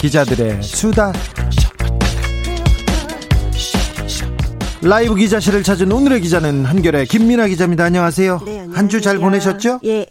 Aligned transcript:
기자들의 0.00 0.62
수다. 0.62 1.12
라이브 4.82 5.14
기자실을 5.14 5.62
찾은 5.62 5.92
오늘의 5.92 6.22
기자는 6.22 6.64
한결의 6.64 7.04
김민아 7.06 7.48
기자입니다. 7.48 7.84
안녕하세요. 7.84 8.40
네, 8.46 8.66
한주 8.72 9.02
잘 9.02 9.18
보내셨죠? 9.18 9.80
예. 9.84 10.06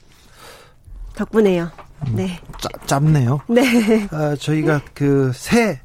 덕분에요. 1.16 1.72
네. 2.14 2.40
짜, 2.62 2.70
짧네요. 2.86 3.42
네. 3.50 4.08
아, 4.12 4.36
저희가 4.40 4.82
그 4.94 5.32
새 5.34 5.80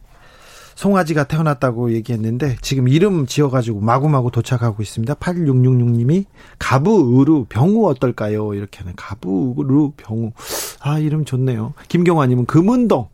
송아지가 0.74 1.24
태어났다고 1.24 1.92
얘기했는데 1.92 2.56
지금 2.60 2.88
이름 2.88 3.26
지어가지고 3.26 3.80
마구마구 3.80 4.30
도착하고 4.32 4.82
있습니다. 4.82 5.14
8666님이 5.14 6.24
가부, 6.58 7.14
의루, 7.16 7.46
병우 7.48 7.88
어떨까요? 7.88 8.54
이렇게 8.54 8.80
하는 8.80 8.92
가부, 8.96 9.54
의루, 9.56 9.92
병우. 9.96 10.32
아 10.80 10.98
이름 10.98 11.24
좋네요. 11.24 11.74
김경화님은 11.88 12.46
금은동. 12.46 13.08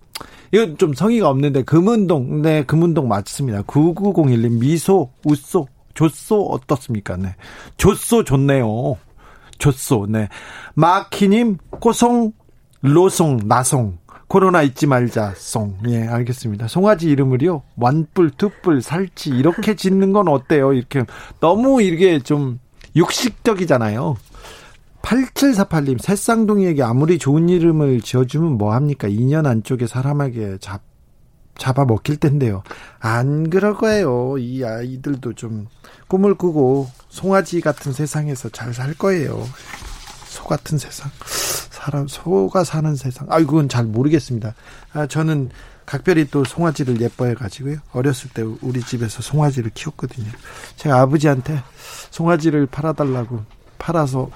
이건 0.52 0.76
좀 0.78 0.94
성의가 0.94 1.28
없는데 1.28 1.62
금은동. 1.62 2.42
네, 2.42 2.64
금은동 2.64 3.08
맞습니다. 3.08 3.62
9901님 3.62 4.58
미소, 4.58 5.10
웃소, 5.24 5.68
조소 5.94 6.42
어떻습니까? 6.46 7.16
네, 7.16 7.34
조소 7.76 8.24
좋네요. 8.24 8.96
조소. 9.58 10.06
네, 10.08 10.28
마키님 10.74 11.58
꼬송, 11.70 12.32
로송, 12.82 13.40
나송. 13.46 13.98
코로나 14.26 14.62
잊지 14.62 14.86
말자 14.86 15.34
송. 15.36 15.76
예, 15.88 16.06
알겠습니다. 16.06 16.68
송아지 16.68 17.10
이름을요. 17.10 17.62
완뿔, 17.76 18.30
투뿔, 18.30 18.80
살치 18.80 19.30
이렇게 19.30 19.74
짓는 19.74 20.12
건 20.12 20.28
어때요? 20.28 20.72
이렇게 20.72 21.04
너무 21.40 21.82
이게 21.82 22.20
좀 22.20 22.60
육식적이잖아요. 22.94 24.16
8748님, 25.02 26.00
새쌍둥이에게 26.00 26.82
아무리 26.82 27.18
좋은 27.18 27.48
이름을 27.48 28.00
지어주면 28.00 28.58
뭐합니까? 28.58 29.08
2년 29.08 29.46
안쪽에 29.46 29.86
사람에게 29.86 30.58
잡, 30.60 30.82
잡아 31.58 31.84
먹힐 31.84 32.16
텐데요. 32.16 32.62
안 32.98 33.50
그럴 33.50 33.74
거예요. 33.74 34.38
이 34.38 34.64
아이들도 34.64 35.34
좀 35.34 35.66
꿈을 36.08 36.34
꾸고 36.34 36.88
송아지 37.08 37.60
같은 37.60 37.92
세상에서 37.92 38.48
잘 38.50 38.72
살 38.72 38.94
거예요. 38.94 39.46
소 40.26 40.44
같은 40.44 40.78
세상. 40.78 41.10
사람 41.70 42.06
소가 42.06 42.62
사는 42.62 42.94
세상. 42.94 43.26
아, 43.30 43.40
이건 43.40 43.68
잘 43.68 43.84
모르겠습니다. 43.84 44.54
아, 44.92 45.06
저는 45.06 45.50
각별히 45.86 46.28
또 46.30 46.44
송아지를 46.44 47.00
예뻐해 47.00 47.34
가지고요. 47.34 47.78
어렸을 47.92 48.30
때 48.30 48.42
우리 48.60 48.80
집에서 48.80 49.22
송아지를 49.22 49.72
키웠거든요. 49.74 50.30
제가 50.76 51.00
아버지한테 51.00 51.62
송아지를 52.10 52.66
팔아달라고 52.66 53.40
팔아서 53.78 54.30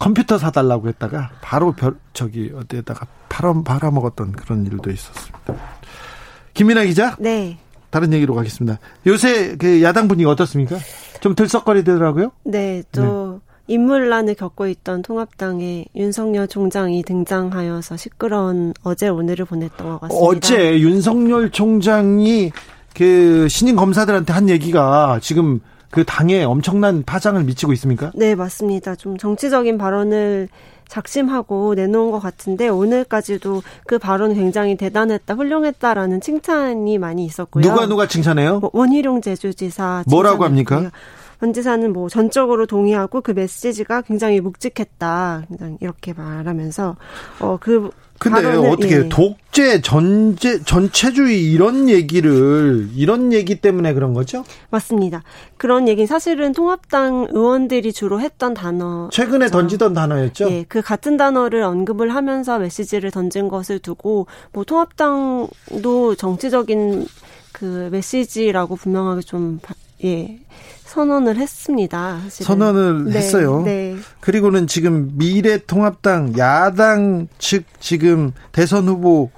컴퓨터 0.00 0.38
사달라고 0.38 0.88
했다가 0.88 1.30
바로 1.42 1.72
별, 1.72 1.94
저기 2.14 2.50
어디에다가 2.56 3.06
팔아 3.28 3.62
팔아먹었던 3.62 4.32
그런 4.32 4.64
일도 4.66 4.90
있었습니다. 4.90 5.54
김민아 6.54 6.84
기자. 6.86 7.16
네. 7.20 7.58
다른 7.90 8.12
얘기로 8.14 8.34
가겠습니다. 8.34 8.78
요새 9.06 9.56
그 9.56 9.82
야당 9.82 10.08
분위기 10.08 10.26
어떻습니까? 10.26 10.78
좀 11.20 11.34
들썩거리더라고요. 11.34 12.32
네, 12.44 12.82
또 12.92 13.40
네. 13.66 13.74
인물난을 13.74 14.34
겪고 14.36 14.68
있던 14.68 15.02
통합당의 15.02 15.86
윤석열 15.94 16.48
총장이 16.48 17.02
등장하여서 17.02 17.98
시끄러운 17.98 18.72
어제 18.82 19.08
오늘을 19.08 19.44
보냈던 19.44 19.86
것 19.86 20.00
같습니다. 20.00 20.26
어제 20.26 20.80
윤석열 20.80 21.50
총장이 21.50 22.52
그 22.96 23.48
신임 23.48 23.76
검사들한테 23.76 24.32
한 24.32 24.48
얘기가 24.48 25.18
지금 25.20 25.60
그 25.90 26.04
당에 26.04 26.44
엄청난 26.44 27.02
파장을 27.02 27.42
미치고 27.42 27.72
있습니까? 27.74 28.12
네, 28.14 28.34
맞습니다. 28.34 28.94
좀 28.94 29.16
정치적인 29.18 29.76
발언을 29.76 30.48
작심하고 30.88 31.74
내놓은 31.74 32.10
것 32.10 32.20
같은데 32.20 32.68
오늘까지도 32.68 33.62
그 33.86 33.98
발언 33.98 34.34
굉장히 34.34 34.76
대단했다, 34.76 35.34
훌륭했다라는 35.34 36.20
칭찬이 36.20 36.98
많이 36.98 37.24
있었고요. 37.24 37.62
누가 37.62 37.86
누가 37.86 38.06
칭찬해요? 38.06 38.60
뭐 38.60 38.70
원희룡 38.72 39.22
제주지사 39.22 40.04
뭐라고 40.08 40.44
합니까? 40.44 40.90
원 41.40 41.52
지사는 41.52 41.92
뭐 41.92 42.08
전적으로 42.08 42.66
동의하고 42.66 43.20
그 43.20 43.30
메시지가 43.32 44.02
굉장히 44.02 44.40
묵직했다. 44.40 45.46
굉장히 45.48 45.78
이렇게 45.80 46.12
말하면서 46.12 46.96
어그 47.40 47.90
근데 48.20 48.46
어떻게 48.46 48.96
예. 48.96 49.08
독재 49.08 49.80
전제 49.80 50.62
전체주의 50.62 51.50
이런 51.50 51.88
얘기를 51.88 52.90
이런 52.94 53.32
얘기 53.32 53.58
때문에 53.58 53.94
그런 53.94 54.12
거죠? 54.12 54.44
맞습니다. 54.68 55.22
그런 55.56 55.88
얘기 55.88 56.06
사실은 56.06 56.52
통합당 56.52 57.28
의원들이 57.30 57.94
주로 57.94 58.20
했던 58.20 58.52
단어 58.52 59.08
최근에 59.10 59.48
던지던 59.48 59.94
단어였죠. 59.94 60.50
예, 60.50 60.64
그 60.68 60.82
같은 60.82 61.16
단어를 61.16 61.62
언급을 61.62 62.14
하면서 62.14 62.58
메시지를 62.58 63.10
던진 63.10 63.48
것을 63.48 63.78
두고 63.78 64.26
뭐 64.52 64.64
통합당도 64.64 66.16
정치적인 66.16 67.06
그 67.52 67.88
메시지라고 67.90 68.76
분명하게 68.76 69.22
좀 69.22 69.60
예. 70.04 70.38
선언을 70.84 71.36
했습니다. 71.36 72.20
사실은. 72.24 72.46
선언을 72.46 73.04
네, 73.04 73.18
했어요. 73.18 73.62
네. 73.64 73.96
그리고는 74.20 74.66
지금 74.66 75.12
미래통합당 75.14 76.36
야당 76.36 77.28
측 77.38 77.64
지금 77.78 78.32
대선 78.50 78.88
후보 78.88 79.30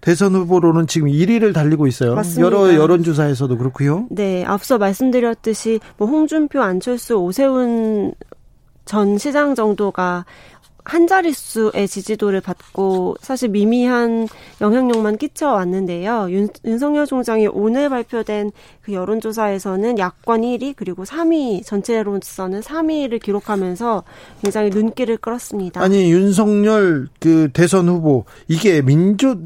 대선 0.00 0.34
후보로는 0.34 0.86
지금 0.86 1.08
1위를 1.08 1.54
달리고 1.54 1.86
있어요. 1.86 2.14
맞습니다. 2.14 2.44
여러 2.44 2.74
여론조사에서도 2.74 3.56
그렇고요. 3.56 4.06
네, 4.10 4.44
앞서 4.44 4.76
말씀드렸듯이 4.76 5.80
뭐 5.96 6.06
홍준표, 6.06 6.60
안철수, 6.62 7.16
오세훈 7.16 8.12
전 8.84 9.16
시장 9.16 9.54
정도가 9.54 10.26
한 10.84 11.06
자릿수의 11.06 11.88
지지도를 11.88 12.42
받고 12.42 13.16
사실 13.20 13.48
미미한 13.48 14.28
영향력만 14.60 15.16
끼쳐왔는데요. 15.16 16.28
윤, 16.30 16.48
윤석열 16.64 17.06
총장이 17.06 17.46
오늘 17.46 17.88
발표된 17.88 18.52
그 18.82 18.92
여론조사에서는 18.92 19.98
야권 19.98 20.42
1위 20.42 20.74
그리고 20.76 21.04
3위 21.04 21.64
전체로서는 21.64 22.60
3위를 22.60 23.22
기록하면서 23.22 24.04
굉장히 24.42 24.70
눈길을 24.70 25.16
끌었습니다. 25.16 25.80
아니 25.80 26.12
윤석열 26.12 27.08
그 27.18 27.48
대선 27.54 27.88
후보 27.88 28.24
이게 28.46 28.82
민주 28.82 29.38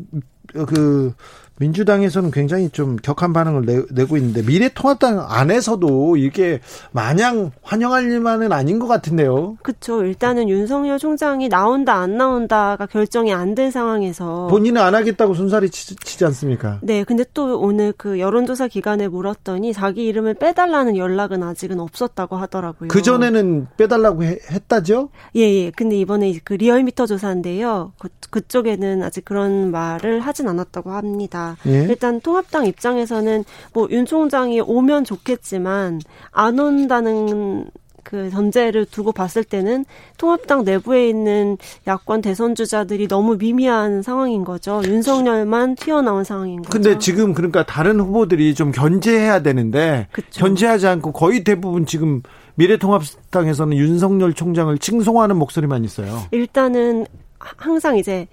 그 0.67 1.15
민주당에서는 1.59 2.31
굉장히 2.31 2.71
좀 2.71 2.97
격한 2.97 3.33
반응을 3.33 3.87
내, 3.91 4.05
고 4.05 4.17
있는데 4.17 4.43
미래통합당 4.43 5.27
안에서도 5.29 6.17
이게 6.17 6.61
마냥 6.93 7.51
환영할 7.63 8.05
일만은 8.05 8.53
아닌 8.53 8.79
것 8.79 8.87
같은데요. 8.87 9.59
그렇죠. 9.63 10.03
일단은 10.05 10.49
윤석열 10.49 10.99
총장이 10.99 11.49
나온다 11.51 11.97
안 11.97 12.17
나온다가 12.17 12.87
결정이 12.87 13.33
안 13.35 13.59
된 13.59 13.73
상황에서 13.73 14.47
본인은 14.49 14.81
안 14.81 14.95
하겠다고 14.95 15.35
손살이 15.35 15.71
치, 15.71 15.97
지 15.97 16.25
않습니까? 16.25 16.79
네. 16.83 17.03
근데 17.03 17.25
또 17.35 17.59
오늘 17.59 17.93
그 17.97 18.21
여론조사 18.21 18.69
기관에 18.69 19.09
물었더니 19.09 19.73
자기 19.73 20.07
이름을 20.07 20.35
빼달라는 20.35 20.97
연락은 20.97 21.43
아직은 21.43 21.81
없었다고 21.81 22.37
하더라고요. 22.37 22.89
그 22.89 23.03
전에는 23.03 23.67
빼달라고 23.77 24.23
해, 24.23 24.39
했다죠? 24.51 25.09
예, 25.35 25.41
예. 25.41 25.71
근데 25.73 25.97
이번에 25.99 26.39
그 26.45 26.55
리얼미터 26.55 27.07
조사인데요. 27.07 27.93
그, 27.99 28.09
그쪽에는 28.31 29.03
아직 29.03 29.25
그런 29.25 29.73
말을 29.73 30.21
하진 30.21 30.47
않았다고 30.49 30.93
합니다. 30.93 31.48
예. 31.67 31.87
일단 31.89 32.21
통합당 32.21 32.67
입장에서는 32.67 33.45
뭐 33.73 33.89
윤 33.91 34.05
총장이 34.07 34.61
오면 34.61 35.05
좋겠지만 35.05 36.01
안 36.31 36.59
온다는 36.59 37.65
그 38.05 38.31
전제를 38.31 38.87
두고 38.87 39.13
봤을 39.13 39.45
때는 39.45 39.85
통합당 40.17 40.65
내부에 40.65 41.09
있는 41.09 41.59
야권 41.87 42.23
대선 42.23 42.55
주자들이 42.55 43.07
너무 43.07 43.37
미미한 43.37 44.03
상황인 44.03 44.45
거죠. 44.45 44.81
윤석열만 44.85 45.75
튀어나온 45.77 46.25
상황인 46.25 46.63
거죠. 46.63 46.71
근데 46.71 46.99
지금 46.99 47.35
그러니까 47.35 47.65
다른 47.67 48.01
후보들이 48.01 48.55
좀 48.55 48.73
견제해야 48.73 49.43
되는데 49.43 50.09
그쵸. 50.13 50.41
견제하지 50.41 50.87
않고 50.87 51.13
거의 51.13 51.45
대부분 51.45 51.85
지금 51.85 52.23
미래통합당에서는 52.55 53.77
윤석열 53.77 54.33
총장을 54.33 54.77
칭송하는 54.79 55.37
목소리만 55.37 55.85
있어요. 55.85 56.23
일단은 56.31 57.07
항상 57.39 57.99
이제 57.99 58.27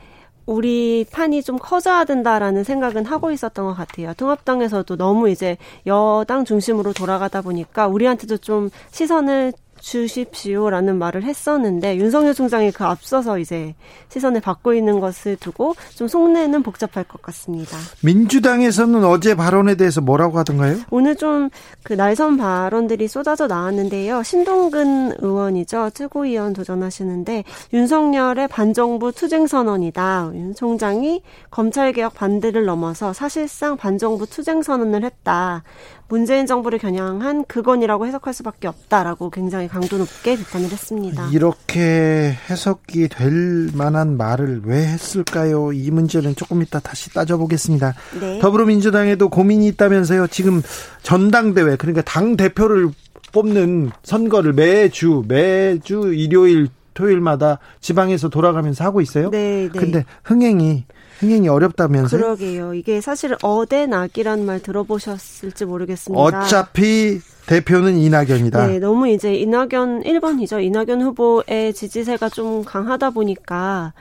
우리 0.45 1.05
판이 1.11 1.41
좀 1.43 1.57
커져야 1.57 2.05
된다라는 2.05 2.63
생각은 2.63 3.05
하고 3.05 3.31
있었던 3.31 3.65
것 3.65 3.73
같아요. 3.73 4.13
통합당에서도 4.13 4.95
너무 4.95 5.29
이제 5.29 5.57
여당 5.87 6.45
중심으로 6.45 6.93
돌아가다 6.93 7.41
보니까 7.41 7.87
우리한테도 7.87 8.37
좀 8.37 8.69
시선을 8.91 9.53
주십시오라는 9.85 10.97
말을 10.97 11.23
했었는데 11.23 11.97
윤석열 11.97 12.33
총장이 12.33 12.71
그 12.71 12.83
앞서서 12.83 13.37
이제 13.37 13.75
시선을 14.09 14.41
받고 14.41 14.73
있는 14.73 14.99
것을 14.99 15.35
두고 15.35 15.75
좀 15.95 16.07
속내는 16.07 16.63
복잡할 16.63 17.03
것 17.03 17.21
같습니다. 17.21 17.77
민주당에서는 18.01 19.03
어제 19.05 19.35
발언에 19.35 19.75
대해서 19.75 20.01
뭐라고 20.01 20.39
하던가요? 20.39 20.77
오늘 20.89 21.15
좀 21.15 21.49
그 21.83 21.93
날선 21.93 22.37
발언들이 22.37 23.07
쏟아져 23.07 23.47
나왔는데요. 23.47 24.23
신동근 24.23 25.17
의원이죠. 25.19 25.91
최고위원 25.93 26.53
도전하시는데 26.53 27.43
윤석열의 27.73 28.47
반정부 28.47 29.11
투쟁 29.11 29.45
선언이다. 29.45 30.31
윤 30.33 30.55
총장이 30.55 31.21
검찰개혁 31.51 32.15
반대를 32.15 32.65
넘어서 32.65 33.13
사실상 33.13 33.77
반정부 33.77 34.25
투쟁 34.25 34.63
선언을 34.63 35.03
했다. 35.03 35.63
문재인 36.07 36.45
정부를 36.45 36.77
겨냥한 36.77 37.45
극언이라고 37.45 38.05
해석할 38.05 38.33
수밖에 38.33 38.67
없다라고 38.67 39.31
굉장히 39.31 39.67
강도 39.67 39.97
높게 39.97 40.35
비판을 40.37 40.69
했습니다. 40.69 41.29
이렇게 41.31 42.37
해석이 42.49 43.07
될 43.09 43.69
만한 43.73 44.15
말을 44.15 44.61
왜 44.65 44.85
했을까요? 44.85 45.73
이 45.73 45.89
문제는 45.89 46.35
조금 46.35 46.61
이따 46.61 46.79
다시 46.79 47.11
따져보겠습니다. 47.11 47.95
네. 48.19 48.39
더불어민주당에도 48.39 49.29
고민이 49.29 49.67
있다면서요. 49.67 50.27
지금 50.27 50.61
전당대회 51.01 51.75
그러니까 51.75 52.01
당 52.03 52.37
대표를 52.37 52.89
뽑는 53.31 53.91
선거를 54.03 54.53
매주 54.53 55.23
매주 55.27 56.13
일요일 56.13 56.69
토요일마다 56.93 57.59
지방에서 57.81 58.29
돌아가면서 58.29 58.83
하고 58.83 59.01
있어요. 59.01 59.29
네, 59.29 59.69
네. 59.71 59.79
근데 59.79 60.05
흥행이 60.23 60.85
흥행이 61.19 61.47
어렵다면서요? 61.47 62.21
그러게요. 62.21 62.73
이게 62.73 63.01
사실 63.01 63.35
어대 63.41 63.85
낙이라는 63.85 64.45
말 64.45 64.59
들어보셨을지 64.61 65.65
모르겠습니다. 65.65 66.21
어차피 66.21 67.19
대표는 67.45 67.97
이낙연이다. 67.97 68.67
네, 68.67 68.79
너무 68.79 69.07
이제 69.07 69.33
이낙연 69.35 70.03
1번이죠. 70.03 70.63
이낙연 70.63 71.01
후보의 71.01 71.73
지지세가 71.73 72.29
좀 72.29 72.63
강하다 72.63 73.11
보니까 73.11 73.93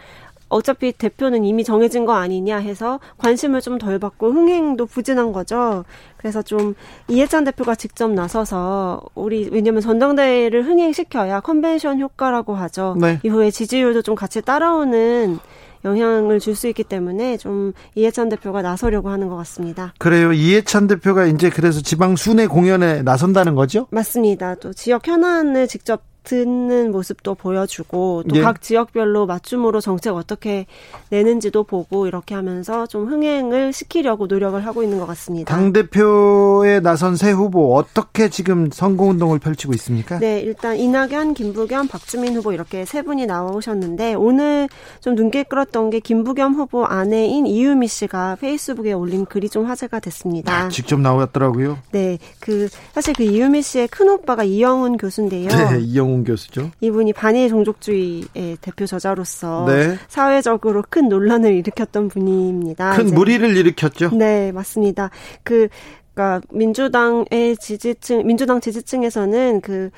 어차피 0.48 0.92
대표는 0.92 1.44
이미 1.44 1.64
정해진 1.64 2.04
거 2.06 2.12
아니냐 2.14 2.58
해서 2.58 3.00
관심을 3.18 3.60
좀 3.60 3.78
덜 3.78 3.98
받고 3.98 4.30
흥행도 4.30 4.86
부진한 4.86 5.32
거죠. 5.32 5.84
그래서 6.16 6.42
좀 6.42 6.74
이해찬 7.08 7.44
대표가 7.44 7.74
직접 7.74 8.10
나서서 8.10 9.02
우리 9.14 9.48
왜냐면 9.50 9.80
전당대회를 9.82 10.64
흥행시켜야 10.64 11.40
컨벤션 11.40 12.00
효과라고 12.00 12.54
하죠. 12.54 12.96
네. 13.00 13.18
이후에 13.24 13.50
지지율도 13.50 14.02
좀 14.02 14.14
같이 14.14 14.42
따라오는 14.42 15.38
영향을 15.84 16.40
줄 16.40 16.54
수 16.54 16.68
있기 16.68 16.84
때문에 16.84 17.36
좀 17.36 17.72
이해찬 17.96 18.28
대표가 18.28 18.62
나서려고 18.62 19.08
하는 19.10 19.28
것 19.28 19.34
같습니다. 19.36 19.92
그래요. 19.98 20.32
이해찬 20.32 20.86
대표가 20.86 21.26
이제 21.26 21.50
그래서 21.50 21.80
지방 21.80 22.14
순회 22.16 22.46
공연에 22.46 23.02
나선다는 23.02 23.54
거죠? 23.56 23.86
맞습니다. 23.90 24.54
또 24.56 24.72
지역 24.72 25.06
현안을 25.08 25.66
직접 25.66 26.02
듣는 26.24 26.90
모습도 26.90 27.34
보여주고 27.34 28.24
또각 28.28 28.56
예. 28.58 28.60
지역별로 28.60 29.26
맞춤으로 29.26 29.80
정책 29.80 30.14
어떻게 30.14 30.66
내는지도 31.10 31.64
보고 31.64 32.06
이렇게 32.06 32.34
하면서 32.34 32.86
좀 32.86 33.06
흥행을 33.06 33.72
시키려고 33.72 34.26
노력을 34.26 34.64
하고 34.64 34.82
있는 34.82 34.98
것 34.98 35.06
같습니다. 35.06 35.54
당 35.54 35.72
대표에 35.72 36.80
나선 36.80 37.16
새 37.16 37.30
후보 37.30 37.76
어떻게 37.76 38.28
지금 38.28 38.70
선거 38.72 39.04
운동을 39.04 39.38
펼치고 39.38 39.74
있습니까? 39.74 40.18
네, 40.18 40.40
일단 40.40 40.76
이낙연, 40.76 41.34
김부겸, 41.34 41.88
박주민 41.88 42.34
후보 42.36 42.52
이렇게 42.52 42.84
세 42.84 43.02
분이 43.02 43.26
나오셨는데 43.26 44.14
오늘 44.14 44.68
좀 45.00 45.14
눈길 45.14 45.44
끌었던 45.44 45.90
게 45.90 46.00
김부겸 46.00 46.54
후보 46.54 46.84
아내인 46.84 47.46
이유미 47.46 47.86
씨가 47.88 48.38
페이스북에 48.40 48.92
올린 48.92 49.26
글이 49.26 49.50
좀 49.50 49.66
화제가 49.66 50.00
됐습니다. 50.00 50.52
아, 50.52 50.68
직접 50.68 50.98
나왔더라고요. 51.00 51.78
네, 51.92 52.18
그 52.40 52.68
사실 52.92 53.14
그 53.14 53.22
이유미 53.22 53.62
씨의 53.62 53.88
큰 53.88 54.08
오빠가 54.08 54.44
이영훈 54.44 54.96
교수인데요. 54.96 55.48
네, 55.48 55.80
이영훈 55.80 56.13
이영훈 56.14 56.24
교수죠. 56.24 56.70
이분이 56.80 57.12
반일 57.12 57.48
종족주의의 57.48 58.58
대표 58.60 58.86
저자로서 58.86 59.66
네. 59.66 59.96
사회적으로 60.08 60.84
큰 60.88 61.08
논란을 61.08 61.52
일으켰던 61.54 62.08
분입니다. 62.08 62.92
큰 62.96 63.06
이제. 63.06 63.14
무리를 63.14 63.56
일으켰죠. 63.56 64.10
네, 64.14 64.52
맞습니다. 64.52 65.10
그 65.42 65.68
그러니까 66.14 66.46
민주당의 66.52 67.56
지지층 67.58 68.26
민주당 68.26 68.60
지지층에서는 68.60 69.60
그 69.60 69.90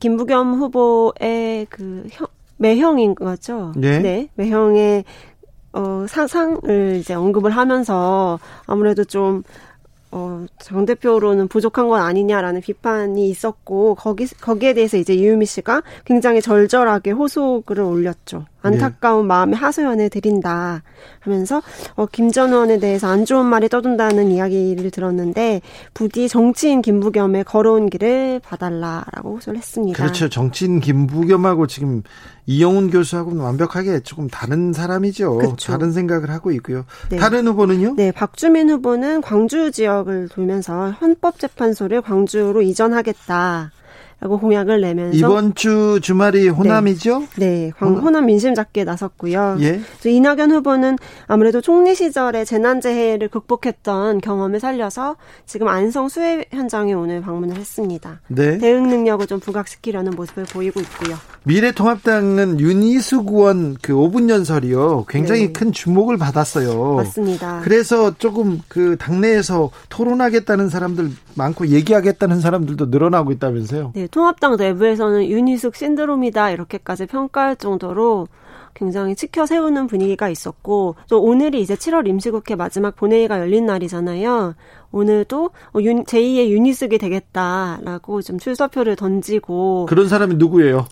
김부겸 0.00 0.54
후보의 0.54 1.66
그 1.70 2.06
형, 2.10 2.26
매형인 2.58 3.14
거죠. 3.14 3.72
네. 3.74 3.98
네 4.00 4.28
매형의 4.34 5.04
어, 5.72 6.06
사상을 6.08 6.96
이제 6.98 7.14
언급을 7.14 7.50
하면서 7.50 8.38
아무래도 8.66 9.04
좀 9.04 9.42
어, 10.16 10.46
장 10.58 10.86
대표로는 10.86 11.46
부족한 11.46 11.88
건 11.88 12.00
아니냐라는 12.00 12.62
비판이 12.62 13.28
있었고 13.28 13.96
거기 13.96 14.26
거기에 14.26 14.72
대해서 14.72 14.96
이제 14.96 15.12
이유미 15.12 15.44
씨가 15.44 15.82
굉장히 16.06 16.40
절절하게 16.40 17.10
호소글을 17.10 17.84
올렸죠. 17.84 18.46
안타까운 18.66 19.22
네. 19.22 19.28
마음에 19.28 19.56
하소연을 19.56 20.10
드린다 20.10 20.82
하면서 21.20 21.62
어, 21.94 22.06
김 22.06 22.30
전 22.36 22.52
의원에 22.52 22.78
대해서 22.78 23.06
안 23.08 23.24
좋은 23.24 23.46
말이 23.46 23.68
떠돈다는 23.68 24.30
이야기를 24.30 24.90
들었는데 24.90 25.62
부디 25.94 26.28
정치인 26.28 26.82
김부겸의 26.82 27.44
걸어온 27.44 27.88
길을 27.88 28.40
봐달라라고 28.44 29.36
호소를 29.36 29.58
했습니다. 29.58 29.96
그렇죠. 30.02 30.28
정치인 30.28 30.80
김부겸하고 30.80 31.66
지금 31.66 32.02
이영훈 32.46 32.90
교수하고는 32.90 33.40
완벽하게 33.42 34.00
조금 34.00 34.28
다른 34.28 34.72
사람이죠. 34.72 35.36
그렇죠. 35.38 35.72
다른 35.72 35.92
생각을 35.92 36.30
하고 36.30 36.52
있고요. 36.52 36.84
네. 37.08 37.16
다른 37.16 37.46
후보는요? 37.46 37.94
네, 37.96 38.12
박주민 38.12 38.68
후보는 38.70 39.20
광주 39.22 39.70
지역을 39.72 40.28
돌면서 40.28 40.90
헌법재판소를 41.00 42.02
광주로 42.02 42.60
이전하겠다. 42.62 43.70
라고 44.18 44.38
공약을 44.38 44.80
내면서 44.80 45.16
이번 45.16 45.54
주 45.54 46.00
주말이 46.02 46.48
호남이죠? 46.48 47.20
네, 47.36 47.46
네 47.46 47.72
광, 47.78 47.94
호남 47.96 48.26
민심 48.26 48.54
잡기에 48.54 48.84
나섰고요. 48.84 49.58
예. 49.60 49.80
이낙연 50.04 50.52
후보는 50.52 50.96
아무래도 51.26 51.60
총리 51.60 51.94
시절에 51.94 52.46
재난재해를 52.46 53.28
극복했던 53.28 54.22
경험을 54.22 54.58
살려서 54.58 55.16
지금 55.44 55.68
안성 55.68 56.08
수해 56.08 56.46
현장에 56.50 56.94
오늘 56.94 57.20
방문을 57.20 57.56
했습니다. 57.56 58.20
네. 58.28 58.56
대응 58.56 58.88
능력을 58.88 59.26
좀 59.26 59.38
부각시키려는 59.38 60.12
모습을 60.12 60.44
보이고 60.44 60.80
있고요. 60.80 61.16
미래통합당은 61.46 62.58
윤희숙 62.58 63.28
의원 63.28 63.76
그 63.80 63.92
5분 63.92 64.28
연설이요. 64.28 65.04
굉장히 65.08 65.46
네. 65.46 65.52
큰 65.52 65.70
주목을 65.70 66.18
받았어요. 66.18 66.94
맞습니다. 66.94 67.60
그래서 67.62 68.12
조금 68.18 68.60
그 68.66 68.96
당내에서 68.98 69.70
토론하겠다는 69.88 70.68
사람들 70.68 71.10
많고 71.36 71.68
얘기하겠다는 71.68 72.40
사람들도 72.40 72.86
늘어나고 72.86 73.30
있다면서요. 73.30 73.92
네, 73.94 74.08
통합당 74.08 74.56
내부에서는 74.56 75.24
윤희숙 75.26 75.76
신드롬이다 75.76 76.50
이렇게까지 76.50 77.06
평가할 77.06 77.54
정도로 77.54 78.26
굉장히 78.76 79.16
치켜 79.16 79.46
세우는 79.46 79.86
분위기가 79.86 80.28
있었고 80.28 80.96
또 81.08 81.22
오늘이 81.22 81.62
이제 81.62 81.74
7월 81.74 82.06
임시국회 82.06 82.54
마지막 82.54 82.94
본회의가 82.94 83.40
열린 83.40 83.64
날이잖아요. 83.64 84.54
오늘도 84.92 85.44
어, 85.72 85.78
제2의 85.78 86.50
유니스이 86.50 86.98
되겠다라고 86.98 88.22
좀 88.22 88.38
출사표를 88.38 88.94
던지고 88.96 89.86
그런 89.88 90.08
사람이 90.08 90.34
누구예요? 90.36 90.86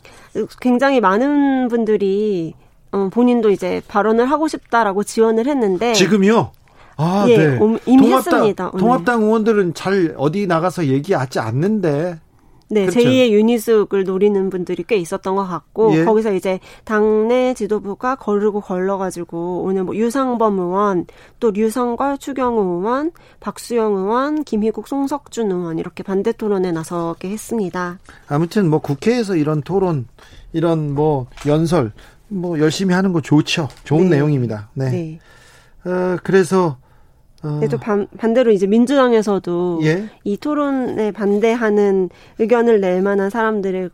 굉장히 0.61 1.01
많은 1.01 1.69
분들이 1.69 2.55
어, 2.91 3.11
본인도 3.13 3.51
이제 3.51 3.83
발언을 3.87 4.31
하고 4.31 4.49
싶다라고 4.49 5.05
지원을 5.05 5.47
했는데 5.47 5.93
지금요? 5.93 6.53
아, 6.97 7.27
예, 7.29 7.37
네. 7.37 7.59
이미 7.87 8.03
통합당, 8.09 8.17
했습니다. 8.17 8.71
오늘. 8.73 8.81
통합당 8.81 9.23
의원들은 9.23 9.75
잘 9.75 10.15
어디 10.17 10.47
나가서 10.47 10.87
얘기하지 10.87 11.41
않는데 11.41 12.21
네, 12.75 12.87
그렇죠. 12.87 13.01
제2의 13.01 13.31
유니스을 13.31 14.05
노리는 14.05 14.51
분들이 14.51 14.85
꽤 14.87 14.97
있었던 14.97 15.37
것 15.37 15.47
같고 15.47 15.97
예. 15.97 16.05
거기서 16.05 16.35
이제 16.35 16.59
당내 16.85 17.55
지도부가 17.55 18.17
거르고 18.17 18.61
걸러가지고 18.61 19.63
오늘 19.63 19.85
뭐 19.85 19.95
유상범 19.95 20.59
의원, 20.59 21.07
또 21.39 21.53
류성걸 21.53 22.19
추경호 22.19 22.61
의원, 22.61 23.13
박수영 23.41 23.95
의원, 23.95 24.43
김희국 24.45 24.89
송석준 24.89 25.53
의원 25.53 25.79
이렇게 25.79 26.03
반대 26.03 26.33
토론에 26.33 26.73
나서게 26.73 27.31
했습니다. 27.31 27.99
아무튼 28.27 28.69
뭐 28.69 28.81
국회에서 28.81 29.37
이런 29.37 29.63
토론, 29.63 30.07
이런 30.53 30.95
뭐 30.95 31.27
연설 31.47 31.93
뭐 32.29 32.59
열심히 32.59 32.95
하는 32.95 33.13
거 33.13 33.21
좋죠. 33.21 33.69
좋은 33.85 34.09
네. 34.09 34.17
내용입니다. 34.17 34.71
네. 34.75 34.91
네. 34.91 35.19
어, 35.91 36.17
그래서 36.23 36.79
네, 37.61 37.69
또 37.69 37.79
반, 37.79 38.07
반대로 38.19 38.51
이제 38.51 38.67
민주당에서도 38.67 39.81
예? 39.85 40.09
이 40.25 40.37
토론에 40.37 41.11
반대하는 41.13 42.11
의견을 42.39 42.81
낼 42.81 43.03
만한 43.03 43.31
사람들을 43.31 43.91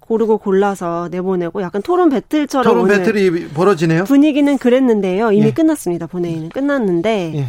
고르고 0.00 0.38
골라서 0.38 1.08
내보내고 1.10 1.62
약간 1.62 1.82
토론 1.82 2.10
배틀처럼 2.10 2.74
토론 2.74 2.88
배틀이 2.88 3.48
벌어지네요. 3.48 4.04
분위기는 4.04 4.58
그랬는데요. 4.58 5.32
이미 5.32 5.46
예. 5.46 5.52
끝났습니다. 5.52 6.06
본회의는 6.06 6.50
끝났는데 6.50 7.32
예. 7.36 7.46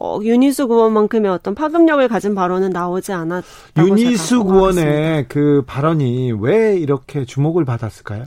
어, 0.00 0.18
윤희숙 0.22 0.70
의원만큼의 0.70 1.30
어떤 1.30 1.54
파급력을 1.54 2.06
가진 2.08 2.34
발언은 2.34 2.70
나오지 2.70 3.12
않았다고 3.12 3.88
윤희숙 3.88 4.48
의원의 4.48 5.26
그 5.28 5.62
발언이 5.66 6.32
왜 6.40 6.76
이렇게 6.76 7.24
주목을 7.24 7.64
받았을까요? 7.64 8.24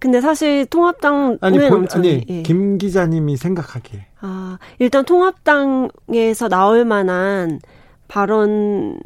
근데 0.00 0.20
사실 0.20 0.66
통합당 0.66 1.38
아니, 1.40 1.58
본, 1.68 1.86
아니 1.92 2.24
예. 2.28 2.42
김 2.42 2.76
기자님이 2.76 3.36
생각하기에 3.38 4.04
아 4.26 4.58
일단 4.78 5.04
통합당에서 5.04 6.48
나올 6.48 6.86
만한 6.86 7.60
발언은 8.08 8.98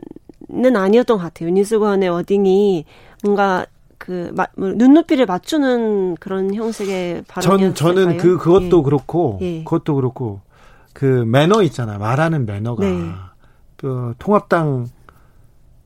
아니었던 0.77 1.17
것 1.17 1.23
같아요. 1.23 1.51
의원의 1.53 2.09
워딩이 2.09 2.85
뭔가 3.25 3.67
그 3.99 4.31
마, 4.33 4.47
뭐 4.57 4.69
눈높이를 4.69 5.27
맞추는 5.27 6.15
그런 6.21 6.55
형식의 6.55 7.25
발언이었을까요? 7.27 7.75
전 7.75 7.97
저는 7.97 8.17
그 8.17 8.39
그것도 8.39 8.79
예. 8.79 8.83
그렇고 8.83 9.39
예. 9.43 9.65
그것도 9.65 9.97
그렇고 9.97 10.41
그 10.93 11.05
매너 11.05 11.63
있잖아 11.63 11.99
말하는 11.99 12.47
매너가 12.47 12.85
네. 12.85 13.13
그 13.77 14.15
통합당 14.21 14.87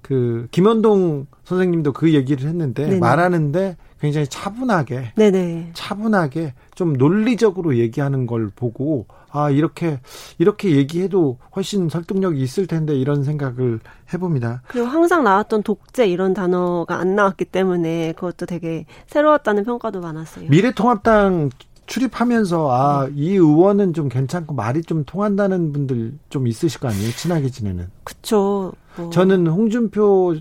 그 0.03 0.47
김현동 0.51 1.27
선생님도 1.45 1.95
그 1.95 2.13
얘기를 2.13 2.47
했는데 2.49 2.85
네네. 2.85 2.99
말하는데 2.99 3.77
굉장히 4.03 4.27
차분하게 4.27 5.13
네네. 5.15 5.71
차분하게 5.75 6.55
좀 6.75 6.95
논리적으로 6.95 7.77
얘기하는 7.79 8.27
걸 8.27 8.51
보고 8.51 9.07
아 9.31 9.49
이렇게 9.49 10.01
이렇게 10.39 10.73
얘기해도 10.73 11.39
훨씬 11.55 11.89
설득력이 11.89 12.43
있을 12.43 12.67
텐데 12.67 12.97
이런 12.97 13.23
생각을 13.23 13.79
해봅니다. 14.13 14.63
그리고 14.67 14.89
항상 14.89 15.23
나왔던 15.23 15.63
독재 15.63 16.09
이런 16.09 16.35
단어가 16.35 16.97
안 16.97 17.15
나왔기 17.15 17.45
때문에 17.45 18.15
그것도 18.15 18.47
되게 18.47 18.87
새로웠다는 19.07 19.63
평가도 19.63 20.01
많았어요. 20.01 20.51
미래통합당 20.51 21.51
출입하면서 21.87 22.73
아이 22.73 23.13
네. 23.13 23.35
의원은 23.35 23.95
좀 23.95 24.09
괜찮고 24.09 24.55
말이 24.55 24.83
좀 24.83 25.05
통한다는 25.05 25.73
분들 25.73 26.19
좀 26.29 26.49
있으실 26.49 26.81
거 26.81 26.89
아니에요 26.89 27.13
친하게 27.13 27.51
지내는. 27.51 27.87
그렇죠. 28.03 28.73
뭐. 28.97 29.11
저는 29.11 29.47
홍준표 29.47 30.35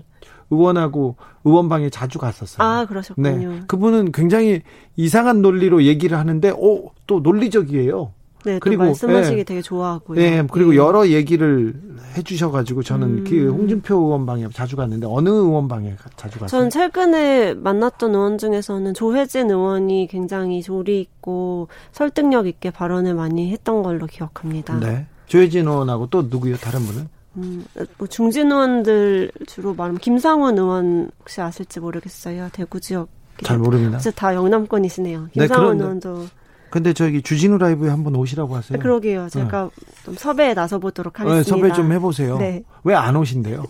의원하고 0.52 1.16
의원방에 1.44 1.90
자주 1.90 2.18
갔었어요. 2.18 2.66
아, 2.66 2.84
그러셨군요. 2.84 3.50
네. 3.50 3.60
그분은 3.66 4.12
굉장히 4.12 4.62
이상한 4.96 5.42
논리로 5.42 5.84
얘기를 5.84 6.18
하는데, 6.18 6.50
오, 6.50 6.90
또 7.06 7.20
논리적이에요. 7.20 8.12
네, 8.44 8.58
그리고 8.58 8.82
말씀하시기 8.84 9.36
네. 9.36 9.44
되게 9.44 9.62
좋아하고요. 9.62 10.18
네, 10.18 10.44
그리고 10.50 10.72
네. 10.72 10.76
여러 10.76 11.08
얘기를 11.08 11.74
해주셔가지고 12.16 12.82
저는 12.82 13.18
음. 13.18 13.24
그 13.24 13.48
홍준표 13.50 13.94
의원방에 13.94 14.48
자주 14.52 14.74
갔는데 14.74 15.06
어느 15.08 15.28
의원방에 15.28 15.94
자주 16.16 16.40
갔어요? 16.40 16.48
저는 16.48 16.70
최근에 16.70 17.54
만났던 17.54 18.14
의원 18.14 18.38
중에서는 18.38 18.94
조혜진 18.94 19.48
의원이 19.48 20.08
굉장히 20.10 20.60
조리 20.60 21.00
있고 21.00 21.68
설득력 21.92 22.48
있게 22.48 22.70
발언을 22.70 23.14
많이 23.14 23.52
했던 23.52 23.82
걸로 23.84 24.06
기억합니다. 24.06 24.80
네, 24.80 25.06
조혜진 25.26 25.68
의원하고 25.68 26.08
또 26.08 26.22
누구요? 26.22 26.56
다른 26.56 26.80
분은? 26.80 27.06
음, 27.36 27.64
뭐 27.98 28.06
중진 28.08 28.50
의원들 28.52 29.32
주로 29.46 29.74
말하면 29.74 29.98
김상원 30.00 30.58
의원 30.58 31.10
혹시 31.20 31.40
아실지 31.40 31.80
모르겠어요. 31.80 32.48
대구 32.52 32.80
지역. 32.80 33.08
잘 33.42 33.58
모릅니다. 33.58 33.98
진짜 33.98 34.14
다 34.14 34.34
영남권이시네요. 34.34 35.22
네, 35.34 35.46
김상원 35.46 35.78
네, 35.78 35.84
의원도. 35.84 36.26
근데 36.70 36.92
저기 36.92 37.20
주진우 37.22 37.58
라이브에 37.58 37.90
한번 37.90 38.14
오시라고 38.16 38.54
하세요. 38.56 38.76
네, 38.78 38.82
그러게요. 38.82 39.28
제가 39.28 39.64
네. 39.74 39.86
좀 40.04 40.14
섭외에 40.14 40.54
나서 40.54 40.78
보도록 40.78 41.14
네, 41.14 41.28
하겠습니다. 41.28 41.48
섭외 41.68 41.72
좀 41.74 41.92
해보세요. 41.92 42.38
네. 42.38 42.62
왜 42.84 42.94
안 42.94 43.16
오신대요? 43.16 43.64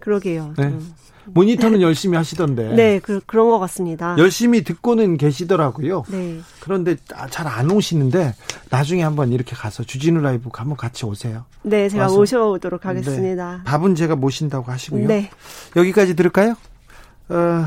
그러게요. 0.00 0.54
네. 0.56 0.70
좀. 0.70 0.94
모니터는 1.26 1.82
열심히 1.82 2.16
하시던데. 2.16 2.74
네, 2.74 3.00
그, 3.00 3.20
그런 3.26 3.50
것 3.50 3.58
같습니다. 3.58 4.14
열심히 4.18 4.62
듣고는 4.62 5.16
계시더라고요. 5.16 6.04
네. 6.08 6.38
그런데 6.60 6.96
아, 7.14 7.26
잘안 7.26 7.70
오시는데 7.70 8.34
나중에 8.70 9.02
한번 9.02 9.32
이렇게 9.32 9.56
가서 9.56 9.82
주진우 9.82 10.20
라이브 10.20 10.48
한번 10.52 10.76
같이 10.76 11.04
오세요. 11.04 11.44
네, 11.62 11.88
제가 11.88 12.04
와서. 12.04 12.16
모셔오도록 12.16 12.82
네. 12.82 12.88
하겠습니다. 12.88 13.56
네. 13.56 13.64
밥은 13.64 13.94
제가 13.96 14.16
모신다고 14.16 14.70
하시고요. 14.70 15.08
네. 15.08 15.30
여기까지 15.74 16.14
들을까요? 16.14 16.54
어, 17.28 17.66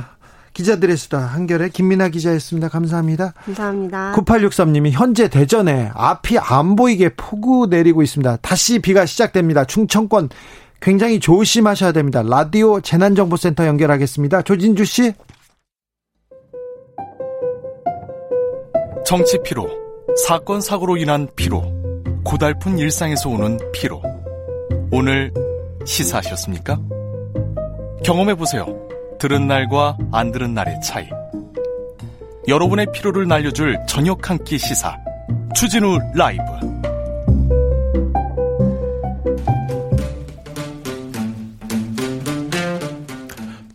기자들의 0.53 0.95
수다 0.97 1.19
한결의 1.19 1.69
김민아 1.69 2.09
기자였습니다. 2.09 2.69
감사합니다. 2.69 3.33
감사합니다. 3.45 4.13
9863님이 4.15 4.91
현재 4.91 5.27
대전에 5.27 5.91
앞이 5.93 6.37
안 6.39 6.75
보이게 6.75 7.09
폭우 7.09 7.67
내리고 7.67 8.01
있습니다. 8.03 8.37
다시 8.37 8.79
비가 8.79 9.05
시작됩니다. 9.05 9.65
충청권 9.65 10.29
굉장히 10.81 11.19
조심하셔야 11.19 11.91
됩니다. 11.91 12.21
라디오 12.23 12.79
재난정보센터 12.81 13.65
연결하겠습니다. 13.65 14.41
조진주 14.43 14.85
씨. 14.85 15.13
정치 19.05 19.37
피로, 19.43 19.67
사건 20.25 20.61
사고로 20.61 20.97
인한 20.97 21.27
피로, 21.35 21.63
고달픈 22.23 22.77
일상에서 22.77 23.29
오는 23.29 23.57
피로. 23.73 24.01
오늘 24.91 25.33
시사하셨습니까? 25.85 26.79
경험해 28.03 28.35
보세요. 28.35 28.65
들은 29.19 29.47
날과 29.47 29.97
안 30.11 30.31
들은 30.31 30.53
날의 30.53 30.79
차이. 30.81 31.07
여러분의 32.47 32.87
피로를 32.93 33.27
날려줄 33.27 33.77
저녁 33.87 34.29
한 34.29 34.37
끼 34.43 34.57
시사. 34.57 34.95
추진우 35.55 35.97
라이브. 36.15 36.43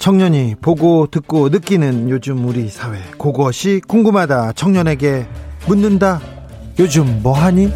청년이 0.04 0.56
보고 0.60 1.06
듣고 1.06 1.48
느끼는 1.48 2.10
요즘 2.10 2.46
우리 2.46 2.68
사회 2.68 2.98
그것이 3.18 3.80
궁금하다 3.88 4.52
청년에게 4.52 5.26
묻는다 5.66 6.20
요즘 6.78 7.22
뭐하니? 7.22 7.72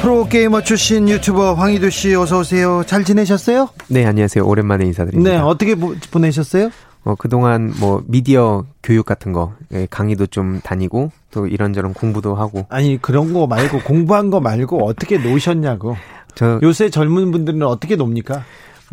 프로게이머 0.00 0.62
출신 0.62 1.08
유튜버 1.08 1.54
황희두 1.54 1.90
씨 1.90 2.14
어서 2.14 2.38
오세요 2.38 2.84
잘 2.86 3.02
지내셨어요? 3.02 3.70
네 3.88 4.06
안녕하세요 4.06 4.46
오랜만에 4.46 4.84
인사드립니다 4.84 5.28
네 5.32 5.38
어떻게 5.38 5.74
보내셨어요? 5.74 6.70
어, 7.02 7.16
그동안 7.16 7.74
뭐 7.80 8.04
미디어 8.06 8.66
교육 8.84 9.04
같은 9.04 9.32
거 9.32 9.52
예, 9.72 9.88
강의도 9.90 10.26
좀 10.26 10.60
다니고 10.62 11.10
또 11.32 11.48
이런저런 11.48 11.92
공부도 11.92 12.36
하고 12.36 12.66
아니 12.68 13.02
그런 13.02 13.32
거 13.32 13.48
말고 13.48 13.80
공부한 13.80 14.30
거 14.30 14.38
말고 14.38 14.86
어떻게 14.86 15.18
노셨냐고 15.18 15.96
저 16.36 16.60
요새 16.62 16.88
젊은 16.88 17.32
분들은 17.32 17.62
어떻게 17.62 17.96
놉니까? 17.96 18.44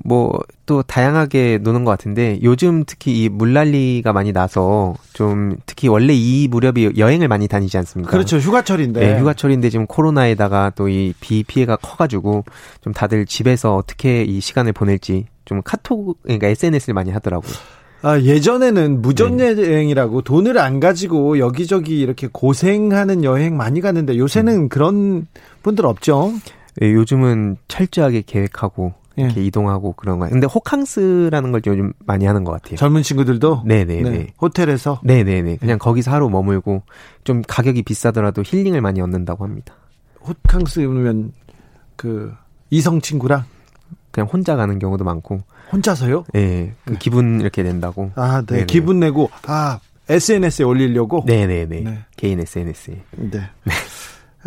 뭐 0.03 0.39
또 0.65 0.81
다양하게 0.81 1.59
노는 1.61 1.83
것 1.85 1.91
같은데 1.91 2.39
요즘 2.41 2.83
특히 2.85 3.23
이 3.23 3.29
물난리가 3.29 4.13
많이 4.13 4.33
나서 4.33 4.95
좀 5.13 5.55
특히 5.67 5.87
원래 5.87 6.13
이 6.13 6.47
무렵이 6.47 6.93
여행을 6.97 7.27
많이 7.27 7.47
다니지 7.47 7.77
않습니까? 7.77 8.09
그렇죠 8.11 8.37
휴가철인데. 8.37 8.99
네, 8.99 9.19
휴가철인데 9.19 9.69
지금 9.69 9.85
코로나에다가 9.85 10.71
또 10.71 10.89
이 10.89 11.13
비 11.19 11.43
피해가 11.43 11.75
커가지고 11.77 12.45
좀 12.81 12.93
다들 12.93 13.25
집에서 13.25 13.75
어떻게 13.75 14.23
이 14.23 14.39
시간을 14.39 14.73
보낼지 14.73 15.25
좀 15.45 15.61
카톡 15.63 16.17
그러니까 16.23 16.47
SNS를 16.47 16.93
많이 16.95 17.11
하더라고요. 17.11 17.51
아, 18.01 18.19
예전에는 18.19 19.01
무전 19.01 19.37
네. 19.37 19.49
여행이라고 19.55 20.21
돈을 20.21 20.57
안 20.59 20.79
가지고 20.79 21.39
여기저기 21.39 21.99
이렇게 21.99 22.27
고생하는 22.31 23.23
여행 23.23 23.57
많이 23.57 23.81
갔는데 23.81 24.17
요새는 24.17 24.53
음. 24.53 24.69
그런 24.69 25.27
분들 25.63 25.85
없죠? 25.85 26.33
네, 26.77 26.91
요즘은 26.91 27.57
철저하게 27.67 28.23
계획하고 28.25 28.93
예. 28.93 29.04
이렇게 29.15 29.41
예. 29.41 29.45
이동하고 29.45 29.93
그런 29.93 30.19
거. 30.19 30.27
근데 30.27 30.47
호캉스라는 30.47 31.51
걸 31.51 31.61
요즘 31.65 31.93
많이 32.05 32.25
하는 32.25 32.43
것 32.43 32.51
같아요. 32.51 32.75
젊은 32.75 33.03
친구들도 33.03 33.63
네네네. 33.65 34.09
네. 34.09 34.27
호텔에서 34.41 34.99
네네네. 35.03 35.57
그냥 35.57 35.77
거기서 35.79 36.11
하루 36.11 36.29
머물고 36.29 36.83
좀 37.23 37.41
가격이 37.47 37.83
비싸더라도 37.83 38.43
힐링을 38.45 38.81
많이 38.81 39.01
얻는다고 39.01 39.43
합니다. 39.43 39.75
호캉스면 40.27 41.31
그 41.95 42.33
이성 42.69 42.99
친구랑 42.99 43.45
그냥 44.11 44.27
혼자 44.31 44.55
가는 44.55 44.79
경우도 44.79 45.03
많고 45.03 45.41
혼자서요? 45.71 46.25
네, 46.33 46.73
그 46.85 46.93
네. 46.93 46.99
기분 46.99 47.41
이렇게 47.41 47.63
낸다고. 47.63 48.11
아, 48.15 48.41
네. 48.41 48.45
네네. 48.45 48.65
기분 48.65 48.99
내고 48.99 49.29
아 49.47 49.79
SNS에 50.09 50.65
올리려고. 50.65 51.23
네네네. 51.25 51.79
네. 51.81 51.99
개인 52.17 52.39
SNS에. 52.39 53.01
네. 53.11 53.29
네. 53.63 53.73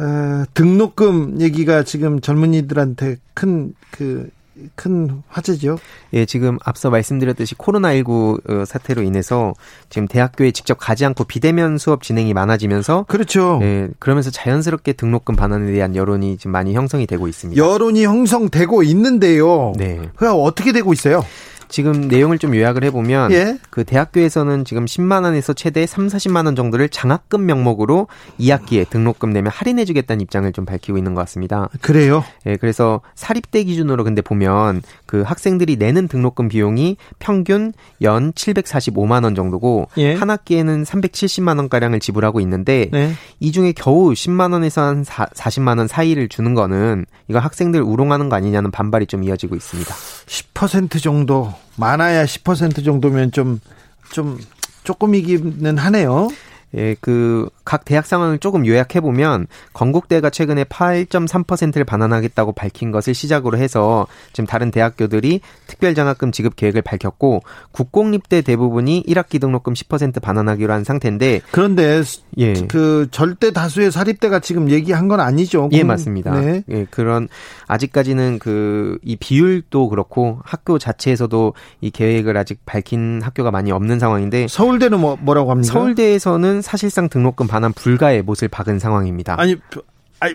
어, 0.01 0.45
등록금 0.55 1.41
얘기가 1.41 1.83
지금 1.83 2.21
젊은이들한테 2.21 3.17
큰 3.35 3.73
그 3.91 4.31
큰 4.75 5.23
화제죠. 5.29 5.79
예, 6.13 6.25
지금 6.27 6.59
앞서 6.65 6.91
말씀드렸듯이 6.91 7.55
코로나19 7.55 8.51
어, 8.51 8.65
사태로 8.65 9.03
인해서 9.03 9.55
지금 9.89 10.09
대학교에 10.09 10.51
직접 10.51 10.77
가지 10.79 11.05
않고 11.05 11.25
비대면 11.25 11.79
수업 11.79 12.03
진행이 12.03 12.35
많아지면서 12.35 13.05
그렇죠. 13.09 13.59
예, 13.63 13.89
그러면서 13.99 14.31
자연스럽게 14.31 14.95
등록금 14.95 15.37
반환에 15.37 15.73
대한 15.73 15.95
여론이 15.97 16.39
지금 16.39 16.53
많이 16.53 16.75
형성이 16.75 17.07
되고 17.07 17.29
있습니다. 17.29 17.61
여론이 17.61 18.05
형성되고 18.05 18.83
있는데요. 18.85 19.73
네. 19.77 20.01
그 20.17 20.31
어떻게 20.31 20.73
되고 20.73 20.93
있어요? 20.93 21.25
지금 21.69 22.09
내용을 22.09 22.39
좀 22.39 22.55
요약을 22.55 22.85
해보면 22.85 23.33
예? 23.33 23.59
그 23.71 23.85
대학교에서는 23.85 24.65
지금 24.65 24.85
10만 24.85 25.25
원에서 25.25 25.53
최대 25.53 25.87
3, 25.87 26.09
40만 26.09 26.47
원 26.47 26.57
정도를 26.57 26.89
장학금 26.89 27.47
명목으로 27.47 28.09
2학기에 28.41 28.89
등록금 28.89 29.33
내면 29.33 29.53
할인해주겠다는 29.53 30.21
입장을 30.23 30.51
좀 30.53 30.65
밝히고 30.65 30.99
있는 30.99 31.15
것 31.15 31.21
같습니다. 31.23 31.69
그래요? 31.81 32.25
예, 32.47 32.57
그래서 32.57 33.01
사립대 33.15 33.65
기준으로 33.65 34.05
근데 34.05 34.23
보면 34.23 34.83
그 35.07 35.23
학생들이 35.23 35.77
내는 35.77 36.09
등록금 36.09 36.49
비용이 36.49 36.97
평균 37.19 37.73
연 38.03 38.33
745만 38.33 39.25
원 39.25 39.35
정도고 39.35 39.89
예? 39.99 40.15
한 40.15 40.31
학기에는 40.31 40.85
370만 40.85 41.59
원 41.59 41.69
가량을 41.69 42.01
지불하고 42.01 42.41
있는데 42.41 42.89
네. 42.93 43.13
이 43.41 43.53
중에 43.53 43.73
겨우 43.73 44.13
10만 44.13 44.53
원에서 44.53 44.83
한 44.83 45.05
4, 45.05 45.27
40만 45.27 45.79
원 45.79 45.87
사이를 45.87 46.29
주는 46.29 46.55
거는 46.55 47.07
이거 47.29 47.39
학생들 47.39 47.81
우롱하는 47.81 48.29
거 48.29 48.37
아니냐는 48.37 48.71
반발이 48.71 49.07
좀 49.07 49.25
이어지고 49.25 49.57
있습니다. 49.57 49.95
10% 49.95 51.03
정도 51.03 51.53
많아야 51.77 52.25
10% 52.25 52.85
정도면 52.85 53.33
좀, 53.33 53.61
좀, 54.13 54.39
조금이기는 54.85 55.79
하네요. 55.79 56.29
예, 56.75 56.95
그 57.01 57.49
각 57.69 57.85
대학 57.85 58.07
상황을 58.07 58.39
조금 58.39 58.67
요약해 58.67 59.03
보면 59.03 59.47
건국대가 59.75 60.31
최근에 60.31 60.65
8.3%를 60.65 61.85
반환하겠다고 61.85 62.53
밝힌 62.53 62.91
것을 62.91 63.13
시작으로 63.13 63.59
해서 63.59 64.07
지금 64.33 64.47
다른 64.47 64.71
대학교들이 64.71 65.43
특별 65.67 65.95
장학금 65.95 66.33
지급 66.33 66.57
계획을 66.57 66.81
밝혔고 66.81 67.43
국공립대 67.73 68.41
대부분이 68.41 69.05
1학기 69.07 69.39
등록금 69.39 69.75
10% 69.75 70.23
반환하기로 70.23 70.73
한 70.73 70.85
상태인데 70.85 71.43
그런데 71.51 72.03
예. 72.39 72.55
그 72.69 73.09
절대 73.11 73.51
다수의 73.51 73.93
사립대가 73.93 74.41
지금 74.41 74.71
얘기한 74.71 75.09
건 75.09 75.21
아니죠. 75.21 75.69
예, 75.73 75.85
맞습니다. 75.85 76.41
네. 76.41 76.63
예, 76.71 76.87
그런 76.91 77.29
아직까지는 77.67 78.39
그 78.39 78.99
이 79.03 79.17
비율도 79.17 79.89
그렇고 79.89 80.41
학교 80.45 80.79
자체에서도 80.79 81.55
이 81.81 81.91
계획을 81.91 82.37
아직 82.37 82.61
밝힌 82.67 83.21
학교가 83.23 83.51
많이 83.51 83.73
없는 83.73 83.99
상황인데 83.99 84.47
서울대는 84.49 85.01
뭐 85.01 85.17
뭐라고 85.21 85.51
합니까? 85.51 85.73
서울대에서는 85.73 86.58
사실상 86.63 87.09
등록금 87.09 87.47
반환 87.47 87.73
불가의 87.73 88.23
못을 88.23 88.49
박은 88.49 88.79
상황입니다. 88.79 89.37
아니, 89.39 89.57
아니 90.21 90.35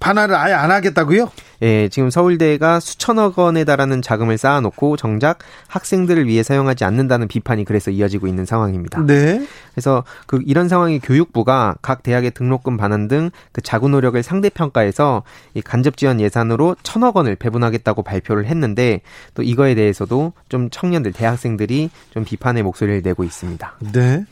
반환을 0.00 0.34
아예 0.34 0.54
안 0.54 0.70
하겠다고요? 0.70 1.30
예, 1.62 1.88
지금 1.90 2.08
서울대가 2.08 2.80
수천억 2.80 3.38
원에 3.38 3.64
달하는 3.64 4.00
자금을 4.00 4.38
쌓아놓고 4.38 4.96
정작 4.96 5.40
학생들을 5.68 6.26
위해 6.26 6.42
사용하지 6.42 6.84
않는다는 6.84 7.28
비판이 7.28 7.66
그래서 7.66 7.90
이어지고 7.90 8.26
있는 8.26 8.46
상황입니다. 8.46 9.04
네. 9.04 9.46
그래서 9.74 10.04
그 10.26 10.40
이런 10.46 10.70
상황에 10.70 10.98
교육부가 11.00 11.76
각 11.82 12.02
대학의 12.02 12.30
등록금 12.30 12.78
반환 12.78 13.08
등 13.08 13.30
그 13.52 13.60
자구 13.60 13.90
노력을 13.90 14.20
상대 14.22 14.48
평가해서 14.48 15.22
이 15.52 15.60
간접 15.60 15.98
지원 15.98 16.18
예산으로 16.18 16.76
천억 16.82 17.16
원을 17.16 17.36
배분하겠다고 17.36 18.02
발표를 18.02 18.46
했는데 18.46 19.02
또 19.34 19.42
이거에 19.42 19.74
대해서도 19.74 20.32
좀 20.48 20.70
청년들 20.70 21.12
대학생들이 21.12 21.90
좀 22.14 22.24
비판의 22.24 22.62
목소리를 22.62 23.02
내고 23.02 23.22
있습니다. 23.22 23.74
네. 23.92 24.24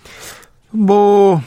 뭐 0.70 1.40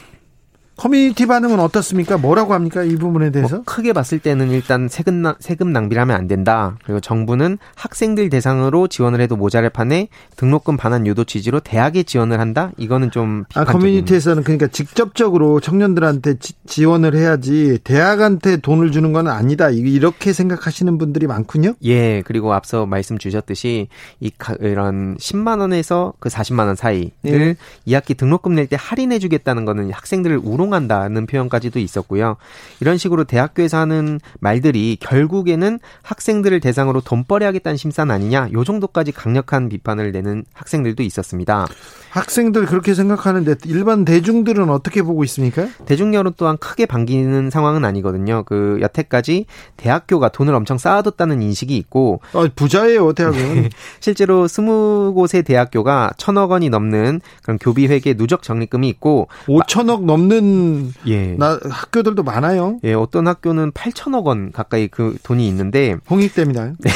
커뮤니티 0.82 1.28
반응은 1.28 1.60
어떻습니까? 1.60 2.18
뭐라고 2.18 2.56
합니까? 2.56 2.82
이 2.82 2.96
부분에 2.96 3.30
대해서? 3.30 3.58
뭐 3.58 3.64
크게 3.66 3.94
봤을 3.94 4.18
때는 4.18 4.50
일단 4.50 4.88
세금, 4.90 5.22
나, 5.22 5.36
세금 5.40 5.72
낭비를 5.72 6.02
하면 6.02 6.16
안 6.16 6.26
된다. 6.26 6.76
그리고 6.84 7.00
정부는 7.00 7.60
학생들 7.76 8.32
대상으로 8.32 8.88
지원을 8.88 9.22
해도 9.22 9.36
모자랄 9.36 9.70
판에 9.70 10.08
등록금 10.38 10.78
반환 10.78 11.06
유도 11.06 11.24
취지로 11.24 11.60
대학에 11.60 12.02
지원을 12.02 12.40
한다? 12.40 12.72
이거는 12.78 13.12
좀 13.12 13.44
아, 13.54 13.64
커뮤니티에서는 13.64 14.42
그러니까 14.42 14.66
직접적으로 14.70 15.60
청년들한테 15.60 16.38
지, 16.66 16.84
원을 16.84 17.14
해야지 17.14 17.78
대학한테 17.84 18.58
돈을 18.58 18.92
주는 18.92 19.14
건 19.14 19.28
아니다. 19.28 19.70
이렇게 19.70 20.34
생각하시는 20.34 20.98
분들이 20.98 21.28
많군요. 21.28 21.76
예. 21.84 22.24
그리고 22.24 22.56
앞서 22.56 22.88
말씀 22.88 23.20
주셨듯이 23.20 23.88
이 24.20 24.32
이런 24.62 25.16
10만 25.18 25.60
원에서 25.60 26.14
그 26.20 26.30
40만 26.30 26.66
원 26.66 26.76
사이를 26.76 27.12
예. 27.28 27.56
2학기 27.88 28.18
등록금 28.18 28.56
낼 28.56 28.66
때 28.72 28.78
할인해 28.80 29.20
주겠다는 29.20 29.66
거는 29.66 29.92
학생들을 29.92 30.40
우롱 30.44 30.71
활용한다는 30.72 31.26
표현까지도 31.26 31.80
있었고요. 31.80 32.38
이런 32.80 32.98
식으로 32.98 33.26
대학교에서 33.26 33.78
하는 33.78 34.20
말들이 34.40 34.98
결국에는 35.00 35.80
학생들을 36.02 36.60
대상으로 36.62 37.02
돈벌이 37.02 37.46
하겠다는 37.46 37.78
심산 37.78 38.10
아니냐, 38.10 38.50
요 38.54 38.64
정도까지 38.64 39.12
강력한 39.12 39.70
비판을 39.70 40.12
내는 40.12 40.46
학생들도 40.54 41.04
있었습니다. 41.04 41.68
학생들 42.12 42.66
그렇게 42.66 42.94
생각하는데 42.94 43.56
일반 43.66 44.04
대중들은 44.04 44.70
어떻게 44.70 45.02
보고 45.02 45.24
있습니까? 45.24 45.68
대중 45.86 46.14
여론 46.14 46.34
또한 46.36 46.58
크게 46.58 46.86
반기는 46.86 47.50
상황은 47.50 47.86
아니거든요. 47.86 48.44
그 48.44 48.80
여태까지 48.82 49.46
대학교가 49.78 50.30
돈을 50.30 50.54
엄청 50.54 50.78
쌓아뒀다는 50.78 51.42
인식이 51.42 51.76
있고 51.78 52.22
아, 52.34 52.48
부자예요 52.54 53.14
대학은 53.14 53.70
실제로 54.02 54.48
스무 54.48 55.14
곳의 55.16 55.44
대학교가 55.44 56.12
천억 56.18 56.52
원이 56.52 56.70
넘는 56.70 57.22
그런 57.44 57.58
교비 57.58 57.88
회계 57.88 58.14
누적 58.14 58.44
적립금이 58.44 58.90
있고 58.90 59.30
5천억 59.46 60.04
넘는 60.04 60.61
예. 61.08 61.36
나, 61.38 61.60
학교들도 61.64 62.24
많아요. 62.24 62.80
예, 62.84 62.94
어떤 62.94 63.28
학교는 63.28 63.72
8천억 63.72 64.26
원 64.26 64.52
가까이 64.52 64.88
그 64.88 65.18
돈이 65.24 65.48
있는데 65.48 65.98
홍익대입니다. 66.10 66.74
네. 66.80 66.92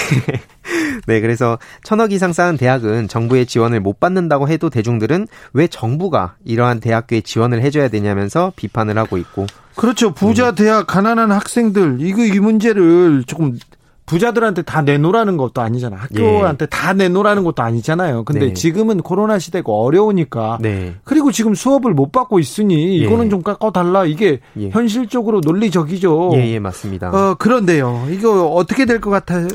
네, 1.07 1.21
그래서 1.21 1.59
천억 1.83 2.11
이상 2.11 2.33
쌓은 2.33 2.57
대학은 2.57 3.07
정부의 3.07 3.45
지원을 3.45 3.79
못 3.79 3.99
받는다고 3.99 4.47
해도 4.49 4.69
대중들은 4.69 5.27
왜 5.53 5.67
정부가 5.67 6.35
이러한 6.43 6.79
대학교에 6.79 7.21
지원을 7.21 7.61
해줘야 7.61 7.89
되냐면서 7.89 8.53
비판을 8.55 8.97
하고 8.97 9.17
있고. 9.17 9.45
그렇죠. 9.75 10.13
부자 10.13 10.49
음. 10.49 10.55
대학, 10.55 10.87
가난한 10.87 11.31
학생들, 11.31 11.97
이거 11.99 12.23
이 12.23 12.39
문제를 12.39 13.23
조금 13.27 13.57
부자들한테 14.05 14.61
다 14.61 14.81
내놓으라는 14.81 15.37
것도 15.37 15.61
아니잖아. 15.61 15.95
학교한테 15.97 16.63
예. 16.65 16.67
다 16.67 16.93
내놓으라는 16.93 17.43
것도 17.43 17.63
아니잖아요. 17.63 18.23
근데 18.23 18.47
네. 18.47 18.53
지금은 18.53 19.01
코로나 19.01 19.39
시대고 19.39 19.83
어려우니까. 19.83 20.59
네. 20.61 20.95
그리고 21.03 21.31
지금 21.31 21.55
수업을 21.55 21.93
못 21.93 22.11
받고 22.11 22.39
있으니 22.39 22.99
예. 22.99 23.05
이거는 23.05 23.29
좀 23.29 23.41
깎아달라. 23.41 24.05
이게 24.05 24.39
예. 24.59 24.69
현실적으로 24.69 25.41
논리적이죠. 25.43 26.31
예, 26.35 26.47
예, 26.53 26.59
맞습니다. 26.59 27.09
어, 27.09 27.35
그런데요. 27.35 28.07
이거 28.11 28.45
어떻게 28.47 28.85
될 28.85 28.99
것 29.01 29.09
같아요? 29.09 29.47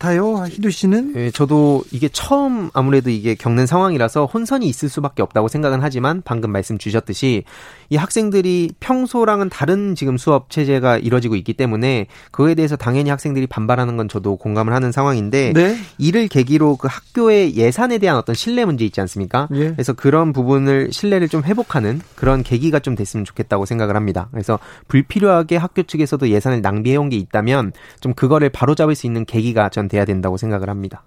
같아요, 0.00 0.44
희두 0.48 0.70
씨는? 0.70 1.12
예, 1.16 1.30
저도 1.30 1.84
이게 1.92 2.08
처음 2.08 2.70
아무래도 2.72 3.10
이게 3.10 3.34
겪는 3.34 3.66
상황이라서 3.66 4.24
혼선이 4.24 4.66
있을 4.66 4.88
수밖에 4.88 5.22
없다고 5.22 5.48
생각은 5.48 5.80
하지만 5.82 6.22
방금 6.24 6.50
말씀 6.52 6.78
주셨듯이 6.78 7.44
이 7.92 7.96
학생들이 7.96 8.70
평소랑은 8.80 9.48
다른 9.50 9.94
지금 9.94 10.16
수업 10.16 10.48
체제가 10.48 10.98
이뤄지고 10.98 11.34
있기 11.36 11.54
때문에 11.54 12.06
그거에 12.30 12.54
대해서 12.54 12.76
당연히 12.76 13.10
학생들이 13.10 13.48
반발하는 13.48 13.96
건 13.96 14.08
저도 14.08 14.36
공감을 14.36 14.72
하는 14.72 14.92
상황인데 14.92 15.52
네? 15.52 15.76
이를 15.98 16.28
계기로 16.28 16.76
그 16.76 16.88
학교의 16.88 17.56
예산에 17.56 17.98
대한 17.98 18.16
어떤 18.16 18.34
신뢰 18.34 18.64
문제 18.64 18.84
있지 18.84 19.00
않습니까? 19.00 19.48
예. 19.54 19.72
그래서 19.72 19.92
그런 19.92 20.32
부분을 20.32 20.92
신뢰를 20.92 21.28
좀 21.28 21.42
회복하는 21.42 22.00
그런 22.14 22.42
계기가 22.44 22.78
좀 22.78 22.94
됐으면 22.94 23.24
좋겠다고 23.24 23.66
생각을 23.66 23.96
합니다. 23.96 24.28
그래서 24.30 24.58
불필요하게 24.88 25.56
학교 25.56 25.82
측에서도 25.82 26.28
예산을 26.28 26.62
낭비해 26.62 26.96
온 26.96 27.10
게 27.10 27.16
있다면 27.16 27.72
좀 27.98 28.14
그거를 28.14 28.50
바로잡을 28.50 28.94
수 28.94 29.04
있는 29.04 29.24
계기가 29.24 29.68
전 29.68 29.88
돼야 29.88 30.04
된다고 30.04 30.36
생각을 30.36 30.70
합니다. 30.70 31.02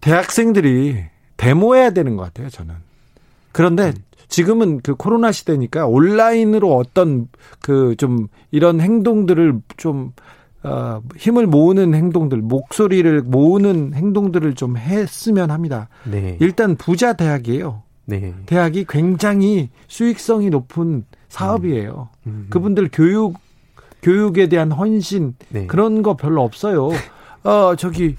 대학생들이 0.00 1.04
데모해야 1.36 1.90
되는 1.90 2.16
것 2.16 2.24
같아요, 2.24 2.48
저는. 2.50 2.74
그런데 3.52 3.88
음. 3.88 3.94
지금은 4.34 4.80
그 4.82 4.96
코로나 4.96 5.30
시대니까 5.30 5.86
온라인으로 5.86 6.74
어떤 6.74 7.28
그 7.60 7.94
좀 7.96 8.26
이런 8.50 8.80
행동들을 8.80 9.60
좀 9.76 10.12
어, 10.64 11.02
힘을 11.16 11.46
모으는 11.46 11.94
행동들, 11.94 12.38
목소리를 12.38 13.22
모으는 13.22 13.92
행동들을 13.94 14.54
좀 14.54 14.76
했으면 14.76 15.50
합니다. 15.50 15.88
네. 16.10 16.36
일단 16.40 16.74
부자 16.74 17.12
대학이에요. 17.12 17.82
네. 18.06 18.34
대학이 18.46 18.86
굉장히 18.88 19.70
수익성이 19.88 20.50
높은 20.50 21.04
사업이에요. 21.28 22.08
음. 22.26 22.30
음. 22.30 22.46
그분들 22.50 22.88
교육 22.92 23.36
교육에 24.02 24.48
대한 24.48 24.72
헌신 24.72 25.34
네. 25.50 25.66
그런 25.66 26.02
거 26.02 26.16
별로 26.16 26.42
없어요. 26.42 26.90
어, 27.44 27.76
저기, 27.76 28.16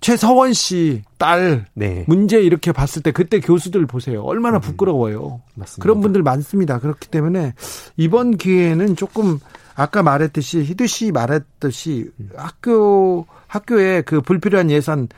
최서원 0.00 0.52
씨 0.52 1.02
딸 1.18 1.66
네. 1.74 2.04
문제 2.06 2.40
이렇게 2.40 2.72
봤을 2.72 3.02
때 3.02 3.10
그때 3.10 3.40
교수들 3.40 3.86
보세요. 3.86 4.22
얼마나 4.22 4.58
음. 4.58 4.60
부끄러워요. 4.60 5.40
음, 5.56 5.62
그런 5.80 6.00
분들 6.00 6.22
많습니다. 6.22 6.78
그렇기 6.78 7.08
때문에 7.08 7.54
이번 7.96 8.36
기회에는 8.36 8.96
조금 8.96 9.40
아까 9.74 10.02
말했듯이 10.02 10.62
희두 10.62 10.86
씨 10.86 11.12
말했듯이 11.12 12.10
음. 12.20 12.30
학교 12.36 13.26
학교에 13.48 14.02
그 14.02 14.20
불필요한 14.20 14.70
예산 14.70 15.08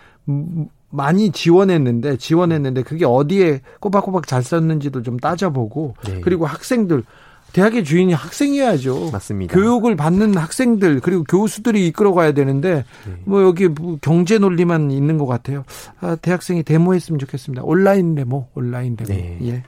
많이 0.89 1.31
지원했는데 1.31 2.17
지원했는데 2.17 2.83
그게 2.83 3.05
어디에 3.05 3.61
꼬박꼬박 3.81 4.27
잘 4.27 4.43
썼는지도 4.43 5.03
좀 5.03 5.19
따져보고 5.19 5.95
네. 6.07 6.21
그리고 6.21 6.47
학생들 6.47 7.05
대학의 7.53 7.85
주인이 7.85 8.13
학생이어야죠. 8.13 9.11
맞습니다. 9.13 9.55
교육을 9.55 9.97
받는 9.97 10.37
학생들 10.37 11.01
그리고 11.01 11.25
교수들이 11.25 11.87
이끌어가야 11.89 12.33
되는데 12.33 12.85
네. 13.07 13.13
뭐 13.25 13.43
여기 13.43 13.69
뭐 13.69 13.99
경제 14.01 14.39
논리만 14.39 14.91
있는 14.91 15.19
것 15.19 15.27
같아요. 15.27 15.65
아, 16.01 16.17
대학생이 16.17 16.63
데모했으면 16.63 17.19
좋겠습니다. 17.19 17.63
온라인 17.65 18.15
데모, 18.15 18.49
온라인 18.55 18.97
데모. 18.97 19.09
네. 19.09 19.39
예. 19.43 19.63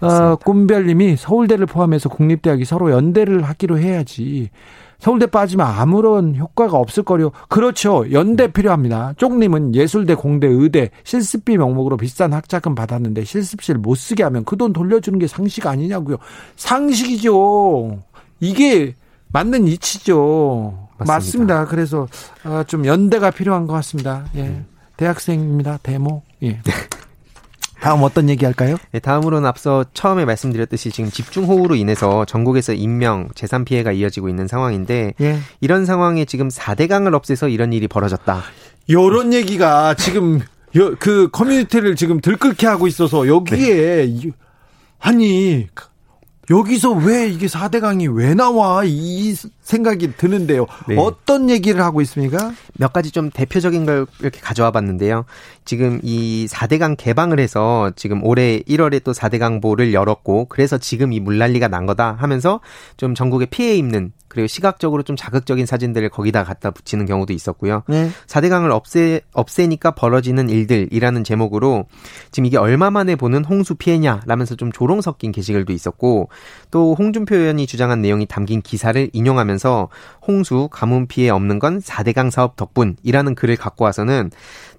아, 0.00 0.36
꿈별님이 0.36 1.16
서울대를 1.16 1.66
포함해서 1.66 2.08
국립대학이 2.08 2.64
서로 2.64 2.90
연대를 2.90 3.42
하기로 3.42 3.78
해야지. 3.78 4.50
서울대 5.00 5.26
빠지면 5.26 5.66
아무런 5.66 6.36
효과가 6.36 6.76
없을 6.76 7.02
거요. 7.02 7.32
그렇죠. 7.48 8.04
연대 8.12 8.52
필요합니다. 8.52 9.14
쪽님은 9.16 9.74
예술대, 9.74 10.14
공대, 10.14 10.46
의대 10.46 10.90
실습비 11.02 11.58
명목으로 11.58 11.96
비싼 11.96 12.32
학자금 12.32 12.74
받았는데 12.76 13.24
실습실 13.24 13.78
못 13.78 13.96
쓰게 13.96 14.22
하면 14.22 14.44
그 14.44 14.60
돈 14.60 14.74
돌려주는 14.74 15.18
게 15.18 15.26
상식 15.26 15.66
아니냐고요. 15.66 16.18
상식이죠. 16.56 17.98
이게 18.40 18.94
맞는 19.32 19.66
이치죠. 19.68 20.88
맞습니다. 20.98 21.14
맞습니다. 21.14 21.64
그래서 21.66 22.06
아, 22.44 22.62
좀 22.66 22.84
연대가 22.84 23.30
필요한 23.30 23.66
것 23.66 23.72
같습니다. 23.74 24.26
예. 24.34 24.42
음. 24.42 24.66
대학생입니다. 24.98 25.78
데모. 25.82 26.22
예. 26.42 26.60
다음 27.80 28.02
어떤 28.02 28.28
얘기 28.28 28.44
할까요? 28.44 28.76
네, 28.92 29.00
다음으로는 29.00 29.48
앞서 29.48 29.84
처음에 29.94 30.24
말씀드렸듯이 30.24 30.90
지금 30.90 31.10
집중호우로 31.10 31.74
인해서 31.74 32.24
전국에서 32.24 32.72
인명, 32.72 33.28
재산 33.34 33.64
피해가 33.64 33.92
이어지고 33.92 34.28
있는 34.28 34.46
상황인데 34.46 35.14
예. 35.20 35.38
이런 35.60 35.86
상황에 35.86 36.24
지금 36.24 36.48
4대강을 36.48 37.14
없애서 37.14 37.48
이런 37.48 37.72
일이 37.72 37.88
벌어졌다. 37.88 38.42
이런 38.86 39.32
얘기가 39.32 39.94
지금 39.94 40.40
그 40.98 41.28
커뮤니티를 41.30 41.96
지금 41.96 42.20
들끓게 42.20 42.66
하고 42.66 42.86
있어서 42.86 43.26
여기에 43.26 44.06
네. 44.06 44.30
아니 44.98 45.66
여기서 46.50 46.90
왜 46.90 47.28
이게 47.28 47.46
4대강이 47.46 48.12
왜 48.12 48.34
나와? 48.34 48.82
이 48.84 49.34
생각이 49.62 50.16
드는데요. 50.16 50.66
네. 50.88 50.96
어떤 50.98 51.48
얘기를 51.48 51.80
하고 51.80 52.00
있습니까? 52.00 52.52
몇 52.76 52.92
가지 52.92 53.12
좀 53.12 53.30
대표적인 53.30 53.86
걸 53.86 54.06
이렇게 54.18 54.40
가져와 54.40 54.72
봤는데요. 54.72 55.24
지금 55.64 56.00
이 56.02 56.48
4대강 56.50 56.96
개방을 56.98 57.38
해서 57.38 57.92
지금 57.94 58.24
올해 58.24 58.60
1월에 58.60 59.04
또 59.04 59.12
4대강 59.12 59.62
보를 59.62 59.94
열었고 59.94 60.46
그래서 60.46 60.76
지금 60.76 61.12
이 61.12 61.20
물난리가 61.20 61.68
난 61.68 61.86
거다 61.86 62.16
하면서 62.18 62.60
좀 62.96 63.14
전국에 63.14 63.46
피해 63.46 63.76
입는 63.76 64.12
그리고 64.30 64.46
시각적으로 64.46 65.02
좀 65.02 65.16
자극적인 65.16 65.66
사진들을 65.66 66.08
거기다 66.08 66.44
갖다 66.44 66.70
붙이는 66.70 67.04
경우도 67.04 67.32
있었고요. 67.32 67.82
네. 67.88 68.10
4대강을 68.28 68.70
없애 68.70 69.20
없애니까 69.32 69.90
벌어지는 69.90 70.48
일들이라는 70.48 71.24
제목으로 71.24 71.86
지금 72.30 72.46
이게 72.46 72.56
얼마 72.56 72.90
만에 72.90 73.16
보는 73.16 73.44
홍수 73.44 73.74
피해냐라면서 73.74 74.54
좀 74.54 74.70
조롱 74.70 75.00
섞인 75.00 75.32
게시글도 75.32 75.72
있었고 75.72 76.28
또 76.70 76.94
홍준표 76.96 77.34
의원이 77.34 77.66
주장한 77.66 78.00
내용이 78.00 78.26
담긴 78.26 78.62
기사를 78.62 79.10
인용하면서 79.12 79.88
홍수 80.26 80.68
가뭄 80.70 81.08
피해 81.08 81.28
없는 81.28 81.58
건 81.58 81.80
4대강 81.80 82.30
사업 82.30 82.54
덕분이라는 82.54 83.34
글을 83.34 83.56
갖고 83.56 83.84
와서는 83.84 84.30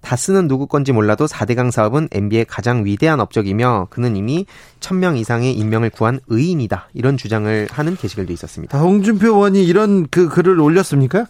다스는 0.01 0.47
누구 0.47 0.67
건지 0.67 0.91
몰라도 0.91 1.25
4대강 1.25 1.71
사업은 1.71 2.07
MB의 2.11 2.45
가장 2.45 2.85
위대한 2.85 3.19
업적이며 3.19 3.87
그는 3.89 4.15
이미 4.15 4.45
1000명 4.79 5.17
이상의 5.17 5.53
임명을 5.53 5.91
구한 5.91 6.19
의인이다. 6.27 6.89
이런 6.93 7.17
주장을 7.17 7.67
하는 7.69 7.95
게시글도 7.95 8.33
있었습니다. 8.33 8.77
아, 8.77 8.81
홍준표 8.81 9.35
의원이 9.41 9.65
이런 9.65 10.07
그 10.09 10.29
글을 10.29 10.59
올렸습니까? 10.59 11.25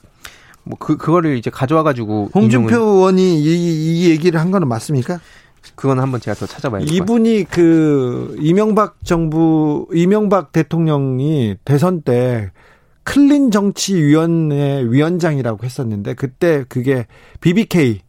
뭐 0.64 0.78
그 0.80 0.98
그거를 0.98 1.38
이제 1.38 1.50
가져와 1.50 1.84
가지고 1.84 2.30
홍준표 2.34 2.76
의원이 2.76 3.42
이, 3.42 4.06
이 4.06 4.10
얘기를 4.10 4.40
한 4.40 4.52
거는 4.52 4.68
맞습니까? 4.68 5.20
그건 5.76 6.00
한번 6.00 6.20
제가 6.20 6.36
더 6.36 6.46
찾아봐야 6.46 6.82
겠 6.86 6.92
이분이 6.92 7.46
그 7.46 8.36
이명박 8.40 8.98
정부 9.04 9.88
이명박 9.94 10.52
대통령이 10.52 11.56
대선 11.66 12.02
때 12.02 12.52
클린 13.04 13.52
정치위원회 13.52 14.84
위원장이라고 14.90 15.64
했었는데 15.64 16.14
그때 16.16 16.66
그게 16.68 17.08
BBK 17.42 18.02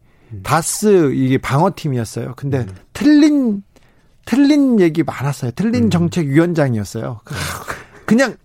다스 0.42 1.12
이게 1.14 1.38
방어팀이었어요. 1.38 2.34
근데 2.36 2.60
음. 2.60 2.68
틀린 2.92 3.62
틀린 4.24 4.80
얘기 4.80 5.02
많았어요. 5.02 5.50
틀린 5.52 5.84
음. 5.84 5.90
정책 5.90 6.28
위원장이었어요. 6.28 7.20
그냥 8.06 8.36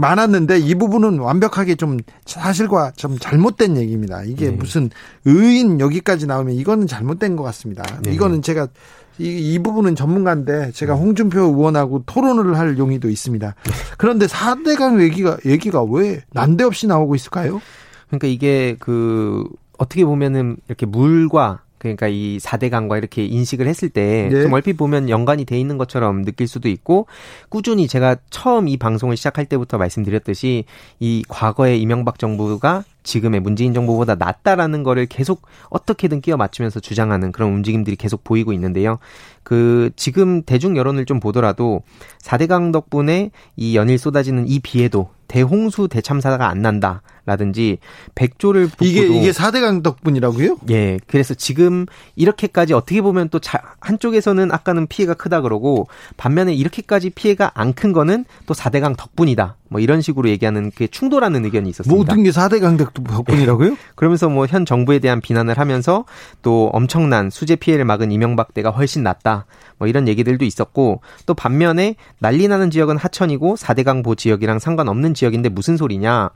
많았는데 0.00 0.58
이 0.58 0.74
부분은 0.74 1.18
완벽하게 1.18 1.74
좀 1.74 1.98
사실과 2.24 2.90
좀 2.96 3.18
잘못된 3.18 3.76
얘기입니다. 3.76 4.22
이게 4.22 4.46
네. 4.46 4.52
무슨 4.52 4.90
의인 5.24 5.80
여기까지 5.80 6.26
나오면 6.26 6.54
이거는 6.54 6.86
잘못된 6.86 7.36
것 7.36 7.42
같습니다. 7.44 7.82
네. 8.02 8.12
이거는 8.12 8.42
제가 8.42 8.68
이, 9.18 9.52
이 9.54 9.58
부분은 9.58 9.96
전문가인데 9.96 10.72
제가 10.72 10.94
음. 10.94 11.00
홍준표 11.00 11.40
의원하고 11.40 12.04
토론을 12.06 12.58
할 12.58 12.78
용의도 12.78 13.10
있습니다. 13.10 13.54
그런데 13.98 14.26
4대강 14.26 15.02
얘기가 15.02 15.36
얘기가 15.44 15.82
왜 15.82 16.22
난데없이 16.32 16.86
나오고 16.86 17.14
있을까요? 17.14 17.60
그러니까 18.08 18.26
이게 18.26 18.76
그 18.80 19.44
어떻게 19.78 20.04
보면은 20.04 20.56
이렇게 20.68 20.86
물과 20.86 21.62
그러니까 21.80 22.08
이 22.08 22.38
4대 22.38 22.70
강과 22.70 22.98
이렇게 22.98 23.24
인식을 23.24 23.66
했을 23.66 23.88
때좀 23.88 24.42
네. 24.42 24.52
얼핏 24.52 24.74
보면 24.74 25.08
연관이 25.08 25.46
돼 25.46 25.58
있는 25.58 25.78
것처럼 25.78 26.24
느낄 26.24 26.46
수도 26.46 26.68
있고 26.68 27.06
꾸준히 27.48 27.88
제가 27.88 28.16
처음 28.28 28.68
이 28.68 28.76
방송을 28.76 29.16
시작할 29.16 29.46
때부터 29.46 29.78
말씀드렸듯이 29.78 30.64
이 31.00 31.24
과거의 31.28 31.80
이명박 31.80 32.18
정부가 32.18 32.84
지금의 33.02 33.40
문재인 33.40 33.72
정부보다 33.72 34.14
낫다라는 34.14 34.82
거를 34.82 35.06
계속 35.06 35.40
어떻게든 35.70 36.20
끼워 36.20 36.36
맞추면서 36.36 36.80
주장하는 36.80 37.32
그런 37.32 37.50
움직임들이 37.54 37.96
계속 37.96 38.24
보이고 38.24 38.52
있는데요. 38.52 38.98
그 39.42 39.90
지금 39.96 40.42
대중 40.42 40.76
여론을 40.76 41.06
좀 41.06 41.18
보더라도 41.18 41.82
4대강 42.20 42.72
덕분에 42.72 43.30
이 43.56 43.74
연일 43.74 43.96
쏟아지는 43.96 44.46
이 44.46 44.60
비에도 44.60 45.08
대홍수 45.28 45.88
대참사가 45.88 46.48
안 46.48 46.60
난다 46.60 47.00
라든지 47.26 47.78
백조를 48.14 48.70
이게 48.80 49.06
이게 49.06 49.30
4대강 49.30 49.82
덕분이라고요? 49.82 50.58
예. 50.70 50.98
그래서 51.06 51.34
지금 51.34 51.86
이렇게까지 52.16 52.72
어떻게 52.74 53.00
보면 53.02 53.28
또 53.28 53.38
자, 53.38 53.60
한쪽에서는 53.80 54.50
아까는 54.52 54.86
피해가 54.86 55.14
크다 55.14 55.40
그러고 55.40 55.88
반면에 56.16 56.54
이렇게까지 56.54 57.10
피해가 57.10 57.52
안 57.54 57.70
큰 57.72 57.92
거는 57.92 58.24
또 58.46 58.52
4대강 58.54 58.96
덕분이다. 58.96 59.56
뭐 59.68 59.80
이런 59.80 60.00
식으로 60.02 60.28
얘기하는 60.30 60.72
그 60.74 60.88
충돌하는 60.88 61.44
의견이 61.44 61.70
있었습니다. 61.70 61.96
모든 61.96 62.24
게 62.24 62.30
4대 62.30 62.60
강 62.60 62.76
덕분이라고요? 62.76 63.76
그러면서 63.94 64.28
뭐 64.28 64.46
현 64.50 64.66
정부에 64.66 64.98
대한 64.98 65.20
비난을 65.20 65.56
하면서 65.58 66.04
또 66.42 66.70
엄청난 66.72 67.30
수재 67.30 67.54
피해를 67.54 67.84
막은 67.84 68.10
이명박 68.10 68.52
때가 68.52 68.70
훨씬 68.70 69.04
낫다. 69.04 69.46
뭐 69.78 69.86
이런 69.86 70.08
얘기들도 70.08 70.44
있었고 70.44 71.00
또 71.24 71.34
반면에 71.34 71.94
난리 72.18 72.48
나는 72.48 72.70
지역은 72.72 72.96
하천이고 72.96 73.54
4대강 73.54 73.84
보 73.84 74.16
지역이랑 74.16 74.58
상관없는 74.58 75.14
지역인데 75.14 75.50
무슨 75.50 75.76
소리냐. 75.76 76.30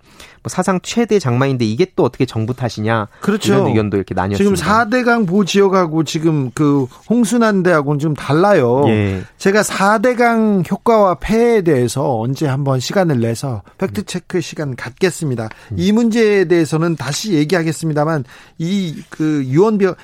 뭐 0.44 0.48
사상 0.48 0.73
최대 0.82 1.18
장마인데 1.18 1.64
이게 1.64 1.86
또 1.96 2.02
어떻게 2.04 2.26
정부 2.26 2.54
탓이냐. 2.54 3.08
그렇죠. 3.20 3.54
이런 3.54 3.66
의견도 3.68 3.96
이렇게 3.96 4.14
나뉘었습니다. 4.14 4.56
지금 4.56 4.72
4대강 4.72 5.26
보 5.26 5.44
지역하고 5.44 6.04
지금 6.04 6.50
그 6.52 6.86
홍수 7.08 7.44
난 7.44 7.62
데하고는 7.62 7.98
좀 7.98 8.14
달라요. 8.14 8.84
예. 8.88 9.22
제가 9.38 9.62
4대강 9.62 10.70
효과와 10.70 11.16
폐해에 11.20 11.62
대해서 11.62 12.18
언제 12.18 12.46
한번 12.46 12.80
시간을 12.80 13.20
내서 13.20 13.62
팩트 13.78 14.04
체크 14.04 14.40
시간 14.40 14.76
갖겠습니다. 14.76 15.48
음. 15.72 15.76
이 15.78 15.92
문제에 15.92 16.44
대해서는 16.46 16.96
다시 16.96 17.34
얘기하겠습니다만 17.34 18.24
이 18.58 18.94
그 19.10 19.44
유언비어 19.46 19.94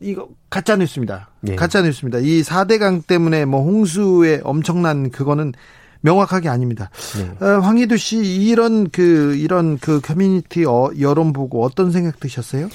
이거 0.00 0.28
가짜 0.48 0.76
뉴스입니다. 0.76 1.28
예. 1.48 1.56
가짜 1.56 1.82
뉴스입니다. 1.82 2.18
이 2.18 2.42
4대강 2.42 3.06
때문에 3.06 3.44
뭐 3.44 3.62
홍수의 3.62 4.40
엄청난 4.44 5.10
그거는 5.10 5.52
명확하게 6.00 6.48
아닙니다. 6.48 6.90
네. 7.16 7.46
어, 7.46 7.60
황희두 7.60 7.96
씨 7.96 8.18
이런 8.18 8.90
그 8.90 9.34
이런 9.36 9.78
그 9.78 10.00
커뮤니티 10.00 10.64
어, 10.64 10.90
여론 10.98 11.32
보고 11.32 11.64
어떤 11.64 11.90
생각 11.90 12.20
드셨어요? 12.20 12.68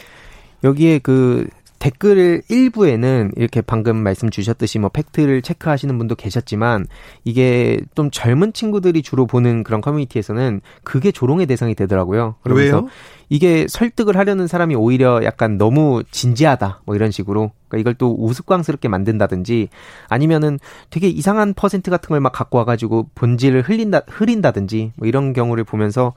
여기에 0.64 1.00
그 1.00 1.48
댓글 1.86 2.42
일부에는 2.50 3.34
이렇게 3.36 3.62
방금 3.62 3.98
말씀 3.98 4.32
주셨듯이 4.32 4.80
뭐 4.80 4.90
팩트를 4.90 5.44
체크하시는 5.44 5.96
분도 6.00 6.16
계셨지만 6.16 6.88
이게 7.24 7.80
좀 7.94 8.10
젊은 8.10 8.54
친구들이 8.54 9.04
주로 9.04 9.28
보는 9.28 9.64
그런 9.64 9.82
커뮤니티에서는 9.82 10.62
그게 10.84 11.12
조롱의 11.12 11.46
대상이 11.46 11.76
되더라고요. 11.76 12.38
그러면서 12.42 12.78
왜요? 12.78 12.88
이게 13.30 13.68
설득을 13.70 14.18
하려는 14.18 14.48
사람이 14.48 14.74
오히려 14.74 15.24
약간 15.24 15.60
너무 15.60 16.02
진지하다 16.10 16.82
뭐 16.86 16.96
이런 16.96 17.12
식으로 17.12 17.52
그러니까 17.68 17.78
이걸 17.78 17.94
또 17.94 18.16
우스꽝스럽게 18.18 18.88
만든다든지 18.88 19.70
아니면은 20.10 20.58
되게 20.90 21.08
이상한 21.08 21.54
퍼센트 21.54 21.92
같은 21.92 22.08
걸 22.10 22.20
막 22.20 22.32
갖고 22.32 22.58
와가지고 22.58 23.10
본질을 23.14 23.62
흘린다 23.62 24.02
흐린다든지 24.08 24.94
뭐 24.96 25.08
이런 25.08 25.34
경우를 25.34 25.64
보면서 25.64 26.14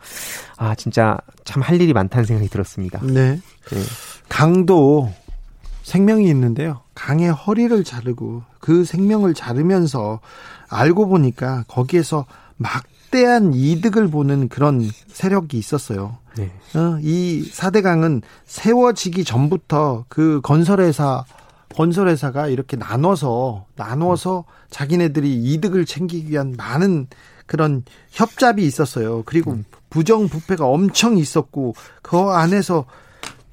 아 0.56 0.74
진짜 0.74 1.18
참 1.44 1.62
할 1.62 1.78
일이 1.78 1.92
많다는 1.92 2.24
생각이 2.24 2.48
들었습니다. 2.48 3.00
네. 3.02 3.38
네. 3.70 3.78
강도 4.30 5.12
생명이 5.88 6.28
있는데요. 6.28 6.82
강의 6.94 7.30
허리를 7.30 7.82
자르고 7.82 8.42
그 8.60 8.84
생명을 8.84 9.32
자르면서 9.32 10.20
알고 10.68 11.08
보니까 11.08 11.64
거기에서 11.66 12.26
막대한 12.58 13.54
이득을 13.54 14.08
보는 14.08 14.48
그런 14.50 14.86
세력이 15.06 15.56
있었어요. 15.56 16.18
네. 16.36 16.52
어, 16.78 16.98
이 17.00 17.50
4대강은 17.50 18.20
세워지기 18.44 19.24
전부터 19.24 20.04
그 20.08 20.42
건설회사 20.42 21.24
건설회사가 21.74 22.48
이렇게 22.48 22.76
나눠서 22.76 23.64
나눠서 23.76 24.44
자기네들이 24.68 25.34
이득을 25.36 25.86
챙기기 25.86 26.30
위한 26.30 26.54
많은 26.56 27.06
그런 27.46 27.82
협잡이 28.10 28.62
있었어요. 28.66 29.22
그리고 29.24 29.52
음. 29.52 29.64
부정부패가 29.88 30.66
엄청 30.66 31.16
있었고 31.16 31.74
그 32.02 32.18
안에서 32.18 32.84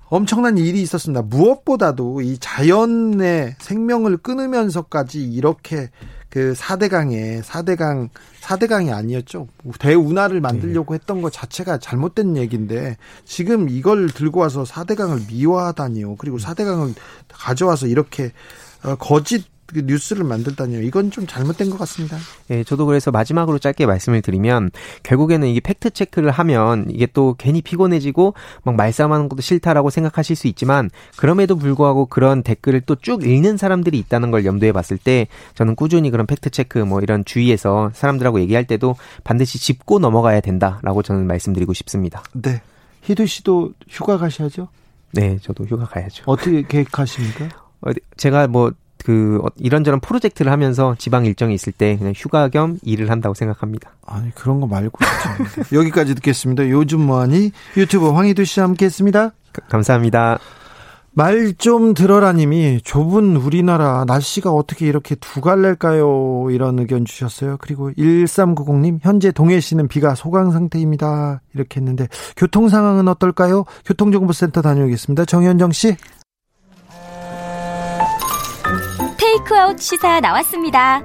엄청난 0.09 0.57
일이 0.57 0.81
있었습니다. 0.81 1.23
무엇보다도 1.23 2.21
이 2.21 2.37
자연의 2.39 3.55
생명을 3.59 4.17
끊으면서까지 4.17 5.23
이렇게 5.23 5.89
그 6.29 6.53
4대강에 6.53 7.41
4대강 7.41 8.09
4대강이 8.41 8.93
아니었죠. 8.93 9.47
대운하를 9.79 10.41
만들려고 10.41 10.93
네. 10.93 10.99
했던 10.99 11.21
것 11.21 11.31
자체가 11.31 11.79
잘못된 11.79 12.37
얘기인데 12.37 12.97
지금 13.23 13.69
이걸 13.69 14.09
들고 14.09 14.41
와서 14.41 14.63
4대강을 14.63 15.27
미화하다니요. 15.27 16.17
그리고 16.17 16.37
4대강을 16.37 16.93
가져와서 17.29 17.87
이렇게 17.87 18.31
어, 18.83 18.95
거짓 18.95 19.45
그 19.45 19.54
뉴스를 19.73 20.23
만들다니요. 20.23 20.81
이건 20.81 21.09
좀 21.11 21.25
잘못된 21.25 21.69
것 21.69 21.77
같습니다. 21.79 22.17
예, 22.51 22.63
저도 22.63 22.85
그래서 22.85 23.11
마지막으로 23.11 23.57
짧게 23.59 23.85
말씀을 23.85 24.21
드리면 24.21 24.71
결국에는 25.03 25.47
이게 25.47 25.59
팩트 25.59 25.91
체크를 25.91 26.31
하면 26.31 26.85
이게 26.89 27.07
또 27.07 27.35
괜히 27.37 27.61
피곤해지고 27.61 28.33
막 28.63 28.75
말싸움하는 28.75 29.29
것도 29.29 29.41
싫다라고 29.41 29.89
생각하실 29.89 30.35
수 30.35 30.47
있지만 30.47 30.89
그럼에도 31.15 31.55
불구하고 31.55 32.05
그런 32.05 32.43
댓글을 32.43 32.81
또 32.81 32.95
쭉 32.95 33.23
읽는 33.25 33.57
사람들이 33.57 33.99
있다는 33.99 34.31
걸 34.31 34.45
염두에 34.45 34.71
봤을 34.71 34.97
때 34.97 35.27
저는 35.53 35.75
꾸준히 35.75 36.09
그런 36.09 36.25
팩트 36.25 36.49
체크 36.49 36.79
뭐 36.79 37.01
이런 37.01 37.23
주위에서 37.25 37.91
사람들하고 37.93 38.39
얘기할 38.39 38.65
때도 38.65 38.95
반드시 39.23 39.59
짚고 39.59 39.99
넘어가야 39.99 40.39
된다라고 40.41 41.03
저는 41.03 41.27
말씀드리고 41.27 41.73
싶습니다. 41.73 42.23
네. 42.33 42.61
희두 43.01 43.27
씨도 43.27 43.73
휴가 43.87 44.17
가셔야죠? 44.17 44.69
네, 45.11 45.37
저도 45.41 45.65
휴가 45.65 45.85
가야죠. 45.85 46.23
어떻게 46.25 46.63
계획하십니까? 46.63 47.49
제가 48.17 48.47
뭐 48.47 48.71
그 49.05 49.39
어, 49.43 49.49
이런저런 49.57 49.99
프로젝트를 49.99 50.51
하면서 50.51 50.95
지방 50.97 51.25
일정이 51.25 51.53
있을 51.53 51.71
때 51.71 51.95
그냥 51.95 52.13
휴가 52.15 52.49
겸 52.49 52.79
일을 52.81 53.11
한다고 53.11 53.35
생각합니다. 53.35 53.91
아니 54.07 54.33
그런 54.33 54.59
거 54.59 54.65
말고 54.65 54.97
여기까지 55.71 56.15
듣겠습니다. 56.15 56.69
요즘 56.71 57.01
뭐하니 57.01 57.51
유튜브 57.77 58.09
황희두 58.09 58.45
씨와 58.45 58.65
함께했습니다. 58.67 59.31
감사합니다. 59.69 60.39
말 61.17 61.53
좀 61.57 61.93
들어라님이 61.93 62.81
좁은 62.83 63.37
우리나라 63.37 64.03
날씨가 64.05 64.51
어떻게 64.51 64.85
이렇게 64.85 65.15
두 65.15 65.39
갈래일까요? 65.39 66.47
이런 66.51 66.77
의견 66.79 67.05
주셨어요. 67.05 67.55
그리고 67.61 67.91
1390님 67.91 68.99
현재 69.01 69.31
동해시는 69.31 69.87
비가 69.87 70.13
소강 70.15 70.51
상태입니다. 70.51 71.41
이렇게 71.53 71.79
했는데 71.79 72.09
교통 72.35 72.67
상황은 72.67 73.07
어떨까요? 73.07 73.63
교통정보센터 73.85 74.61
다녀오겠습니다. 74.61 75.23
정현정 75.25 75.71
씨. 75.71 75.95
테이크아웃 79.35 79.81
시사 79.81 80.21
나왔습니다. 80.21 81.03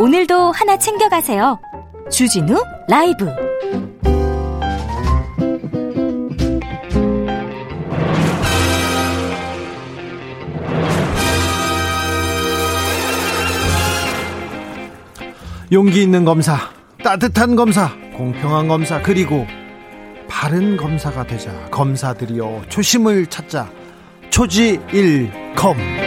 오늘도 0.00 0.52
하나 0.52 0.78
챙겨가세요. 0.78 1.60
주진우 2.10 2.62
라이브. 2.88 3.26
용기 15.72 16.02
있는 16.02 16.24
검사, 16.24 16.56
따뜻한 17.02 17.56
검사, 17.56 17.90
공평한 18.16 18.68
검사, 18.68 19.02
그리고 19.02 19.46
바른 20.28 20.76
검사가 20.78 21.26
되자. 21.26 21.52
검사들이여 21.70 22.62
초심을 22.68 23.26
찾자. 23.26 23.68
초지일검. 24.30 26.05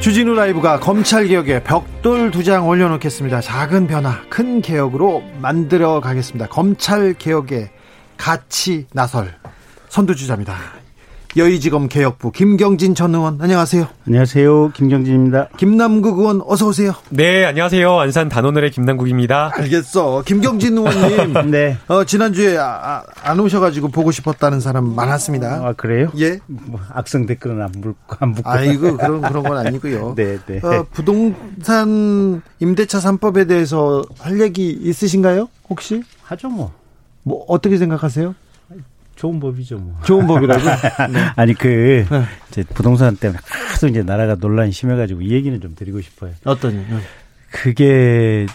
주진우 0.00 0.34
라이브가 0.34 0.80
검찰 0.80 1.26
개혁에 1.26 1.62
벽돌 1.62 2.30
두 2.30 2.42
장 2.42 2.66
올려놓겠습니다. 2.66 3.42
작은 3.42 3.86
변화, 3.86 4.22
큰 4.30 4.62
개혁으로 4.62 5.22
만들어 5.42 6.00
가겠습니다. 6.00 6.48
검찰 6.48 7.12
개혁에 7.12 7.70
같이 8.16 8.86
나설 8.94 9.34
선두주자입니다. 9.90 10.79
여의지검 11.36 11.88
개혁부 11.88 12.32
김경진 12.32 12.96
전 12.96 13.14
의원 13.14 13.40
안녕하세요. 13.40 13.86
안녕하세요. 14.06 14.72
김경진입니다. 14.72 15.50
김남국 15.56 16.18
의원 16.18 16.42
어서 16.44 16.66
오세요. 16.66 16.92
네, 17.10 17.44
안녕하세요. 17.44 18.00
안산 18.00 18.28
단오늘의 18.28 18.72
김남국입니다. 18.72 19.52
알겠어. 19.54 20.22
김경진 20.26 20.76
의원님. 20.78 21.50
네. 21.52 21.78
어, 21.86 22.02
지난주에 22.02 22.58
아, 22.58 22.64
아, 22.64 23.02
안 23.22 23.38
오셔 23.38 23.60
가지고 23.60 23.88
보고 23.88 24.10
싶었다는 24.10 24.58
사람 24.58 24.92
많았습니다. 24.92 25.68
아, 25.68 25.72
그래요? 25.74 26.10
예. 26.18 26.40
뭐 26.48 26.80
악성 26.92 27.26
댓글은 27.26 27.62
안 27.62 27.70
묻고, 27.76 28.16
안 28.18 28.30
묻고. 28.30 28.50
아이고, 28.50 28.96
그런, 28.96 29.20
그런 29.20 29.42
건 29.44 29.56
아니고요. 29.58 30.14
네, 30.18 30.38
네. 30.46 30.58
어, 30.64 30.84
부동산 30.92 32.42
임대차 32.58 32.98
3법에 32.98 33.46
대해서 33.46 34.02
할 34.18 34.40
얘기 34.40 34.70
있으신가요? 34.70 35.48
혹시? 35.68 36.02
하죠, 36.24 36.48
뭐. 36.48 36.72
뭐, 37.22 37.44
어떻게 37.46 37.76
생각하세요? 37.76 38.34
좋은 39.20 39.38
법이죠, 39.38 39.76
뭐. 39.76 39.94
좋은 40.02 40.26
법이라고? 40.26 40.64
네. 41.12 41.20
아니, 41.36 41.52
그, 41.52 42.06
네. 42.08 42.22
이제 42.48 42.64
부동산 42.72 43.16
때문에 43.16 43.38
하도 43.70 43.86
이제 43.88 44.02
나라가 44.02 44.34
논란이 44.34 44.72
심해가지고 44.72 45.20
이 45.20 45.32
얘기는 45.32 45.60
좀 45.60 45.74
드리고 45.74 46.00
싶어요. 46.00 46.32
어떤, 46.44 46.76
네. 46.76 46.86
그게, 47.50 48.46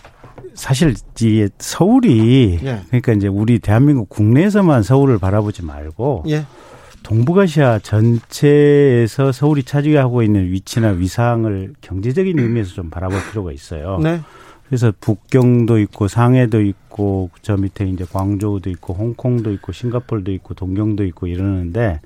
사실, 0.55 0.95
이 1.21 1.47
서울이, 1.59 2.61
예. 2.63 2.81
그러니까 2.87 3.13
이제 3.13 3.27
우리 3.27 3.59
대한민국 3.59 4.09
국내에서만 4.09 4.81
서울을 4.81 5.19
바라보지 5.19 5.63
말고, 5.63 6.23
예. 6.29 6.47
동북아시아 7.03 7.77
전체에서 7.83 9.31
서울이 9.31 9.61
차지하고 9.61 10.23
있는 10.23 10.51
위치나 10.51 10.89
위상을 10.89 11.75
경제적인 11.81 12.39
의미에서 12.39 12.73
좀 12.73 12.89
바라볼 12.89 13.19
필요가 13.29 13.51
있어요. 13.51 13.99
네. 14.01 14.19
그래서 14.67 14.91
북경도 14.99 15.79
있고 15.79 16.07
상해도 16.07 16.61
있고 16.61 17.29
저 17.41 17.55
밑에 17.55 17.85
이제 17.85 18.05
광저우도 18.05 18.69
있고 18.71 18.93
홍콩도 18.93 19.51
있고 19.53 19.71
싱가폴도 19.71 20.31
있고 20.33 20.53
동경도 20.55 21.05
있고 21.05 21.27
이러는데 21.27 22.01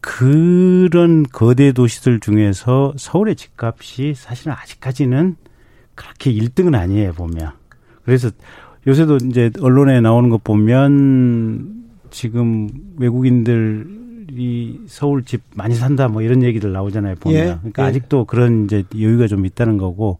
그런 0.00 1.22
거대 1.22 1.70
도시들 1.72 2.18
중에서 2.18 2.94
서울의 2.96 3.36
집값이 3.36 4.14
사실은 4.16 4.52
아직까지는 4.52 5.36
그렇게 5.94 6.32
1등은 6.32 6.74
아니에요 6.74 7.12
보면. 7.12 7.52
그래서 8.04 8.30
요새도 8.86 9.18
이제 9.28 9.50
언론에 9.60 10.00
나오는 10.00 10.28
것 10.28 10.42
보면 10.42 11.84
지금 12.10 12.68
외국인들이 12.96 14.80
서울 14.88 15.22
집 15.24 15.42
많이 15.54 15.76
산다 15.76 16.08
뭐 16.08 16.22
이런 16.22 16.42
얘기들 16.42 16.72
나오잖아요 16.72 17.14
보면. 17.20 17.38
예, 17.38 17.44
그러니까 17.58 17.84
예. 17.84 17.88
아직도 17.88 18.24
그런 18.24 18.64
이제 18.64 18.82
여유가 18.98 19.28
좀 19.28 19.46
있다는 19.46 19.78
거고 19.78 20.18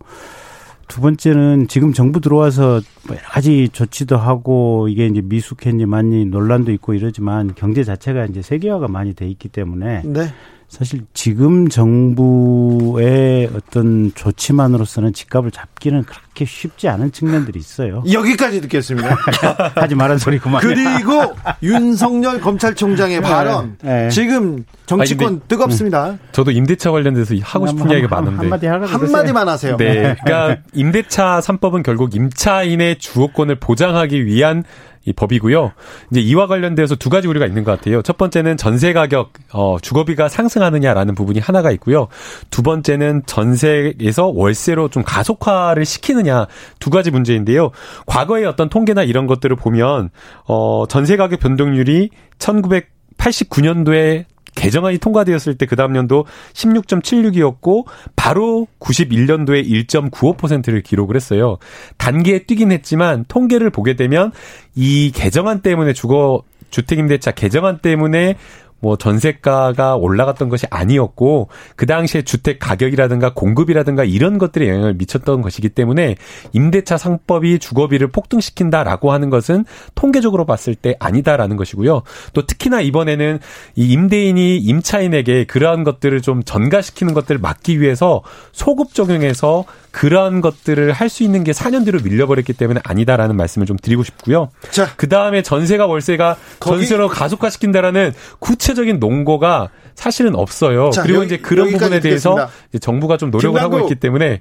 두 0.88 1.00
번째는 1.00 1.68
지금 1.68 1.92
정부 1.92 2.20
들어와서 2.20 2.80
뭐 3.06 3.16
여러 3.16 3.28
가지 3.28 3.68
조치도 3.70 4.16
하고 4.16 4.88
이게 4.88 5.06
이제 5.06 5.20
미숙했니 5.22 5.86
많이 5.86 6.24
논란도 6.24 6.72
있고 6.72 6.94
이러지만 6.94 7.54
경제 7.54 7.84
자체가 7.84 8.26
이제 8.26 8.42
세계화가 8.42 8.88
많이 8.88 9.14
돼 9.14 9.28
있기 9.28 9.48
때문에 9.48 10.02
네. 10.04 10.28
사실 10.72 11.02
지금 11.12 11.68
정부의 11.68 13.50
어떤 13.54 14.10
조치만으로서는 14.14 15.12
집값을 15.12 15.50
잡기는 15.50 16.02
그렇게 16.04 16.46
쉽지 16.46 16.88
않은 16.88 17.12
측면들이 17.12 17.60
있어요. 17.60 18.02
여기까지 18.10 18.62
듣겠습니다. 18.62 19.14
하지 19.76 19.94
말한 19.94 20.16
소리 20.16 20.38
그만. 20.38 20.62
그리고 20.62 21.34
윤석열 21.62 22.40
검찰총장의 22.40 23.20
네. 23.20 23.22
발언 23.22 23.76
네. 23.82 24.08
지금 24.08 24.64
정치권 24.86 25.26
아니, 25.26 25.40
뜨겁습니다. 25.46 26.16
저도 26.32 26.50
임대차 26.52 26.90
관련돼서 26.90 27.34
하고 27.42 27.66
싶은 27.66 27.90
이야기가 27.90 28.08
많은데 28.08 28.38
한마디 28.38 28.66
한마디 28.66 29.32
만 29.34 29.48
하세요. 29.50 29.76
네, 29.76 30.16
그러니까 30.24 30.62
임대차 30.72 31.40
3법은 31.40 31.82
결국 31.82 32.16
임차인의 32.16 32.98
주거권을 32.98 33.56
보장하기 33.56 34.24
위한 34.24 34.64
이 35.04 35.12
법이고요. 35.12 35.72
이제 36.10 36.20
이와 36.20 36.46
관련돼서 36.46 36.94
두 36.94 37.10
가지 37.10 37.26
우리가 37.26 37.46
있는 37.46 37.64
것 37.64 37.72
같아요. 37.72 38.02
첫 38.02 38.16
번째는 38.16 38.56
전세 38.56 38.92
가격, 38.92 39.32
어, 39.52 39.78
주거비가 39.80 40.28
상승하느냐라는 40.28 41.14
부분이 41.14 41.40
하나가 41.40 41.70
있고요. 41.72 42.08
두 42.50 42.62
번째는 42.62 43.22
전세에서 43.26 44.26
월세로 44.28 44.88
좀 44.88 45.02
가속화를 45.02 45.84
시키느냐 45.84 46.46
두 46.78 46.90
가지 46.90 47.10
문제인데요. 47.10 47.70
과거의 48.06 48.46
어떤 48.46 48.68
통계나 48.68 49.02
이런 49.02 49.26
것들을 49.26 49.56
보면 49.56 50.10
어, 50.46 50.84
전세 50.88 51.16
가격 51.16 51.40
변동률이 51.40 52.10
1989년도에 52.38 54.26
개정안이 54.54 54.98
통과되었을 54.98 55.56
때 55.56 55.66
그 55.72 55.76
다음 55.76 55.94
년도 55.94 56.26
16.76이었고 56.52 57.86
바로 58.14 58.66
91년도에 58.78 59.66
1.95%를 59.86 60.82
기록을 60.82 61.16
했어요. 61.16 61.56
단계에 61.96 62.40
뛰긴 62.40 62.72
했지만 62.72 63.24
통계를 63.26 63.70
보게 63.70 63.96
되면 63.96 64.32
이 64.74 65.12
개정안 65.14 65.62
때문에 65.62 65.94
주거 65.94 66.42
주택임대차 66.68 67.30
개정안 67.30 67.78
때문에 67.78 68.36
뭐 68.82 68.96
전세가가 68.96 69.94
올라갔던 69.94 70.48
것이 70.48 70.66
아니었고 70.68 71.48
그 71.76 71.86
당시에 71.86 72.22
주택 72.22 72.58
가격이라든가 72.58 73.32
공급이라든가 73.32 74.02
이런 74.02 74.38
것들에 74.38 74.68
영향을 74.68 74.94
미쳤던 74.94 75.40
것이기 75.40 75.68
때문에 75.68 76.16
임대차 76.52 76.98
상법이 76.98 77.60
주거비를 77.60 78.08
폭등시킨다라고 78.08 79.12
하는 79.12 79.30
것은 79.30 79.64
통계적으로 79.94 80.44
봤을 80.44 80.74
때 80.74 80.96
아니다라는 80.98 81.56
것이고요. 81.56 82.02
또 82.32 82.46
특히나 82.46 82.80
이번에는 82.80 83.38
이 83.76 83.92
임대인이 83.92 84.58
임차인에게 84.58 85.44
그러한 85.44 85.84
것들을 85.84 86.20
좀 86.20 86.42
전가시키는 86.42 87.14
것들을 87.14 87.40
막기 87.40 87.80
위해서 87.80 88.22
소급 88.50 88.94
적용해서 88.94 89.64
그러한 89.92 90.40
것들을 90.40 90.90
할 90.90 91.12
수 91.12 91.22
있는 91.22 91.44
게 91.44 91.52
4년 91.52 91.84
뒤로 91.84 92.00
밀려버렸기 92.02 92.54
때문에 92.54 92.80
아니다라는 92.82 93.36
말씀을 93.36 93.66
좀 93.66 93.76
드리고 93.76 94.02
싶고요. 94.02 94.48
자, 94.70 94.88
그 94.96 95.08
다음에 95.10 95.42
전세가 95.42 95.86
월세가 95.86 96.36
전세로 96.60 97.08
가속화시킨다라는 97.08 98.14
구체 98.38 98.71
적인 98.74 98.98
논거가 98.98 99.70
사실은 99.94 100.34
없어요. 100.34 100.90
자, 100.90 101.02
그리고 101.02 101.18
여기, 101.18 101.26
이제 101.26 101.38
그런 101.38 101.70
부분에 101.70 102.00
대해서 102.00 102.48
정부가 102.80 103.16
좀 103.16 103.30
노력을 103.30 103.58
김남국. 103.58 103.78
하고 103.80 103.88
있기 103.88 104.00
때문에 104.00 104.40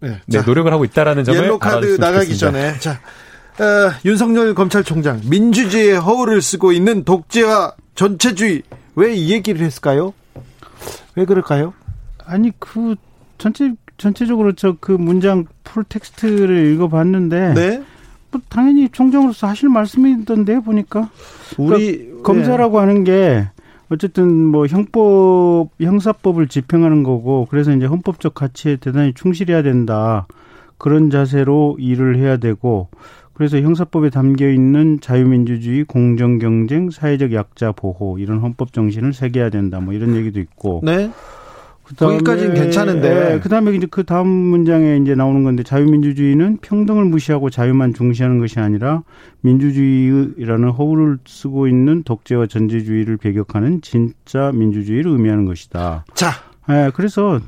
네, 0.00 0.20
네 0.26 0.42
노력을 0.44 0.72
하고 0.72 0.84
있다라는 0.84 1.24
점을 1.24 1.38
옐로 1.42 1.58
카드 1.58 1.96
나가기 1.98 2.36
전에 2.36 2.78
자 2.78 2.92
어, 3.58 3.92
윤석열 4.04 4.54
검찰총장 4.54 5.20
민주주의의 5.28 5.98
허울을 6.00 6.40
쓰고 6.42 6.72
있는 6.72 7.04
독재와 7.04 7.74
전체주의 7.94 8.62
왜 8.94 9.14
이 9.14 9.30
얘기를 9.32 9.64
했을까요? 9.64 10.12
왜 11.14 11.24
그럴까요? 11.24 11.74
아니 12.24 12.50
그 12.58 12.94
전체 13.38 13.72
전체적으로 13.98 14.54
저 14.54 14.76
그 14.80 14.92
문장 14.92 15.44
full 15.64 15.84
text를 15.84 16.72
읽어봤는데 16.74 17.54
네? 17.54 17.82
뭐 18.30 18.40
당연히 18.48 18.88
총장으로서 18.90 19.46
하실 19.46 19.68
말씀이던데 19.68 20.60
보니까 20.60 21.10
우리 21.58 21.98
그러니까 21.98 22.11
검사라고 22.22 22.80
네. 22.80 22.86
하는 22.86 23.04
게 23.04 23.48
어쨌든 23.88 24.46
뭐 24.46 24.66
형법 24.66 25.68
형사법을 25.80 26.48
집행하는 26.48 27.02
거고 27.02 27.46
그래서 27.50 27.72
이제 27.72 27.86
헌법적 27.86 28.34
가치에 28.34 28.76
대단히 28.76 29.12
충실해야 29.12 29.62
된다 29.62 30.26
그런 30.78 31.10
자세로 31.10 31.76
일을 31.78 32.16
해야 32.16 32.38
되고 32.38 32.88
그래서 33.34 33.60
형사법에 33.60 34.10
담겨 34.10 34.48
있는 34.48 35.00
자유민주주의, 35.00 35.84
공정 35.84 36.38
경쟁, 36.38 36.90
사회적 36.90 37.32
약자 37.32 37.72
보호 37.72 38.18
이런 38.18 38.38
헌법 38.40 38.72
정신을 38.72 39.14
새겨야 39.14 39.50
된다. 39.50 39.80
뭐 39.80 39.94
이런 39.94 40.14
얘기도 40.16 40.38
있고. 40.38 40.80
네. 40.84 41.10
거기까지는 41.96 42.54
괜찮은데. 42.54 43.34
예, 43.34 43.40
그다음에 43.40 43.72
이제 43.72 43.86
그 43.90 44.04
다음 44.04 44.28
문장에 44.28 44.98
이제 44.98 45.14
나오는 45.14 45.44
건데 45.44 45.62
자유민주주의는 45.62 46.58
평등을 46.62 47.04
무시하고 47.04 47.50
자유만 47.50 47.94
중시하는 47.94 48.38
것이 48.38 48.60
아니라 48.60 49.02
민주주의라는 49.40 50.70
허울을 50.70 51.18
쓰고 51.26 51.68
있는 51.68 52.02
독재와 52.02 52.46
전제주의를 52.46 53.16
배격하는 53.16 53.82
진짜 53.82 54.50
민주주의를 54.52 55.10
의미하는 55.10 55.46
것이다. 55.46 56.04
자, 56.14 56.30
예, 56.70 56.90
그래서 56.94 57.40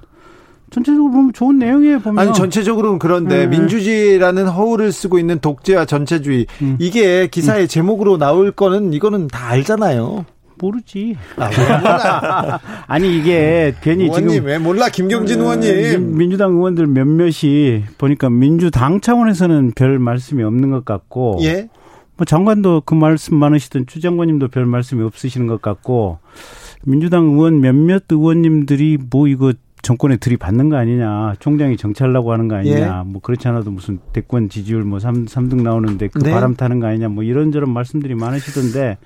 전체적으로 0.70 1.12
보면 1.12 1.33
좋은 1.33 1.59
내용이에요. 1.59 2.00
보면 2.00 2.18
아니 2.18 2.35
전체적으로는 2.35 2.98
그런데 2.98 3.46
네. 3.46 3.46
민주주의라는 3.46 4.48
허울을 4.48 4.90
쓰고 4.90 5.20
있는 5.20 5.38
독재와 5.38 5.85
전체주의 5.85 6.46
음. 6.62 6.76
이게 6.80 7.28
기사의 7.28 7.66
음. 7.66 7.68
제목으로 7.68 8.18
나올 8.18 8.50
거는 8.50 8.92
이거는 8.92 9.28
다 9.28 9.50
알잖아요. 9.50 10.24
모르지. 10.64 11.16
아, 11.37 12.59
아니 12.87 13.16
이게 13.16 13.74
괜히 13.83 14.05
의원님, 14.05 14.29
지금 14.31 14.46
왜 14.46 14.59
몰라 14.59 14.88
김경진 14.88 15.40
어, 15.40 15.44
의원님 15.44 16.16
민주당 16.16 16.53
의원들 16.53 16.87
몇몇이 16.87 17.83
보니까 17.98 18.31
민주당 18.31 19.00
차원에서는 19.00 19.72
별 19.74 19.98
말씀이 19.98 20.42
없는 20.42 20.70
것 20.70 20.85
같고 20.85 21.38
예. 21.42 21.68
뭐 22.16 22.24
장관도 22.24 22.83
그 22.85 22.94
말씀 22.94 23.37
많으시던 23.37 23.87
추 23.87 24.00
장관님도 24.00 24.48
별 24.48 24.66
말씀이 24.66 25.03
없으시는 25.03 25.46
것 25.46 25.61
같고 25.61 26.18
민주당 26.85 27.24
의원 27.24 27.61
몇몇 27.61 28.05
의원님들이 28.09 28.98
뭐 29.11 29.29
이거 29.29 29.53
정권에 29.85 30.16
들이받는 30.16 30.70
거 30.70 30.77
아니냐. 30.77 31.35
총장이 31.38 31.77
정치하려고 31.77 32.33
하는 32.33 32.48
거 32.48 32.57
아니냐. 32.57 32.79
예. 32.79 33.03
뭐 33.05 33.20
그렇지 33.20 33.46
않아도 33.48 33.70
무슨 33.70 33.98
대권 34.12 34.48
지지율 34.48 34.83
뭐 34.83 34.98
3, 34.98 35.27
3등 35.27 35.62
나오는데 35.62 36.09
그 36.09 36.20
네. 36.20 36.33
바람 36.33 36.57
타는 36.57 36.81
거 36.81 36.87
아니냐. 36.87 37.09
뭐 37.09 37.22
이런저런 37.22 37.70
말씀들이 37.70 38.14
많으시던데 38.14 38.96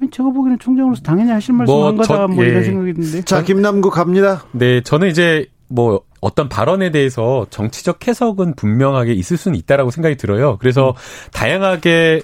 아니, 0.00 0.10
제가 0.10 0.30
보기에는 0.30 0.58
총장으로서 0.58 1.02
당연히 1.02 1.30
하실 1.30 1.54
말씀 1.54 1.72
뭐, 1.72 1.88
한 1.88 1.96
거다 1.96 2.26
뭐 2.26 2.44
예. 2.44 2.48
이런 2.48 2.64
생각이 2.64 2.92
드는데. 2.94 3.22
자, 3.22 3.42
김남국 3.42 3.92
갑니다. 3.92 4.44
네, 4.52 4.80
저는 4.82 5.08
이제 5.08 5.46
뭐 5.68 6.02
어떤 6.20 6.48
발언에 6.48 6.90
대해서 6.90 7.46
정치적 7.50 8.06
해석은 8.06 8.54
분명하게 8.54 9.12
있을 9.12 9.36
수는 9.36 9.58
있다라고 9.58 9.90
생각이 9.90 10.16
들어요. 10.16 10.58
그래서 10.58 10.90
음. 10.90 11.30
다양하게 11.32 12.22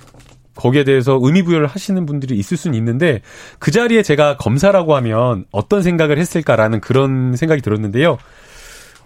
거기에 0.54 0.84
대해서 0.84 1.18
의미 1.22 1.42
부여를 1.42 1.66
하시는 1.66 2.04
분들이 2.04 2.36
있을 2.36 2.56
수는 2.56 2.76
있는데 2.76 3.22
그 3.58 3.70
자리에 3.70 4.02
제가 4.02 4.36
검사라고 4.36 4.94
하면 4.96 5.46
어떤 5.50 5.82
생각을 5.82 6.18
했을까라는 6.18 6.80
그런 6.80 7.36
생각이 7.36 7.62
들었는데요. 7.62 8.18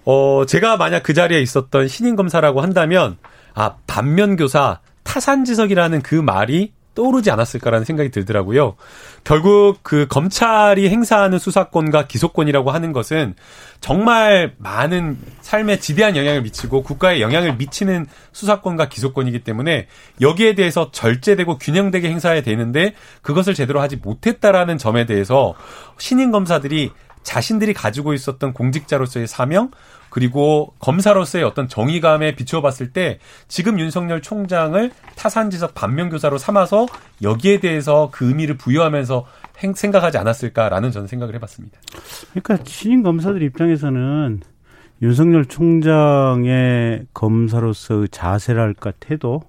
어, 0.05 0.44
제가 0.46 0.76
만약 0.76 1.02
그 1.02 1.14
자리에 1.14 1.40
있었던 1.40 1.88
신인 1.88 2.16
검사라고 2.16 2.61
한다면 2.61 3.16
아, 3.55 3.76
반면 3.87 4.37
교사 4.37 4.81
타산지석이라는 5.05 6.02
그 6.02 6.14
말이 6.14 6.72
떠오르지 6.96 7.30
않았을까라는 7.30 7.85
생각이 7.85 8.11
들더라고요. 8.11 8.74
결국 9.22 9.78
그 9.85 10.09
검찰이 10.09 10.88
행사하는 10.88 11.38
수사권과 11.38 12.09
기소권이라고 12.09 12.72
하는 12.72 12.92
것은 12.92 13.35
정말 13.80 14.54
많은 14.59 15.18
삶에 15.42 15.78
지대한 15.78 16.16
영향을 16.16 16.42
미치고 16.42 16.82
국가에 16.82 17.20
영향을 17.20 17.56
미치는 17.56 18.06
수사권과 18.32 18.88
기소권이기 18.88 19.40
때문에 19.40 19.87
여기에 20.20 20.56
대해서 20.56 20.90
절제되고 20.90 21.59
균형되게 21.59 22.09
행사해야 22.09 22.42
되는데 22.42 22.94
그것을 23.22 23.54
제대로 23.54 23.80
하지 23.80 23.96
못했다라는 23.96 24.78
점에 24.78 25.06
대해서 25.06 25.54
신임 25.98 26.32
검사들이 26.32 26.90
자신들이 27.26 27.74
가지고 27.74 28.14
있었던 28.14 28.52
공직자로서의 28.52 29.26
사명 29.26 29.72
그리고 30.10 30.72
검사로서의 30.78 31.44
어떤 31.44 31.66
정의감에 31.68 32.36
비추어 32.36 32.62
봤을 32.62 32.92
때 32.92 33.18
지금 33.48 33.80
윤석열 33.80 34.22
총장을 34.22 34.92
타산지석 35.16 35.74
반면교사로 35.74 36.38
삼아서 36.38 36.86
여기에 37.22 37.58
대해서 37.58 38.10
그 38.12 38.28
의미를 38.28 38.56
부여하면서 38.56 39.26
생각하지 39.74 40.18
않았을까라는 40.18 40.92
저는 40.92 41.08
생각을 41.08 41.34
해봤습니다. 41.34 41.78
그러니까 42.30 42.58
신임 42.64 43.02
검사들 43.02 43.42
입장에서는 43.42 44.40
윤석열 45.02 45.46
총장의 45.46 47.06
검사로서의 47.12 48.08
자세랄까 48.10 48.92
태도 49.00 49.42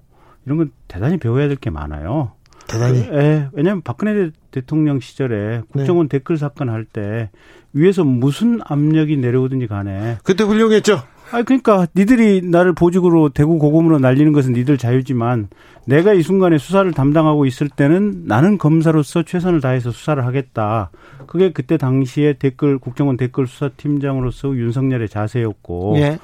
이런 0.44 0.58
건 0.58 0.72
대단히 0.88 1.16
배워야 1.16 1.46
될 1.46 1.56
게 1.56 1.70
많아요. 1.70 2.32
대단히. 2.66 2.98
예, 2.98 3.48
왜냐하면 3.52 3.82
박근혜 3.82 4.30
대통령 4.50 5.00
시절에 5.00 5.62
국정원 5.72 6.08
네. 6.08 6.18
댓글 6.18 6.36
사건 6.36 6.68
할 6.68 6.84
때 6.84 7.30
위에서 7.72 8.04
무슨 8.04 8.60
압력이 8.64 9.16
내려오든지 9.18 9.66
간에 9.66 10.16
그때 10.24 10.44
훌륭했죠. 10.44 11.00
아 11.30 11.42
그러니까 11.42 11.86
니들이 11.94 12.40
나를 12.42 12.72
보직으로 12.72 13.28
대구 13.30 13.58
고검으로 13.58 13.98
날리는 13.98 14.32
것은 14.32 14.54
니들 14.54 14.78
자유지만 14.78 15.48
내가 15.86 16.14
이 16.14 16.22
순간에 16.22 16.56
수사를 16.56 16.90
담당하고 16.92 17.44
있을 17.44 17.68
때는 17.68 18.24
나는 18.26 18.56
검사로서 18.56 19.22
최선을 19.22 19.60
다해서 19.60 19.90
수사를 19.90 20.24
하겠다. 20.24 20.90
그게 21.26 21.52
그때 21.52 21.76
당시에 21.76 22.34
댓글 22.34 22.78
국정원 22.78 23.16
댓글 23.18 23.46
수사팀장으로서 23.46 24.54
윤석열의 24.56 25.08
자세였고 25.08 25.94
예. 25.98 26.18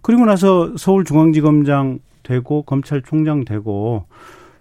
그리고 0.00 0.24
나서 0.24 0.72
서울중앙지검장 0.76 1.98
되고 2.22 2.62
검찰총장 2.62 3.44
되고 3.44 4.06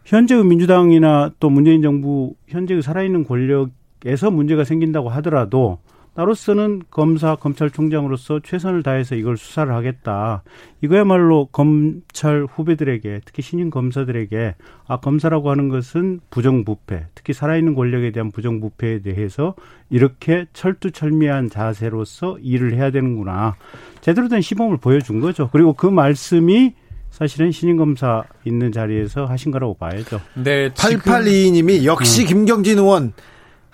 현재의 0.04 0.44
민주당이나 0.46 1.32
또 1.40 1.50
문재인 1.50 1.82
정부 1.82 2.34
현재의 2.48 2.82
살아있는 2.82 3.26
권력에서 3.26 4.30
문제가 4.32 4.64
생긴다고 4.64 5.10
하더라도 5.10 5.80
나로서는 6.16 6.84
검사, 6.90 7.36
검찰총장으로서 7.36 8.40
최선을 8.40 8.84
다해서 8.84 9.16
이걸 9.16 9.36
수사를 9.38 9.74
하겠다. 9.74 10.44
이거야말로 10.82 11.48
검찰 11.52 12.46
후배들에게, 12.50 13.22
특히 13.26 13.44
신임 13.44 13.70
검사들에게, 13.70 14.56
아, 14.88 14.98
검사라고 14.98 15.52
하는 15.52 15.68
것은 15.68 16.22
부정부패, 16.30 17.08
특히 17.16 17.34
살아있는 17.34 17.76
권력에 17.76 18.12
대한 18.12 18.32
부정부패에 18.32 19.00
대해서 19.00 19.56
이렇게 19.90 20.46
철두철미한 20.54 21.50
자세로서 21.50 22.38
일을 22.42 22.76
해야 22.76 22.92
되는구나. 22.92 23.56
제대로 24.00 24.30
된 24.30 24.40
시범을 24.40 24.78
보여준 24.78 25.20
거죠. 25.20 25.50
그리고 25.52 25.74
그 25.74 25.86
말씀이 25.86 26.74
사실은 27.12 27.52
신임 27.52 27.78
검사 27.78 28.24
있는 28.46 28.72
자리에서 28.72 29.26
하신 29.26 29.52
거라고 29.52 29.74
봐야죠. 29.76 30.20
네, 30.36 30.70
8822님이 30.70 31.86
역시 31.86 32.24
음. 32.24 32.28
김경진 32.28 32.78
의원 32.78 33.14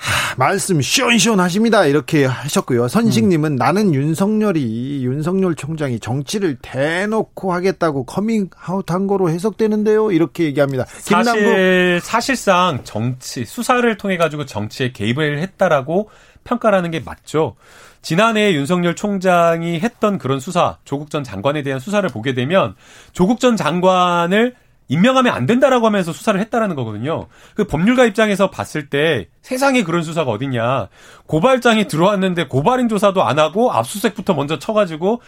하, 0.01 0.35
말씀 0.35 0.81
시원시원하십니다. 0.81 1.85
이렇게 1.85 2.25
하셨고요. 2.25 2.87
선식님은 2.87 3.51
음. 3.53 3.55
나는 3.55 3.93
윤석열이 3.93 5.05
윤석열 5.05 5.53
총장이 5.53 5.99
정치를 5.99 6.57
대놓고 6.59 7.53
하겠다고 7.53 8.05
커밍아웃 8.05 8.89
한 8.89 9.05
거로 9.05 9.29
해석되는데요. 9.29 10.11
이렇게 10.11 10.45
얘기합니다. 10.45 10.85
사실 10.87 11.99
사실상 12.01 12.79
정치 12.83 13.45
수사를 13.45 13.95
통해 13.97 14.17
가지고 14.17 14.45
정치에 14.47 14.91
개입을 14.91 15.37
했다라고 15.39 16.09
평가하는 16.43 16.89
게 16.89 16.99
맞죠. 16.99 17.55
지난해 18.01 18.53
윤석열 18.53 18.95
총장이 18.95 19.79
했던 19.79 20.17
그런 20.17 20.39
수사, 20.39 20.79
조국 20.83 21.11
전 21.11 21.23
장관에 21.23 21.61
대한 21.61 21.79
수사를 21.79 22.07
보게 22.09 22.33
되면 22.33 22.73
조국 23.13 23.39
전 23.39 23.55
장관을 23.55 24.55
임명하면 24.91 25.33
안 25.33 25.45
된다라고 25.45 25.85
하면서 25.85 26.11
수사를 26.11 26.37
했다라는 26.41 26.75
거거든요. 26.75 27.27
그 27.55 27.63
법률가 27.63 28.03
입장에서 28.03 28.49
봤을 28.49 28.89
때 28.89 29.29
세상에 29.41 29.83
그런 29.83 30.03
수사가 30.03 30.31
어딨냐. 30.31 30.89
고발장이 31.27 31.87
들어왔는데 31.87 32.47
고발인 32.47 32.89
조사도 32.89 33.23
안 33.23 33.39
하고 33.39 33.71
압수수색부터 33.71 34.33
먼저 34.33 34.59
쳐가지고 34.59 35.21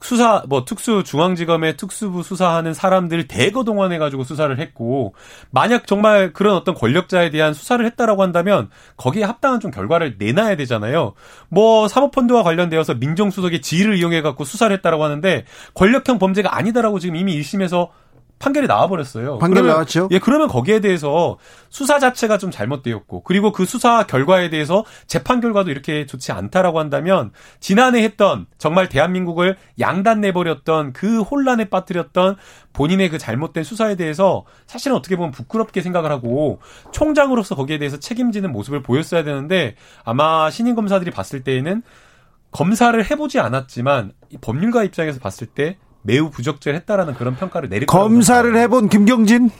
수사 0.00 0.42
뭐 0.48 0.64
특수 0.64 1.04
중앙지검의 1.04 1.76
특수부 1.76 2.22
수사하는 2.22 2.72
사람들 2.72 3.28
대거 3.28 3.64
동원해 3.64 3.98
가지고 3.98 4.24
수사를 4.24 4.58
했고 4.58 5.14
만약 5.50 5.86
정말 5.86 6.32
그런 6.32 6.56
어떤 6.56 6.74
권력자에 6.74 7.30
대한 7.30 7.52
수사를 7.52 7.84
했다라고 7.84 8.22
한다면 8.22 8.70
거기에 8.96 9.24
합당한 9.24 9.60
좀 9.60 9.70
결과를 9.70 10.16
내놔야 10.18 10.56
되잖아요. 10.56 11.12
뭐 11.50 11.86
사모펀드와 11.86 12.42
관련되어서 12.42 12.94
민정수석의 12.94 13.60
지위를 13.60 13.96
이용해 13.96 14.22
갖고 14.22 14.44
수사를 14.44 14.74
했다라고 14.74 15.04
하는데 15.04 15.44
권력형 15.74 16.18
범죄가 16.18 16.56
아니다라고 16.56 16.98
지금 16.98 17.16
이미 17.16 17.38
1심에서 17.40 17.90
판결이 18.42 18.66
나와버렸어요. 18.66 19.38
판결 19.38 19.62
그러면, 19.62 19.72
나왔죠. 19.74 20.08
예, 20.10 20.18
그러면 20.18 20.48
거기에 20.48 20.80
대해서 20.80 21.38
수사 21.68 22.00
자체가 22.00 22.38
좀 22.38 22.50
잘못되었고, 22.50 23.22
그리고 23.22 23.52
그 23.52 23.64
수사 23.64 24.04
결과에 24.04 24.50
대해서 24.50 24.84
재판 25.06 25.40
결과도 25.40 25.70
이렇게 25.70 26.06
좋지 26.06 26.32
않다라고 26.32 26.80
한다면, 26.80 27.30
지난해 27.60 28.02
했던, 28.02 28.46
정말 28.58 28.88
대한민국을 28.88 29.56
양단 29.78 30.20
내버렸던 30.20 30.92
그 30.92 31.22
혼란에 31.22 31.66
빠뜨렸던 31.66 32.34
본인의 32.72 33.10
그 33.10 33.18
잘못된 33.18 33.62
수사에 33.62 33.94
대해서 33.94 34.44
사실은 34.66 34.96
어떻게 34.96 35.14
보면 35.14 35.30
부끄럽게 35.30 35.80
생각을 35.80 36.10
하고, 36.10 36.58
총장으로서 36.90 37.54
거기에 37.54 37.78
대해서 37.78 38.00
책임지는 38.00 38.50
모습을 38.50 38.82
보였어야 38.82 39.22
되는데, 39.22 39.76
아마 40.04 40.50
신임 40.50 40.74
검사들이 40.74 41.12
봤을 41.12 41.44
때에는 41.44 41.84
검사를 42.50 43.08
해보지 43.08 43.38
않았지만, 43.38 44.10
법률가 44.40 44.82
입장에서 44.82 45.20
봤을 45.20 45.46
때 45.46 45.78
매우 46.02 46.30
부적절했다라는 46.30 47.14
그런 47.14 47.36
평가를 47.36 47.68
내릴 47.68 47.86
검사를 47.86 48.56
해본 48.56 48.88
김경진 48.88 49.50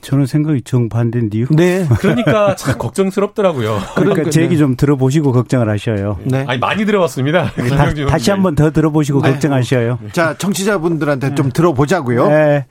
저는 0.00 0.26
생각이 0.26 0.62
정반대인데요. 0.62 1.46
네. 1.50 1.84
그러니까 1.98 2.54
참 2.56 2.78
걱정스럽더라고요. 2.78 3.80
그러니까 3.96 4.30
제 4.30 4.42
얘기 4.42 4.56
좀 4.56 4.76
들어보시고 4.76 5.32
걱정을 5.32 5.68
하셔요. 5.68 6.18
네. 6.22 6.44
아니 6.46 6.60
많이 6.60 6.84
들어봤습니다. 6.86 7.50
다, 8.08 8.18
시 8.18 8.30
한 8.30 8.42
번 8.42 8.54
더 8.54 8.70
들어보시고 8.70 9.22
네. 9.22 9.32
걱정하셔요. 9.32 9.98
자, 10.12 10.34
청취자분들한테 10.38 11.30
네. 11.30 11.34
좀 11.34 11.50
들어보자고요. 11.50 12.28
네. 12.28 12.66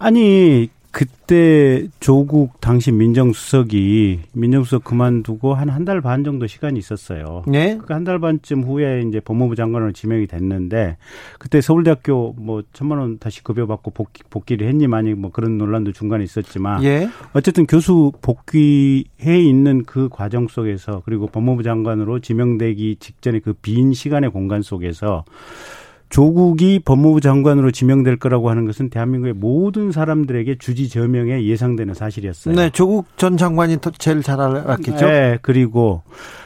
아니 0.00 0.68
그때 0.94 1.88
조국 1.98 2.60
당시 2.60 2.92
민정수석이 2.92 4.20
민정수석 4.32 4.84
그만두고 4.84 5.52
한 5.54 5.68
한 5.68 5.84
달 5.84 6.00
반 6.00 6.22
정도 6.22 6.46
시간이 6.46 6.78
있었어요. 6.78 7.42
네. 7.48 7.76
그 7.78 7.92
한 7.92 8.04
달 8.04 8.20
반쯤 8.20 8.62
후에 8.62 9.02
이제 9.02 9.18
법무부 9.18 9.56
장관으로 9.56 9.90
지명이 9.90 10.28
됐는데 10.28 10.96
그때 11.40 11.60
서울대학교 11.60 12.34
뭐 12.38 12.62
천만 12.72 12.98
원 13.00 13.18
다시 13.18 13.42
급여 13.42 13.66
받고 13.66 13.90
복귀, 13.90 14.22
복귀를 14.30 14.68
했니 14.68 14.86
많이 14.86 15.14
뭐 15.14 15.32
그런 15.32 15.58
논란도 15.58 15.90
중간에 15.90 16.22
있었지만 16.22 16.84
예. 16.84 17.08
어쨌든 17.32 17.66
교수 17.66 18.12
복귀해 18.22 19.40
있는 19.40 19.82
그 19.82 20.08
과정 20.08 20.46
속에서 20.46 21.02
그리고 21.04 21.26
법무부 21.26 21.64
장관으로 21.64 22.20
지명되기 22.20 22.98
직전에 23.00 23.40
그빈 23.40 23.94
시간의 23.94 24.30
공간 24.30 24.62
속에서 24.62 25.24
조국이 26.14 26.78
법무부 26.78 27.20
장관으로 27.20 27.72
지명될 27.72 28.18
거라고 28.18 28.48
하는 28.48 28.66
것은 28.66 28.88
대한민국의 28.88 29.32
모든 29.32 29.90
사람들에게 29.90 30.58
주지저명에 30.58 31.44
예상되는 31.44 31.92
사실이었어요. 31.92 32.54
네, 32.54 32.70
조국 32.70 33.06
전 33.16 33.36
장관이 33.36 33.78
제일 33.98 34.22
잘 34.22 34.40
알았겠죠. 34.40 35.06
네, 35.06 35.38
그리고 35.42 36.02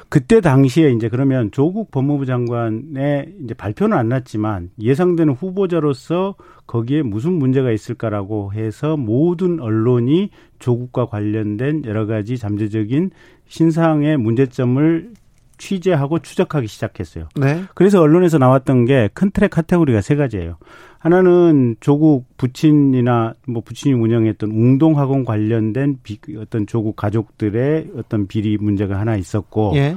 그때 0.08 0.40
당시에 0.40 0.90
이제 0.92 1.10
그러면 1.10 1.50
조국 1.50 1.90
법무부 1.90 2.24
장관의 2.24 3.34
이제 3.44 3.52
발표는 3.52 3.94
안 3.94 4.08
났지만 4.08 4.70
예상되는 4.80 5.34
후보자로서 5.34 6.36
거기에 6.66 7.02
무슨 7.02 7.34
문제가 7.34 7.70
있을까라고 7.70 8.54
해서 8.54 8.96
모든 8.96 9.60
언론이 9.60 10.30
조국과 10.60 11.08
관련된 11.08 11.82
여러 11.84 12.06
가지 12.06 12.38
잠재적인 12.38 13.10
신상의 13.48 14.16
문제점을 14.16 15.10
취재하고 15.58 16.20
추적하기 16.20 16.66
시작했어요. 16.66 17.28
네. 17.36 17.64
그래서 17.74 18.00
언론에서 18.00 18.38
나왔던 18.38 18.86
게큰 18.86 19.32
트랙 19.32 19.50
카테고리가 19.50 20.00
세 20.00 20.16
가지예요. 20.16 20.56
하나는 20.98 21.76
조국 21.80 22.26
부친이나 22.36 23.34
뭐 23.46 23.62
부친이 23.62 23.94
운영했던 23.94 24.50
웅동학원 24.50 25.24
관련된 25.24 25.98
비, 26.02 26.18
어떤 26.38 26.66
조국 26.66 26.96
가족들의 26.96 27.92
어떤 27.96 28.26
비리 28.26 28.56
문제가 28.58 28.98
하나 28.98 29.16
있었고 29.16 29.72
예. 29.76 29.94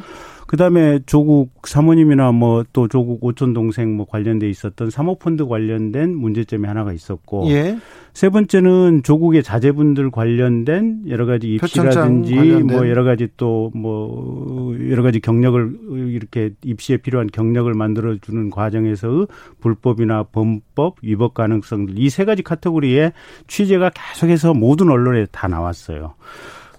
그다음에 0.52 1.00
조국 1.06 1.66
사모님이나 1.66 2.34
뭐 2.34 2.66
또 2.74 2.90
조국 2.90 3.24
오촌 3.24 3.54
동생 3.54 3.96
뭐 3.96 4.06
관련돼 4.06 4.50
있었던 4.50 4.90
사모펀드 4.90 5.48
관련된 5.48 6.14
문제점이 6.16 6.68
하나가 6.68 6.92
있었고 6.92 7.50
예. 7.50 7.78
세 8.14 8.30
번째는 8.30 9.04
조국의 9.04 9.44
자제분들 9.44 10.12
관련된 10.12 11.04
여러 11.08 11.26
가지 11.26 11.54
입시라든지 11.54 12.36
뭐 12.64 12.88
여러 12.90 13.04
가지 13.06 13.30
또 13.38 13.72
뭐 13.74 14.76
여러 14.90 15.04
가지 15.04 15.22
경력을 15.22 15.78
이렇게 16.10 16.52
입시에 16.64 16.98
필요한 16.98 17.28
경력을 17.28 17.74
만들어 17.74 18.18
주는 18.18 18.50
과정에서 18.50 19.28
불법이나 19.62 20.24
범법 20.24 20.98
위법 21.02 21.34
가능성들 21.34 21.98
이 21.98 22.10
세 22.10 22.26
가지 22.26 22.44
카테고리에 22.44 23.14
취재가 23.48 23.92
계속해서 23.92 24.54
모든 24.54 24.90
언론에 24.90 25.26
다 25.32 25.48
나왔어요. 25.48 26.16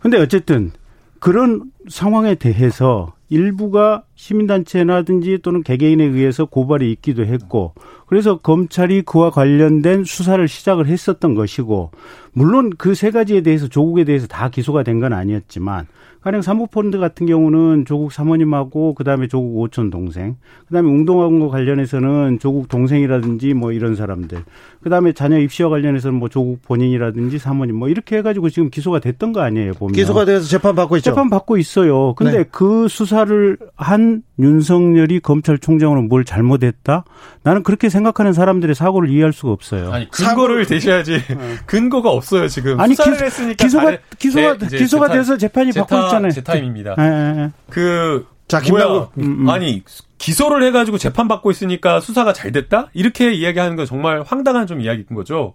근데 0.00 0.18
어쨌든 0.18 0.72
그런 1.20 1.70
상황에 1.88 2.34
대해서 2.34 3.14
일부가 3.32 4.04
시민단체라든지 4.14 5.38
또는 5.42 5.62
개개인에 5.62 6.04
의해서 6.04 6.44
고발이 6.44 6.92
있기도 6.92 7.24
했고 7.24 7.72
그래서 8.12 8.36
검찰이 8.36 9.00
그와 9.06 9.30
관련된 9.30 10.04
수사를 10.04 10.46
시작을 10.46 10.86
했었던 10.86 11.32
것이고 11.34 11.92
물론 12.34 12.68
그 12.76 12.92
세 12.94 13.10
가지에 13.10 13.40
대해서 13.40 13.68
조국에 13.68 14.04
대해서 14.04 14.26
다 14.26 14.50
기소가 14.50 14.82
된 14.82 15.00
건 15.00 15.14
아니었지만 15.14 15.86
가령 16.20 16.40
사모펀드 16.40 16.98
같은 16.98 17.26
경우는 17.26 17.84
조국 17.84 18.12
사모님하고 18.12 18.94
그다음에 18.94 19.26
조국 19.26 19.58
오촌 19.58 19.90
동생, 19.90 20.36
그다음에 20.68 20.88
웅동학원과 20.88 21.48
관련해서는 21.48 22.38
조국 22.38 22.68
동생이라든지 22.68 23.54
뭐 23.54 23.72
이런 23.72 23.96
사람들, 23.96 24.38
그다음에 24.84 25.14
자녀 25.14 25.36
입시와 25.40 25.68
관련해서는 25.68 26.16
뭐 26.16 26.28
조국 26.28 26.62
본인이라든지 26.62 27.38
사모님 27.40 27.74
뭐 27.74 27.88
이렇게 27.88 28.18
해가지고 28.18 28.50
지금 28.50 28.70
기소가 28.70 29.00
됐던 29.00 29.32
거 29.32 29.40
아니에요 29.40 29.72
보면. 29.72 29.94
기소가 29.94 30.24
돼서 30.24 30.46
재판 30.46 30.76
받고 30.76 30.96
있죠. 30.98 31.10
재판 31.10 31.28
받고 31.28 31.56
있어요. 31.56 32.14
근데 32.14 32.38
네. 32.38 32.44
그 32.52 32.86
수사를 32.86 33.58
한 33.74 34.22
윤석열이 34.38 35.18
검찰총장으로 35.20 36.02
뭘 36.02 36.24
잘못했다? 36.24 37.02
나는 37.42 37.64
그렇게 37.64 37.88
생각 37.88 38.01
하는 38.07 38.32
사람들의 38.32 38.74
사고를 38.74 39.11
이해할 39.11 39.32
수가 39.32 39.53
없어요. 39.53 39.92
아니 39.92 40.09
근거를 40.11 40.66
대셔야지. 40.66 41.12
네. 41.28 41.36
근거가 41.66 42.11
없어요 42.11 42.48
지금. 42.48 42.80
아니 42.80 42.94
수사를 42.94 43.18
기, 43.18 43.24
했으니까 43.24 43.64
기소가 43.64 43.96
기소가 44.18 44.59
네, 44.59 44.78
기소가 44.78 45.07
재판, 45.07 45.18
돼서 45.18 45.36
재판이 45.36 45.72
제타, 45.72 45.86
받고 45.86 46.07
있잖아요. 46.07 46.30
제 46.32 46.42
타임입니다. 46.42 46.96
네, 46.96 47.32
네, 47.34 47.50
그 47.70 48.26
자, 48.48 48.61
김남국 48.61 49.12
음, 49.18 49.22
음. 49.22 49.48
아니 49.48 49.82
기소를 50.18 50.62
해가지고 50.64 50.98
재판 50.98 51.26
받고 51.28 51.50
있으니까 51.50 52.00
수사가 52.00 52.32
잘 52.32 52.53
됐다 52.53 52.90
이렇게 52.92 53.32
이야기하는 53.32 53.76
건 53.76 53.86
정말 53.86 54.22
황당한 54.22 54.66
좀 54.66 54.80
이야기인 54.80 55.07
거죠. 55.14 55.55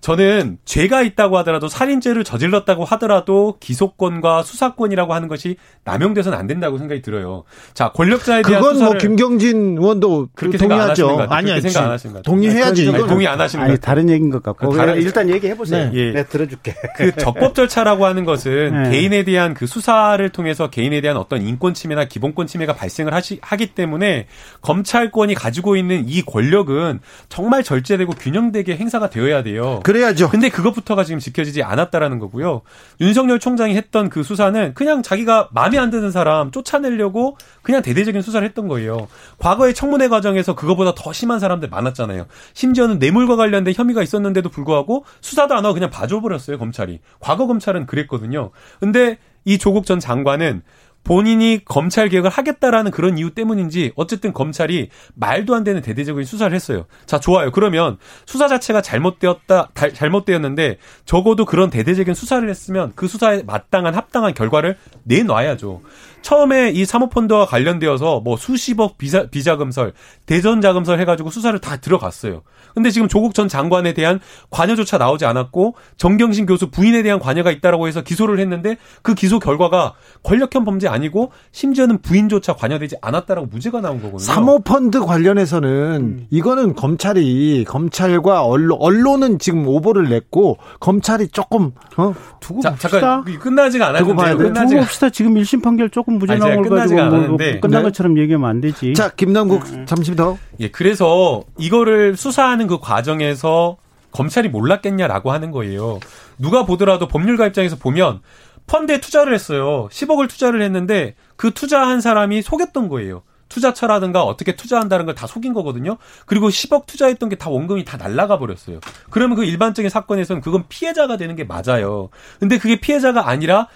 저는 0.00 0.58
죄가 0.64 1.02
있다고 1.02 1.38
하더라도 1.38 1.68
살인죄를 1.68 2.24
저질렀다고 2.24 2.84
하더라도 2.84 3.56
기소권과 3.60 4.42
수사권이라고 4.42 5.14
하는 5.14 5.28
것이 5.28 5.56
남용돼서는 5.84 6.36
안 6.36 6.46
된다고 6.46 6.78
생각이 6.78 7.02
들어요. 7.02 7.44
자, 7.74 7.90
권력자에 7.92 8.42
대한 8.42 8.62
그건 8.62 8.84
뭐 8.84 8.94
김경진 8.94 9.78
의원도 9.78 10.28
그렇게 10.34 10.58
동의하죠. 10.58 11.26
아니, 11.30 11.60
생각 11.60 11.84
안 11.84 11.90
하신 11.90 12.12
것 12.12 12.18
같아요. 12.18 12.32
동의해야지. 12.32 12.88
아니, 12.88 13.06
동의 13.06 13.26
안 13.26 13.40
하시는 13.40 13.64
것 13.64 13.72
같아요. 13.72 13.84
다른 13.84 14.08
얘기인 14.10 14.30
것 14.30 14.42
같고. 14.42 14.76
다른, 14.76 14.96
일단 14.96 15.28
얘기해 15.30 15.56
보세요. 15.56 15.90
네. 15.90 15.98
예. 15.98 16.12
네, 16.12 16.24
들어줄게. 16.24 16.74
그 16.96 17.14
적법 17.16 17.54
절차라고 17.54 18.04
하는 18.06 18.24
것은 18.24 18.82
네. 18.84 18.90
개인에 18.90 19.24
대한 19.24 19.54
그 19.54 19.66
수사를 19.66 20.28
통해서 20.30 20.68
개인에 20.70 21.00
대한 21.00 21.16
어떤 21.16 21.42
인권 21.42 21.74
침해나 21.74 22.04
기본권 22.06 22.46
침해가 22.46 22.74
발생을 22.74 23.14
하시, 23.14 23.38
하기 23.42 23.74
때문에 23.74 24.26
검찰권이 24.62 25.34
가지고 25.34 25.76
있는 25.76 26.04
이 26.08 26.22
권력은 26.22 27.00
정말 27.28 27.62
절제되고 27.62 28.12
균형되게 28.12 28.76
행사가 28.76 29.10
되어야 29.10 29.42
돼요. 29.42 29.80
그래야죠. 29.86 30.28
근데 30.30 30.48
그것부터가 30.48 31.04
지금 31.04 31.20
지켜지지 31.20 31.62
않았다라는 31.62 32.18
거고요. 32.18 32.62
윤석열 33.00 33.38
총장이 33.38 33.76
했던 33.76 34.10
그 34.10 34.24
수사는 34.24 34.74
그냥 34.74 35.00
자기가 35.00 35.50
마음에 35.52 35.78
안 35.78 35.90
드는 35.90 36.10
사람 36.10 36.50
쫓아내려고 36.50 37.38
그냥 37.62 37.82
대대적인 37.82 38.20
수사를 38.20 38.44
했던 38.48 38.66
거예요. 38.66 39.06
과거의 39.38 39.74
청문회 39.74 40.08
과정에서 40.08 40.56
그거보다 40.56 40.92
더 40.96 41.12
심한 41.12 41.38
사람들 41.38 41.68
많았잖아요. 41.68 42.26
심지어는 42.54 42.98
뇌물과 42.98 43.36
관련된 43.36 43.74
혐의가 43.76 44.02
있었는데도 44.02 44.48
불구하고 44.48 45.04
수사도 45.20 45.54
안 45.54 45.64
하고 45.64 45.74
그냥 45.74 45.88
봐줘버렸어요, 45.90 46.58
검찰이. 46.58 46.98
과거 47.20 47.46
검찰은 47.46 47.86
그랬거든요. 47.86 48.50
근데 48.80 49.18
이 49.44 49.56
조국 49.56 49.86
전 49.86 50.00
장관은 50.00 50.62
본인이 51.06 51.60
검찰 51.64 52.08
개혁을 52.08 52.30
하겠다라는 52.30 52.90
그런 52.90 53.16
이유 53.16 53.30
때문인지 53.30 53.92
어쨌든 53.94 54.32
검찰이 54.32 54.90
말도 55.14 55.54
안 55.54 55.62
되는 55.62 55.80
대대적인 55.80 56.24
수사를 56.24 56.52
했어요. 56.52 56.86
자, 57.06 57.20
좋아요. 57.20 57.52
그러면 57.52 57.96
수사 58.26 58.48
자체가 58.48 58.82
잘못되었다, 58.82 59.70
잘못되었는데 59.94 60.78
적어도 61.04 61.44
그런 61.44 61.70
대대적인 61.70 62.12
수사를 62.12 62.48
했으면 62.48 62.90
그 62.96 63.06
수사에 63.06 63.44
마땅한 63.46 63.94
합당한 63.94 64.34
결과를 64.34 64.76
내놔야죠. 65.04 65.80
처음에 66.22 66.70
이 66.70 66.84
사모펀드와 66.84 67.46
관련되어서 67.46 68.20
뭐 68.20 68.36
수십억 68.36 68.98
비자, 68.98 69.26
비자금설, 69.26 69.92
대전자금설 70.26 70.98
해가지고 71.00 71.30
수사를 71.30 71.58
다 71.60 71.76
들어갔어요. 71.76 72.42
근데 72.74 72.90
지금 72.90 73.08
조국 73.08 73.32
전 73.32 73.48
장관에 73.48 73.94
대한 73.94 74.20
관여조차 74.50 74.98
나오지 74.98 75.24
않았고 75.24 75.76
정경심 75.96 76.46
교수 76.46 76.70
부인에 76.70 77.02
대한 77.02 77.18
관여가 77.18 77.50
있다라고 77.50 77.88
해서 77.88 78.02
기소를 78.02 78.38
했는데 78.38 78.76
그 79.02 79.14
기소 79.14 79.38
결과가 79.38 79.94
권력형 80.22 80.64
범죄 80.64 80.88
아니고 80.88 81.32
심지어는 81.52 82.02
부인조차 82.02 82.54
관여되지 82.54 82.96
않았다라고 83.00 83.46
무죄가 83.46 83.80
나온 83.80 83.96
거거든요. 83.98 84.18
사모펀드 84.18 85.00
관련해서는 85.00 85.70
음. 86.02 86.26
이거는 86.30 86.74
검찰이 86.74 87.64
검찰과 87.66 88.44
언론 88.44 88.78
언론은 88.80 89.38
지금 89.38 89.66
오보를 89.66 90.08
냈고 90.08 90.58
검찰이 90.80 91.28
조금 91.28 91.72
어 91.96 92.14
두고 92.40 92.60
자, 92.60 92.70
봅시다. 92.70 92.88
잠깐 92.90 93.38
끝나지가 93.38 93.88
않았는데 93.88 94.34
두고 94.34 94.80
봅시다. 94.80 95.10
지금 95.10 95.34
1심 95.34 95.62
판결 95.62 95.88
조금 95.88 96.05
무죄 96.06 96.36
나온 96.36 96.62
걸 96.62 96.78
가지고 96.78 97.04
뭐, 97.04 97.18
뭐 97.28 97.36
끝난 97.36 97.60
네. 97.70 97.82
것처럼 97.82 98.18
얘기하면 98.18 98.48
안 98.48 98.60
되지. 98.60 98.94
자 98.94 99.10
김남국 99.10 99.86
잠시 99.86 100.14
더. 100.16 100.38
예, 100.60 100.68
그래서 100.68 101.42
이거를 101.58 102.16
수사하는 102.16 102.66
그 102.66 102.78
과정에서 102.78 103.76
검찰이 104.12 104.48
몰랐겠냐라고 104.48 105.32
하는 105.32 105.50
거예요. 105.50 106.00
누가 106.38 106.64
보더라도 106.64 107.06
법률가 107.08 107.46
입장에서 107.48 107.76
보면 107.76 108.20
펀드에 108.66 109.00
투자를 109.00 109.34
했어요. 109.34 109.88
10억을 109.92 110.28
투자를 110.28 110.62
했는데 110.62 111.14
그 111.36 111.52
투자한 111.52 112.00
사람이 112.00 112.42
속였던 112.42 112.88
거예요. 112.88 113.22
투자처라든가 113.48 114.24
어떻게 114.24 114.56
투자한다는 114.56 115.06
걸 115.06 115.14
다 115.14 115.26
속인 115.28 115.52
거거든요. 115.54 115.98
그리고 116.26 116.48
10억 116.48 116.86
투자했던 116.86 117.28
게 117.28 117.36
다 117.36 117.48
원금이 117.48 117.84
다 117.84 117.96
날라가 117.96 118.38
버렸어요. 118.40 118.80
그러면 119.08 119.36
그 119.36 119.44
일반적인 119.44 119.88
사건에서는 119.88 120.42
그건 120.42 120.64
피해자가 120.68 121.16
되는 121.16 121.36
게 121.36 121.44
맞아요. 121.44 122.08
근데 122.40 122.58
그게 122.58 122.80
피해자가 122.80 123.28
아니라 123.28 123.68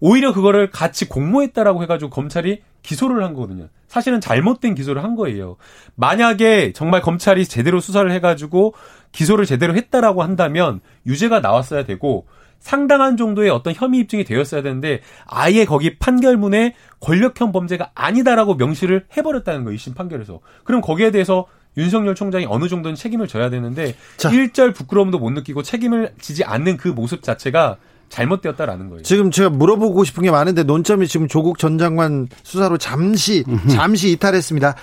오히려 0.00 0.32
그거를 0.32 0.70
같이 0.70 1.08
공모했다라고 1.08 1.82
해가지고 1.82 2.10
검찰이 2.10 2.62
기소를 2.82 3.24
한 3.24 3.34
거거든요. 3.34 3.68
사실은 3.88 4.20
잘못된 4.20 4.74
기소를 4.74 5.02
한 5.02 5.16
거예요. 5.16 5.56
만약에 5.94 6.72
정말 6.72 7.00
검찰이 7.00 7.46
제대로 7.46 7.80
수사를 7.80 8.10
해가지고 8.10 8.74
기소를 9.12 9.46
제대로 9.46 9.74
했다라고 9.74 10.22
한다면 10.22 10.80
유죄가 11.06 11.40
나왔어야 11.40 11.84
되고 11.84 12.26
상당한 12.58 13.16
정도의 13.16 13.50
어떤 13.50 13.74
혐의 13.74 14.00
입증이 14.00 14.24
되었어야 14.24 14.62
되는데 14.62 15.00
아예 15.26 15.64
거기 15.64 15.98
판결문에 15.98 16.74
권력형 17.00 17.52
범죄가 17.52 17.92
아니다라고 17.94 18.54
명시를 18.54 19.06
해버렸다는 19.16 19.64
거예요. 19.64 19.76
1심 19.76 19.94
판결에서. 19.94 20.40
그럼 20.64 20.80
거기에 20.80 21.10
대해서 21.10 21.46
윤석열 21.76 22.14
총장이 22.14 22.46
어느 22.48 22.68
정도는 22.68 22.96
책임을 22.96 23.28
져야 23.28 23.50
되는데 23.50 23.94
자. 24.16 24.30
일절 24.30 24.72
부끄러움도 24.72 25.18
못 25.18 25.30
느끼고 25.30 25.62
책임을 25.62 26.14
지지 26.20 26.42
않는 26.44 26.76
그 26.76 26.88
모습 26.88 27.22
자체가 27.22 27.76
잘못되었다라는 28.08 28.88
거예요. 28.90 29.02
지금 29.02 29.30
제가 29.30 29.50
물어보고 29.50 30.04
싶은 30.04 30.22
게 30.22 30.30
많은데 30.30 30.62
논점이 30.62 31.08
지금 31.08 31.28
조국 31.28 31.58
전 31.58 31.78
장관 31.78 32.28
수사로 32.42 32.78
잠시 32.78 33.44
잠시 33.68 34.10
이탈했습니다. 34.12 34.74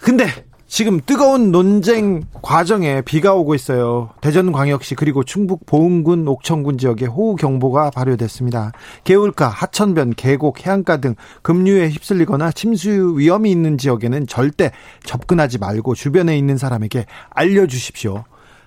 근데 0.00 0.26
지금 0.70 1.00
뜨거운 1.04 1.50
논쟁 1.50 2.22
과정에 2.42 3.02
비가 3.02 3.34
오고 3.34 3.56
있어요. 3.56 4.10
대전광역시 4.20 4.94
그리고 4.94 5.24
충북 5.24 5.66
보은군 5.66 6.28
옥천군 6.28 6.78
지역에 6.78 7.06
호우 7.06 7.34
경보가 7.34 7.90
발효됐습니다. 7.90 8.70
개울가, 9.02 9.48
하천변, 9.48 10.14
계곡, 10.14 10.64
해안가 10.64 10.98
등 10.98 11.16
급류에 11.42 11.88
휩쓸리거나 11.88 12.52
침수 12.52 13.16
위험이 13.16 13.50
있는 13.50 13.78
지역에는 13.78 14.28
절대 14.28 14.70
접근하지 15.02 15.58
말고 15.58 15.96
주변에 15.96 16.38
있는 16.38 16.56
사람에게 16.56 17.06
알려주십시오. 17.30 18.22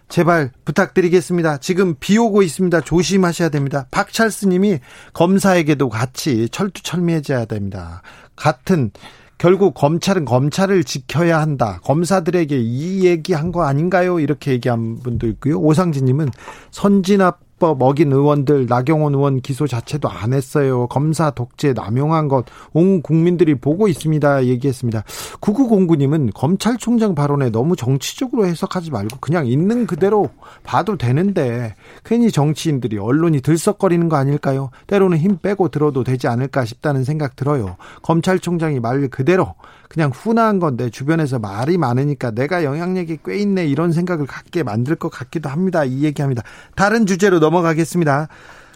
제발 0.09 0.51
부탁드리겠습니다. 0.65 1.57
지금 1.57 1.95
비 1.99 2.17
오고 2.17 2.43
있습니다. 2.43 2.81
조심하셔야 2.81 3.49
됩니다. 3.49 3.87
박찰스 3.91 4.45
님이 4.47 4.79
검사에게도 5.13 5.89
같이 5.89 6.49
철두철미해져야 6.49 7.45
됩니다. 7.45 8.01
같은 8.35 8.91
결국 9.37 9.73
검찰은 9.73 10.25
검찰을 10.25 10.83
지켜야 10.83 11.41
한다. 11.41 11.79
검사들에게 11.83 12.57
이 12.59 13.05
얘기한 13.05 13.51
거 13.51 13.63
아닌가요? 13.63 14.19
이렇게 14.19 14.51
얘기한 14.51 14.99
분도 14.99 15.27
있고요. 15.27 15.59
오상진 15.59 16.05
님은 16.05 16.29
선진압 16.71 17.39
입 17.41 17.42
법 17.59 17.81
어긴 17.81 18.11
의원들 18.11 18.67
나경원 18.67 19.13
의원 19.15 19.41
기소 19.41 19.67
자체도 19.67 20.09
안 20.09 20.33
했어요. 20.33 20.87
검사 20.87 21.31
독재 21.31 21.73
남용한 21.73 22.27
것 22.27 22.43
온 22.73 23.01
국민들이 23.01 23.55
보고 23.55 23.87
있습니다. 23.87 24.45
얘기했습니다. 24.45 25.03
9909님은 25.41 26.31
검찰총장 26.33 27.15
발언에 27.15 27.49
너무 27.49 27.75
정치적으로 27.75 28.45
해석하지 28.45 28.91
말고 28.91 29.17
그냥 29.19 29.47
있는 29.47 29.85
그대로 29.85 30.29
봐도 30.63 30.97
되는데 30.97 31.75
괜히 32.03 32.31
정치인들이 32.31 32.97
언론이 32.97 33.41
들썩거리는 33.41 34.09
거 34.09 34.15
아닐까요? 34.17 34.69
때로는 34.87 35.17
힘 35.17 35.37
빼고 35.37 35.69
들어도 35.69 36.03
되지 36.03 36.27
않을까 36.27 36.65
싶다는 36.65 37.03
생각 37.03 37.35
들어요. 37.35 37.75
검찰총장이 38.01 38.79
말 38.79 39.07
그대로 39.09 39.55
그냥 39.93 40.09
훈화한 40.11 40.59
건데 40.59 40.89
주변에서 40.89 41.37
말이 41.37 41.77
많으니까 41.77 42.31
내가 42.31 42.63
영향력이 42.63 43.19
꽤 43.23 43.37
있네 43.37 43.67
이런 43.67 43.91
생각을 43.91 44.25
갖게 44.25 44.63
만들 44.63 44.95
것 44.95 45.09
같기도 45.09 45.49
합니다. 45.49 45.85
이 45.85 46.03
얘기합니다. 46.03 46.41
다른 46.75 47.05
주제로 47.05 47.37
넘어가겠습니다. 47.37 48.27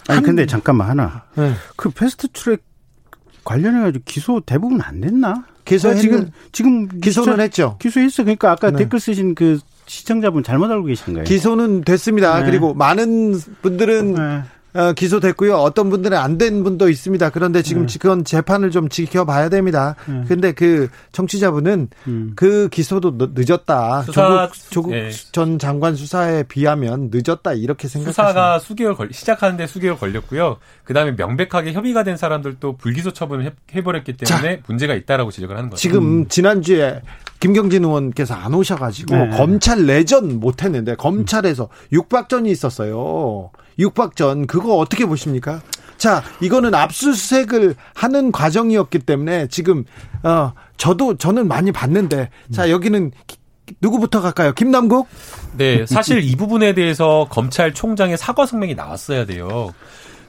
아니 0.10 0.22
근데 0.22 0.46
잠깐만 0.46 0.90
하나. 0.90 1.24
네. 1.36 1.54
그 1.76 1.90
패스트 1.90 2.28
트랙 2.30 2.64
관련해 3.44 3.82
가지고 3.82 4.04
기소 4.06 4.42
대부분 4.42 4.80
안 4.82 5.02
됐나? 5.02 5.46
기소 5.66 5.96
지금 5.96 6.30
지금 6.52 6.88
기소는 6.88 7.34
기소, 7.34 7.42
했죠. 7.42 7.78
기소했어. 7.80 8.24
그러니까 8.24 8.52
아까 8.52 8.70
네. 8.70 8.78
댓글 8.78 9.00
쓰신 9.00 9.34
그 9.34 9.60
시청자분 9.88 10.44
잘못 10.44 10.70
알고 10.70 10.86
계신 10.86 11.14
거예요. 11.14 11.24
기소는 11.26 11.82
됐습니다. 11.82 12.40
네. 12.42 12.46
그리고 12.46 12.76
많은 12.76 13.40
분들은 13.64 14.14
네. 14.14 14.22
어, 14.22 14.44
기소됐고요. 14.96 15.56
어떤 15.56 15.90
분들은 15.90 16.18
안 16.18 16.38
된 16.38 16.64
분도 16.64 16.88
있습니다. 16.88 17.32
그런데 17.32 17.64
지금 17.64 17.88
네. 17.88 17.98
그건 18.00 18.24
재판을 18.24 18.70
좀 18.70 18.90
지켜봐야 18.90 19.50
됩니다. 19.50 19.96
네. 20.08 20.24
근데 20.28 20.52
그 20.52 20.88
청취자분은 21.14 21.90
음. 22.08 22.34
그 22.36 22.70
기소도 22.70 23.18
늦었다. 23.34 24.04
수사, 24.04 24.48
조국, 24.50 24.70
조국 24.70 24.92
네. 24.92 25.10
전 25.32 25.58
장관 25.58 25.96
수사에 25.96 26.44
비하면 26.44 27.10
늦었다 27.12 27.54
이렇게 27.54 27.88
생각하십니다. 27.88 28.12
수사가 28.12 28.60
수개월 28.60 28.96
걸 28.96 29.10
시작하는데 29.12 29.66
수개월 29.66 29.98
걸렸고요. 29.98 30.58
그다음에 30.84 31.14
명백하게 31.14 31.74
협의가 31.74 32.04
된 32.04 32.18
사람들도 32.18 32.78
불기소 32.78 33.14
처분을 33.14 33.52
해, 33.74 33.84
버렸기 33.84 34.16
때문에 34.18 34.58
자, 34.58 34.62
문제가 34.68 34.94
있다라고 34.94 35.32
지적을 35.32 35.58
하는 35.58 35.70
거죠. 35.70 35.80
지금 35.82 36.04
음. 36.22 36.28
지난주에 36.28 37.02
김경진 37.40 37.84
의원께서 37.84 38.36
안 38.36 38.54
오셔가지고 38.54 39.16
네. 39.16 39.30
검찰 39.38 39.86
내전 39.86 40.40
못했는데 40.40 40.96
검찰에서 40.96 41.70
육박전이 41.92 42.52
있었어요. 42.52 43.50
육박전 43.80 44.48
그거 44.48 44.76
어떻게 44.76 45.06
보십니까? 45.06 45.62
자, 45.98 46.24
이거는 46.42 46.76
압수수색을 46.76 47.76
하는 47.96 48.32
과정이었기 48.32 49.00
때문에 49.00 49.48
지금 49.48 49.84
어 50.24 50.54
저도 50.78 51.18
저는 51.18 51.48
많이 51.48 51.72
봤는데 51.72 52.30
자 52.52 52.70
여기는 52.70 53.12
누구부터 53.82 54.22
갈까요? 54.22 54.54
김남국? 54.54 55.08
네, 55.58 55.86
사실 55.86 56.24
이 56.24 56.36
부분에 56.36 56.74
대해서 56.74 57.28
검찰총장의 57.30 58.18
사과 58.18 58.46
성명이 58.46 58.76
나왔어야 58.76 59.26
돼요. 59.26 59.74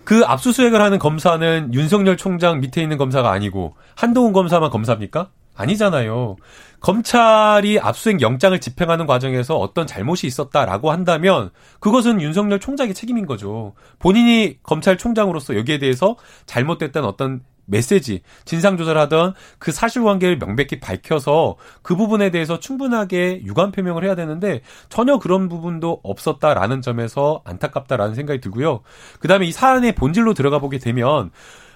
그 0.04 0.24
압수수색을 0.24 0.80
하는 0.80 0.98
검사는 0.98 1.74
윤석열 1.74 2.16
총장 2.16 2.60
밑에 2.60 2.82
있는 2.82 2.96
검사가 2.96 3.30
아니고 3.30 3.74
한동훈 3.94 4.32
검사만 4.32 4.70
검사입니까? 4.70 5.28
아니잖아요. 5.54 6.36
검찰이 6.80 7.78
압수수색 7.80 8.20
영장을 8.20 8.58
집행하는 8.60 9.06
과정에서 9.06 9.56
어떤 9.56 9.86
잘못이 9.86 10.26
있었다라고 10.26 10.90
한다면 10.90 11.50
그것은 11.80 12.20
윤석열 12.20 12.60
총장의 12.60 12.94
책임인 12.94 13.26
거죠. 13.26 13.74
본인이 13.98 14.58
검찰총장으로서 14.62 15.56
여기에 15.56 15.78
대해서 15.78 16.16
잘못됐다는 16.46 17.08
어떤 17.08 17.42
메시지, 17.68 18.22
진상조사를 18.46 18.98
하던 19.02 19.34
그 19.58 19.72
사실관계를 19.72 20.38
명백히 20.38 20.80
밝혀서 20.80 21.56
그 21.82 21.96
부분에 21.96 22.30
대해서 22.30 22.58
충분하게 22.58 23.42
유감 23.44 23.72
표명을 23.72 24.04
해야 24.04 24.14
되는데 24.14 24.62
전혀 24.88 25.18
그런 25.18 25.48
부분도 25.48 26.00
없었다라는 26.02 26.80
점에서 26.80 27.42
안타깝다라는 27.44 28.14
생각이 28.14 28.40
들고요. 28.40 28.80
그 29.20 29.28
다음에 29.28 29.46
이 29.46 29.52
사안의 29.52 29.92
본질로 29.96 30.32
들어가 30.32 30.58
보게 30.58 30.78
되면 30.78 31.30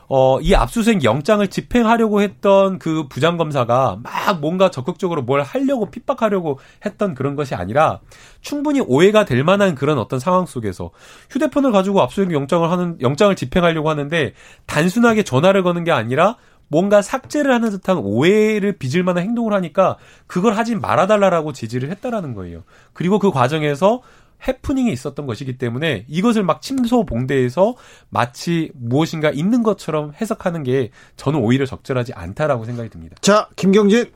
어, 0.09 0.41
이 0.41 0.55
압수수색 0.55 1.05
영장을 1.05 1.47
집행하려고 1.49 2.21
했던 2.21 2.79
그 2.79 3.09
부장검사가 3.09 3.99
막 4.03 4.41
뭔가 4.41 4.71
적극적으로 4.71 5.23
뭘 5.23 5.43
하려고 5.43 5.91
핍박하려고 5.91 6.59
했던 6.85 7.15
그런 7.15 7.37
것이 7.37 7.55
아니라 7.55 8.01
충분히 8.41 8.81
오해가 8.81 9.25
될 9.25 9.45
만한 9.45 9.75
그런 9.75 9.99
어떤 9.99 10.19
상황 10.19 10.47
속에서 10.47 10.91
휴대폰을 11.31 11.73
가지고 11.73 12.03
압수수색 12.03 12.33
영장을 12.33 12.71
하는, 12.71 12.99
영장을 13.01 13.35
집행하려고 13.35 13.89
하는데 13.89 14.35
단순하게 14.67 15.23
전화를 15.23 15.63
거는 15.63 15.85
게 15.85 15.93
아니라 15.93 16.37
뭔가 16.73 17.03
삭제를 17.03 17.53
하는 17.53 17.69
듯한 17.69 17.99
오해를 17.99 18.79
빚을 18.79 19.03
만한 19.05 19.25
행동을 19.25 19.53
하니까 19.53 19.99
그걸 20.27 20.55
하지 20.55 20.75
말아달라라고 20.75 21.53
지지를 21.53 21.91
했다라는 21.91 22.33
거예요. 22.35 22.65
그리고 22.95 23.19
그 23.19 23.31
과정에서 23.31 24.01
해프닝이 24.47 24.93
있었던 24.93 25.27
것이기 25.27 25.59
때문에 25.59 26.05
이것을 26.09 26.43
막 26.43 26.63
침소봉대해서 26.63 27.75
마치 28.11 28.71
무엇인가 28.75 29.31
있는 29.31 29.63
것처럼 29.63 30.13
해석하는 30.21 30.63
게 30.63 30.91
저는 31.17 31.41
오히려 31.41 31.67
적절하지 31.67 32.13
않다라고 32.15 32.65
생각이 32.65 32.89
듭니다. 32.89 33.17
자, 33.21 33.49
김경진. 33.57 34.11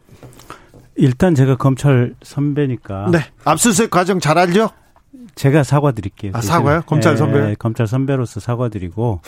일단 0.97 1.35
제가 1.35 1.57
검찰 1.57 2.14
선배니까. 2.22 3.11
네. 3.12 3.18
압수수색 3.45 3.91
과정 3.91 4.18
잘 4.18 4.39
알죠? 4.39 4.70
제가 5.35 5.62
사과드릴게요. 5.62 6.33
아, 6.35 6.41
사과요? 6.41 6.83
검찰 6.87 7.12
예, 7.12 7.16
선배? 7.16 7.41
네, 7.41 7.55
검찰 7.59 7.87
선배로서 7.87 8.41
사과드리고 8.41 9.20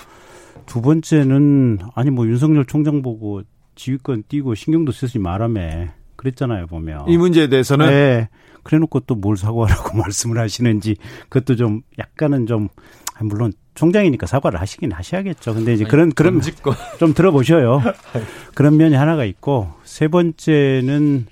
두 0.66 0.82
번째는 0.82 1.78
아니 1.94 2.11
뭐 2.11 2.26
윤석열 2.26 2.64
총장 2.64 3.03
보고 3.03 3.42
지휘권 3.74 4.24
띄고 4.28 4.55
신경도 4.55 4.92
쓰지 4.92 5.18
말아매 5.18 5.90
그랬잖아요 6.16 6.66
보면 6.66 7.09
이 7.09 7.16
문제에 7.16 7.49
대해서는 7.49 7.86
네. 7.86 8.28
그래놓고 8.62 9.00
또 9.00 9.14
뭘 9.14 9.36
사과하라고 9.36 9.96
말씀을 9.98 10.38
하시는지 10.38 10.96
그것도 11.28 11.56
좀 11.56 11.82
약간은 11.98 12.46
좀 12.46 12.68
아, 13.14 13.24
물론 13.24 13.52
총장이니까 13.74 14.26
사과를 14.26 14.61
하시긴 14.61 14.92
하셔야겠죠. 14.92 15.54
근데 15.54 15.74
이제 15.74 15.84
그런 15.84 16.12
그런 16.12 16.40
좀 16.98 17.14
들어보셔요. 17.14 17.82
그런 18.54 18.76
면이 18.76 18.94
하나가 18.94 19.24
있고 19.24 19.72
세 19.84 20.09
번째는 20.09 21.26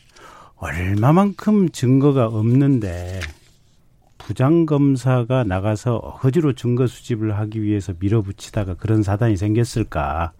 얼마만큼 0.56 1.70
증거가 1.70 2.26
없는데 2.26 3.20
부장 4.18 4.66
검사가 4.66 5.44
나가서 5.44 5.96
어거지로 5.96 6.54
증거 6.54 6.86
수집을 6.86 7.38
하기 7.38 7.62
위해서 7.62 7.92
밀어붙이다가 7.98 8.74
그런 8.74 9.02
사단이 9.02 9.36
생겼을까. 9.36 10.32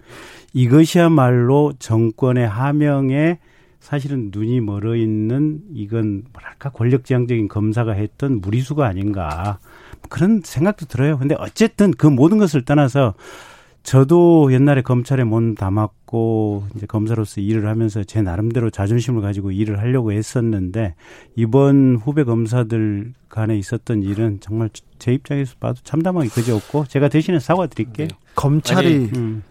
이것이야말로 0.53 1.75
정권의 1.79 2.49
하명에 2.49 3.39
사실은 3.87 4.31
눈이 4.35 4.63
멀어 4.63 4.97
있는 4.97 5.61
이건 5.73 6.25
뭐랄까 6.33 6.71
권력지향적인 6.71 7.47
검사가 7.47 7.93
했던 7.93 8.41
무리수가 8.41 8.85
아닌가 8.85 9.61
그런 10.09 10.41
생각도 10.45 10.87
들어요. 10.87 11.17
근데 11.19 11.37
어쨌든 11.39 11.93
그 11.93 12.09
모든 12.09 12.39
것을 12.39 12.65
떠나서 12.65 13.15
저도 13.85 14.53
옛날에 14.53 14.83
검찰에 14.83 15.23
몸 15.23 15.55
담았고 15.55 16.65
이제 16.75 16.87
검사로서 16.87 17.41
일을 17.41 17.69
하면서 17.69 18.03
제 18.03 18.23
나름대로 18.23 18.71
자존심을 18.71 19.23
가지고 19.23 19.53
일을 19.53 19.79
하려고 19.79 20.11
했었는데 20.11 20.97
이번 21.37 21.95
후배 21.95 22.25
검사들 22.25 23.13
간에 23.29 23.57
있었던 23.57 24.03
일은 24.03 24.41
정말 24.41 24.69
제 24.99 25.13
입장에서 25.13 25.55
봐도 25.61 25.79
참담하게 25.85 26.31
그지없고 26.31 26.87
제가 26.87 27.09
대신에 27.09 27.39
사과드릴게요. 27.39 28.09
네. 28.09 28.17
검찰이 28.35 28.87
아니, 28.87 28.97
음. 29.17 29.45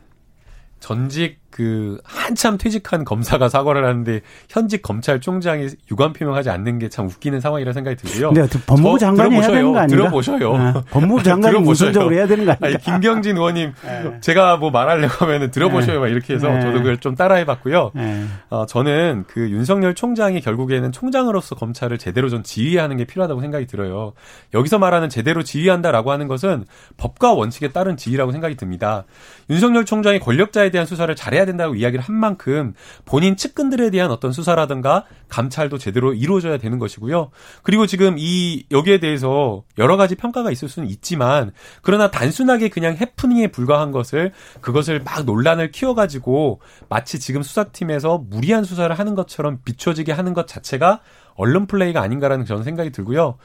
전직 0.82 1.45
그 1.56 1.98
한참 2.04 2.58
퇴직한 2.58 3.06
검사가 3.06 3.48
사과를 3.48 3.86
하는데 3.86 4.20
현직 4.50 4.82
검찰총장이 4.82 5.70
유감 5.90 6.12
표명하지 6.12 6.50
않는 6.50 6.80
게 6.80 6.90
참 6.90 7.08
웃기는 7.08 7.40
상황이라 7.40 7.72
생각이 7.74 7.96
들고요. 7.98 8.32
네, 8.34 8.46
법무부 8.68 9.00
장관이 9.00 9.36
해야 9.36 9.48
되는 9.48 9.72
거 9.72 9.80
아닌가? 9.80 9.88
들어보셔요. 9.88 10.58
네, 10.58 10.74
법무부 10.92 11.24
장관이 11.24 11.58
우선적으로 11.60 12.14
해야 12.16 12.28
되는 12.28 12.46
거 12.46 12.52
아닌가? 12.52 12.68
아니, 12.68 12.78
김경진 12.78 13.38
의원님 13.38 13.74
네. 13.84 14.18
제가 14.22 14.58
뭐 14.58 14.70
말하려고 14.70 15.26
하면은 15.26 15.50
들어보셔요. 15.52 16.00
막 16.02 16.08
이렇게 16.08 16.34
해서 16.34 16.50
네. 16.50 16.60
저도 16.62 16.80
그걸 16.80 16.98
좀 16.98 17.16
따라해봤고요. 17.16 17.92
네. 17.96 18.26
어, 18.50 18.66
저는 18.66 19.26
그 19.28 19.50
윤석열 19.50 19.96
총장이 19.96 20.42
결국에는 20.42 20.92
총장으로서 20.92 21.56
검찰을 21.56 21.98
제대로 21.98 22.30
좀 22.30 22.44
지휘하는 22.44 22.98
게 22.98 23.06
필요하다고 23.06 23.40
생각이 23.42 23.66
들어요. 23.66 24.14
여기서 24.54 24.78
말하는 24.78 25.10
제대로 25.10 25.42
지휘한다라고 25.44 26.12
하는 26.12 26.28
것은 26.28 26.66
법과 26.98 27.34
원칙에 27.34 27.70
따른 27.70 27.98
지휘라고 27.98 28.32
생각이 28.32 28.56
듭니다. 28.56 29.06
윤석열 29.50 29.86
총장이 29.86 30.20
권력자에 30.20 30.70
대한 30.70 30.86
수사를 30.86 31.14
잘해야 31.16 31.45
된다고 31.46 31.76
이야기를 31.76 32.04
한 32.04 32.16
만큼 32.16 32.74
본인 33.06 33.36
측근들에 33.36 33.90
대한 33.90 34.12
어떤 34.12 34.32
수사라든가 34.32 35.06
감찰도 35.30 35.78
제대로 35.78 36.14
이루어져야 36.14 36.58
되는 36.58 36.80
것이고요. 36.80 37.32
그리고 37.64 37.86
지금 37.88 38.16
이 38.18 38.66
여기에 38.72 39.00
대해서 39.00 39.64
여러 39.78 39.98
가지 39.98 40.16
평가가 40.16 40.52
있을 40.52 40.70
수는 40.70 40.90
있지만 40.90 41.52
그러나 41.82 42.12
단순하게 42.12 42.70
그냥 42.70 42.96
해프닝에 42.96 43.48
불과한 43.48 43.92
것을 43.92 44.32
그것을 44.62 45.02
막 45.04 45.26
논란을 45.26 45.72
키워가지고 45.72 46.62
마치 46.90 47.20
지금 47.20 47.44
수사팀에서 47.44 48.18
무리한 48.30 48.64
수사를 48.64 48.94
하는 48.98 49.16
것처럼 49.16 49.60
비춰지게 49.64 50.12
하는 50.12 50.34
것 50.34 50.48
자체가 50.48 51.02
언론 51.36 51.68
플레이가 51.68 52.02
아닌가라는 52.02 52.46
저는 52.46 52.64
생각이 52.64 52.92
들고요. 52.92 53.38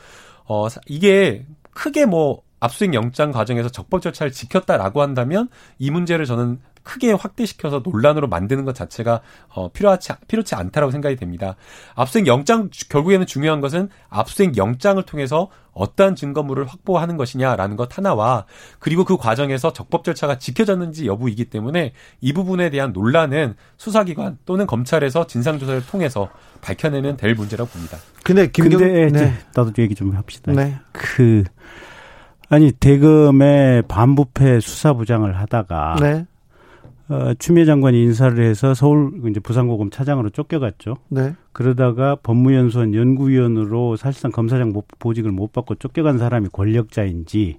어, 0.46 0.66
이게 0.86 1.46
크게 1.72 2.06
뭐 2.06 2.42
압수수색 2.60 2.94
영장 2.94 3.32
과정에서 3.32 3.68
적법 3.70 4.02
절차를 4.02 4.32
지켰다라고 4.32 5.00
한다면 5.02 5.48
이 5.78 5.90
문제를 5.90 6.26
저는 6.26 6.60
크게 6.82 7.12
확대시켜서 7.12 7.82
논란으로 7.84 8.28
만드는 8.28 8.64
것 8.64 8.74
자체가 8.74 9.20
어, 9.48 9.70
필요하지 9.70 10.12
필요치 10.28 10.54
않다라고 10.54 10.90
생각이 10.90 11.16
됩니다. 11.16 11.56
압수수색 11.94 12.26
영장 12.26 12.70
결국에는 12.88 13.26
중요한 13.26 13.60
것은 13.60 13.88
압수수색 14.08 14.56
영장을 14.56 15.02
통해서 15.02 15.48
어떠한 15.72 16.16
증거물을 16.16 16.66
확보하는 16.66 17.16
것이냐라는 17.16 17.76
것 17.76 17.96
하나와 17.96 18.44
그리고 18.78 19.04
그 19.04 19.16
과정에서 19.16 19.72
적법 19.72 20.04
절차가 20.04 20.38
지켜졌는지 20.38 21.06
여부이기 21.06 21.46
때문에 21.46 21.92
이 22.20 22.32
부분에 22.32 22.70
대한 22.70 22.92
논란은 22.92 23.54
수사기관 23.76 24.38
또는 24.44 24.66
검찰에서 24.66 25.26
진상조사를 25.26 25.86
통해서 25.86 26.28
밝혀내면 26.60 27.16
될 27.16 27.34
문제라고 27.34 27.70
봅니다. 27.70 27.98
근데 28.24 28.48
김경 28.50 28.80
근데 28.80 29.06
네. 29.10 29.34
나도 29.54 29.72
얘기 29.78 29.94
좀 29.94 30.14
합시다. 30.14 30.52
네. 30.52 30.78
그 30.92 31.44
아니 32.48 32.72
대검의 32.72 33.82
반부패 33.82 34.60
수사부장을 34.60 35.38
하다가 35.38 35.96
네. 36.00 36.26
어, 37.10 37.34
추미애 37.40 37.64
장관이 37.64 38.00
인사를 38.00 38.42
해서 38.42 38.72
서울 38.72 39.10
이제 39.28 39.40
부산고검 39.40 39.90
차장으로 39.90 40.30
쫓겨갔죠. 40.30 40.94
네. 41.08 41.34
그러다가 41.50 42.14
법무연수원 42.14 42.94
연구위원으로 42.94 43.96
사실상 43.96 44.30
검사장 44.30 44.72
보직을 45.00 45.32
못 45.32 45.52
받고 45.52 45.74
쫓겨간 45.74 46.18
사람이 46.18 46.48
권력자인지 46.52 47.58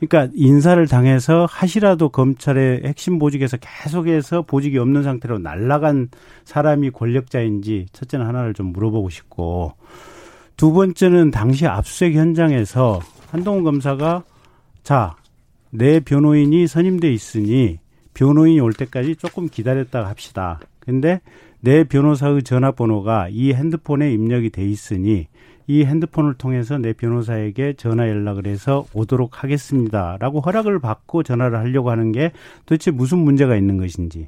그러니까 0.00 0.32
인사를 0.34 0.86
당해서 0.86 1.46
하시라도 1.50 2.08
검찰의 2.08 2.82
핵심 2.84 3.18
보직에서 3.18 3.58
계속해서 3.60 4.42
보직이 4.42 4.78
없는 4.78 5.02
상태로 5.02 5.38
날라간 5.38 6.08
사람이 6.44 6.90
권력자인지 6.90 7.86
첫째는 7.92 8.24
하나를 8.24 8.54
좀 8.54 8.68
물어보고 8.68 9.10
싶고 9.10 9.74
두 10.56 10.72
번째는 10.72 11.30
당시 11.30 11.66
압수수색 11.66 12.14
현장에서 12.14 13.00
한동훈 13.30 13.64
검사가 13.64 14.24
자, 14.82 15.14
내 15.70 16.00
변호인이 16.00 16.66
선임돼 16.66 17.12
있으니 17.12 17.80
변호인이 18.18 18.58
올 18.58 18.72
때까지 18.72 19.14
조금 19.14 19.48
기다렸다가 19.48 20.08
합시다. 20.08 20.58
근데 20.80 21.20
내 21.60 21.84
변호사의 21.84 22.42
전화번호가 22.42 23.28
이 23.30 23.52
핸드폰에 23.52 24.12
입력이 24.12 24.50
돼 24.50 24.64
있으니 24.64 25.28
이 25.68 25.84
핸드폰을 25.84 26.34
통해서 26.34 26.78
내 26.78 26.92
변호사에게 26.92 27.74
전화 27.74 28.08
연락을 28.08 28.48
해서 28.48 28.86
오도록 28.92 29.44
하겠습니다라고 29.44 30.40
허락을 30.40 30.80
받고 30.80 31.22
전화를 31.22 31.58
하려고 31.58 31.92
하는 31.92 32.10
게 32.10 32.32
도대체 32.66 32.90
무슨 32.90 33.18
문제가 33.18 33.54
있는 33.54 33.76
것인지. 33.76 34.26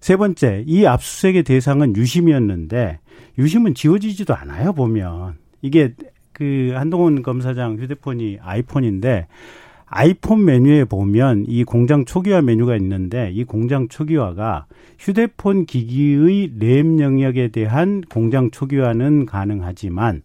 세 0.00 0.16
번째, 0.16 0.64
이 0.66 0.86
압수수색의 0.86 1.42
대상은 1.42 1.96
유심이었는데 1.96 2.98
유심은 3.36 3.74
지워지지도 3.74 4.34
않아요, 4.34 4.72
보면. 4.72 5.34
이게 5.60 5.92
그 6.32 6.72
한동훈 6.74 7.22
검사장 7.22 7.76
휴대폰이 7.76 8.38
아이폰인데 8.40 9.26
아이폰 9.90 10.44
메뉴에 10.44 10.84
보면 10.84 11.46
이 11.48 11.64
공장 11.64 12.04
초기화 12.04 12.42
메뉴가 12.42 12.76
있는데 12.76 13.30
이 13.32 13.44
공장 13.44 13.88
초기화가 13.88 14.66
휴대폰 14.98 15.64
기기의 15.64 16.52
램 16.58 17.00
영역에 17.00 17.48
대한 17.48 18.02
공장 18.02 18.50
초기화는 18.50 19.26
가능하지만 19.26 20.22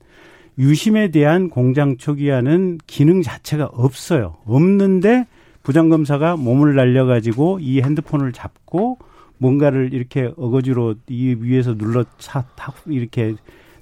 유심에 0.60 1.10
대한 1.10 1.50
공장 1.50 1.98
초기화는 1.98 2.80
기능 2.86 3.22
자체가 3.22 3.66
없어요. 3.74 4.36
없는데 4.46 5.26
부장검사가 5.64 6.36
몸을 6.36 6.76
날려가지고 6.76 7.60
이 7.62 7.82
핸드폰을 7.82 8.34
잡고 8.34 9.00
뭔가를 9.38 9.94
이렇게 9.94 10.32
어거지로 10.38 10.96
이 11.08 11.36
위에서 11.40 11.76
눌러 11.76 12.04
차, 12.18 12.44
탁 12.56 12.76
이렇게 12.88 13.36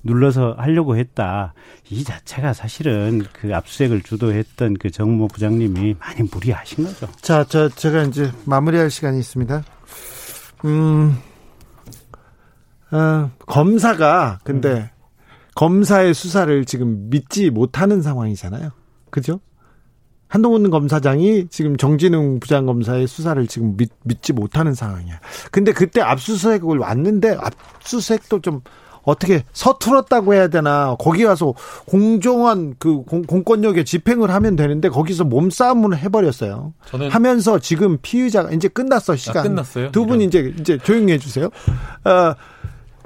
눌러서 0.03 0.55
하려고 0.57 0.97
했다. 0.97 1.53
이 1.89 2.03
자체가 2.03 2.53
사실은 2.53 3.23
그 3.33 3.55
압수색을 3.55 4.01
주도했던 4.01 4.75
그 4.75 4.89
정모 4.89 5.27
부장님이 5.27 5.95
많이 5.99 6.29
무리하신 6.31 6.85
거죠. 6.85 7.07
자, 7.21 7.43
저 7.47 7.69
제가 7.69 8.03
이제 8.03 8.31
마무리할 8.45 8.89
시간이 8.89 9.19
있습니다. 9.19 9.63
음, 10.65 11.17
어, 12.91 13.31
검사가 13.45 14.39
근데 14.43 14.69
음. 14.73 14.89
검사의 15.55 16.13
수사를 16.13 16.65
지금 16.65 17.09
믿지 17.09 17.49
못하는 17.49 18.01
상황이잖아요. 18.01 18.71
그죠? 19.09 19.39
한동훈 20.27 20.69
검사장이 20.69 21.47
지금 21.49 21.75
정진웅 21.75 22.39
부장검사의 22.39 23.05
수사를 23.05 23.45
지금 23.47 23.75
믿, 23.75 23.91
믿지 24.03 24.31
못하는 24.31 24.73
상황이야. 24.73 25.19
근데 25.51 25.73
그때 25.73 25.99
압수수색을 25.99 26.77
왔는데 26.77 27.37
압수수색도 27.37 28.39
좀 28.39 28.61
어떻게 29.03 29.43
서툴었다고 29.53 30.33
해야 30.33 30.47
되나 30.47 30.95
거기 30.99 31.23
가서 31.23 31.53
공정한 31.85 32.75
그 32.77 33.01
공, 33.03 33.23
공권력에 33.23 33.83
집행을 33.83 34.29
하면 34.31 34.55
되는데 34.55 34.89
거기서 34.89 35.23
몸싸움을 35.23 35.97
해버렸어요. 35.97 36.73
저는 36.89 37.09
하면서 37.09 37.57
지금 37.59 37.97
피의자가 38.01 38.51
이제 38.51 38.67
끝났어 38.67 39.15
시간. 39.15 39.39
아, 39.39 39.43
끝났어요. 39.43 39.91
두 39.91 40.05
분 40.05 40.21
이제 40.21 40.53
이제 40.59 40.77
조용히 40.77 41.13
해주세요. 41.13 41.45
어, 41.45 42.33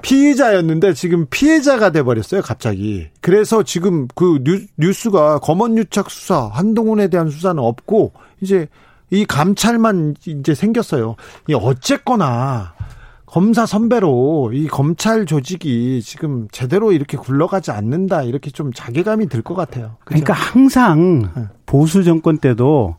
피의자였는데 0.02 0.94
지금 0.94 1.26
피해자가 1.30 1.92
돼 1.92 2.04
버렸어요 2.04 2.42
갑자기. 2.42 3.08
그래서 3.22 3.64
지금 3.64 4.08
그 4.14 4.40
뉴, 4.78 4.94
스가 4.94 5.40
검언 5.40 5.78
유착 5.78 6.12
수사 6.12 6.48
한동훈에 6.54 7.08
대한 7.08 7.30
수사는 7.30 7.62
없고 7.62 8.12
이제 8.42 8.68
이 9.10 9.26
감찰만 9.26 10.16
이제 10.26 10.54
생겼어요. 10.54 11.16
이 11.48 11.54
어쨌거나 11.54 12.74
검사 13.36 13.66
선배로 13.66 14.52
이 14.54 14.66
검찰 14.68 15.26
조직이 15.26 16.02
지금 16.02 16.48
제대로 16.54 16.94
이렇게 16.94 17.18
굴러가지 17.18 17.70
않는다 17.72 18.24
이렇게 18.24 18.50
좀 18.50 18.72
자괴감이 18.72 19.28
들 19.28 19.42
것 19.42 19.56
같아요. 19.56 19.98
그죠? 20.06 20.24
그러니까 20.24 20.32
항상 20.32 21.30
네. 21.36 21.44
보수 21.66 22.06
정권 22.06 22.38
때도 22.38 22.96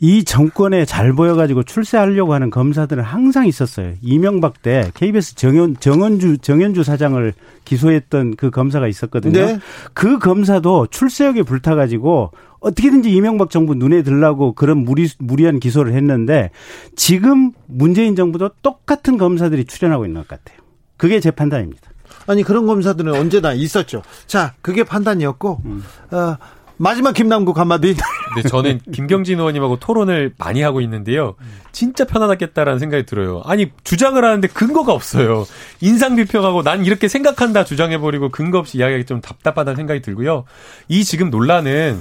이 0.00 0.24
정권에 0.24 0.86
잘 0.86 1.12
보여가지고 1.12 1.64
출세하려고 1.64 2.32
하는 2.32 2.48
검사들은 2.48 3.04
항상 3.04 3.46
있었어요. 3.46 3.92
이명박 4.00 4.62
때 4.62 4.90
KBS 4.94 5.34
정현, 5.34 5.76
정원주, 5.80 6.38
정현주 6.38 6.82
사장을 6.82 7.34
기소했던 7.66 8.36
그 8.36 8.48
검사가 8.48 8.88
있었거든요. 8.88 9.32
네. 9.38 9.58
그 9.92 10.18
검사도 10.18 10.86
출세욕에 10.86 11.42
불타가지고 11.42 12.30
어떻게든지 12.60 13.10
이명박 13.10 13.50
정부 13.50 13.74
눈에 13.74 14.02
들라고 14.02 14.52
그런 14.54 14.78
무리, 14.78 15.08
무리한 15.18 15.60
기소를 15.60 15.94
했는데 15.94 16.50
지금 16.96 17.52
문재인 17.66 18.16
정부도 18.16 18.50
똑같은 18.62 19.18
검사들이 19.18 19.64
출연하고 19.64 20.06
있는 20.06 20.22
것 20.22 20.28
같아요. 20.28 20.58
그게 20.96 21.20
제 21.20 21.30
판단입니다. 21.30 21.90
아니 22.26 22.42
그런 22.42 22.66
검사들은 22.66 23.14
언제나 23.14 23.52
있었죠. 23.52 24.02
자, 24.26 24.54
그게 24.60 24.84
판단이었고 24.84 25.62
음. 25.64 25.84
어, 26.10 26.36
마지막 26.78 27.12
김남국 27.12 27.58
한마디. 27.58 27.96
네, 28.36 28.42
저는 28.48 28.80
김경진 28.92 29.38
의원님하고 29.38 29.78
토론을 29.78 30.34
많이 30.38 30.62
하고 30.62 30.80
있는데요. 30.80 31.34
진짜 31.72 32.04
편안하겠다라는 32.04 32.78
생각이 32.78 33.04
들어요. 33.04 33.42
아니, 33.44 33.72
주장을 33.82 34.22
하는데 34.22 34.46
근거가 34.48 34.92
없어요. 34.92 35.44
인상 35.80 36.16
비평하고 36.16 36.62
난 36.62 36.84
이렇게 36.84 37.08
생각한다 37.08 37.64
주장해버리고 37.64 38.28
근거 38.30 38.58
없이 38.58 38.78
이야기하기 38.78 39.06
좀 39.06 39.20
답답하다는 39.20 39.76
생각이 39.76 40.02
들고요. 40.02 40.44
이 40.88 41.02
지금 41.04 41.30
논란은 41.30 42.00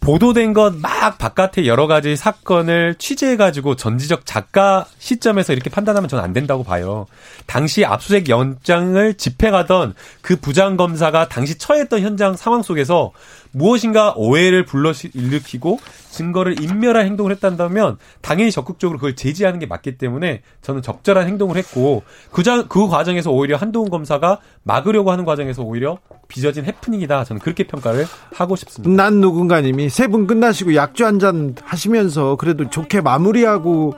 보도된 0.00 0.52
것 0.52 0.72
막 0.72 1.18
바깥에 1.18 1.66
여러 1.66 1.86
가지 1.86 2.16
사건을 2.16 2.94
취재해가지고 2.98 3.76
전지적 3.76 4.26
작가 4.26 4.86
시점에서 4.98 5.52
이렇게 5.52 5.70
판단하면 5.70 6.08
저는 6.08 6.22
안 6.24 6.32
된다고 6.32 6.64
봐요. 6.64 7.06
당시 7.46 7.84
압수수색 7.84 8.28
영장을 8.28 9.14
집행하던 9.14 9.94
그 10.20 10.36
부장검사가 10.36 11.28
당시 11.28 11.58
처했던 11.58 12.00
현장 12.00 12.36
상황 12.36 12.62
속에서 12.62 13.12
무엇인가 13.52 14.14
오해를 14.16 14.64
불러 14.64 14.92
일으키고 15.14 15.78
증거를 16.10 16.62
인멸할 16.62 17.04
행동을 17.06 17.32
했다면 17.32 17.98
당연히 18.20 18.50
적극적으로 18.50 18.98
그걸 18.98 19.14
제지하는 19.14 19.58
게 19.58 19.66
맞기 19.66 19.98
때문에 19.98 20.42
저는 20.62 20.82
적절한 20.82 21.26
행동을 21.28 21.56
했고 21.56 22.02
그, 22.32 22.42
자, 22.42 22.66
그 22.68 22.88
과정에서 22.88 23.30
오히려 23.30 23.56
한동훈 23.56 23.90
검사가 23.90 24.38
막으려고 24.64 25.12
하는 25.12 25.24
과정에서 25.24 25.62
오히려 25.62 25.98
빚어진 26.28 26.64
해프닝이다. 26.64 27.24
저는 27.24 27.40
그렇게 27.40 27.64
평가를 27.66 28.06
하고 28.34 28.56
싶습니다. 28.56 29.02
난 29.02 29.20
누군가님이 29.20 29.88
세 29.88 30.08
분 30.08 30.26
끝나시고 30.26 30.74
약주 30.74 31.04
한 31.04 31.18
잔 31.18 31.54
하시면서 31.62 32.36
그래도 32.36 32.68
좋게 32.70 33.00
마무리하고 33.00 33.94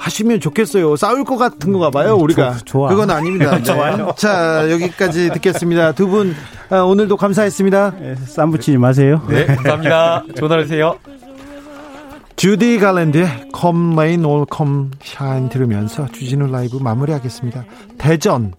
하시면 0.00 0.40
좋겠어요. 0.40 0.96
싸울 0.96 1.24
것 1.24 1.36
같은 1.36 1.72
거가 1.72 1.90
봐요, 1.90 2.16
우리가. 2.16 2.56
좋아. 2.64 2.88
그건 2.88 3.10
아닙니다. 3.10 3.50
네. 3.56 3.62
좋아요. 3.62 4.14
자, 4.16 4.70
여기까지 4.70 5.30
듣겠습니다. 5.34 5.92
두 5.92 6.08
분, 6.08 6.34
아, 6.70 6.78
오늘도 6.78 7.16
감사했습니다. 7.18 7.94
네, 8.00 8.14
쌈 8.26 8.50
붙이지 8.50 8.78
마세요. 8.78 9.20
네, 9.28 9.44
감사합니다. 9.44 10.24
좋은 10.36 10.50
하루 10.50 10.62
되세요. 10.62 10.96
주디 12.36 12.78
갈랜드의 12.78 13.50
Come 13.54 13.92
Rain 13.92 14.24
or 14.24 14.46
Come 14.54 14.88
Shine 15.02 15.50
들으면서 15.50 16.08
주진우 16.08 16.46
라이브 16.50 16.78
마무리하겠습니다. 16.78 17.64
대전, 17.98 18.54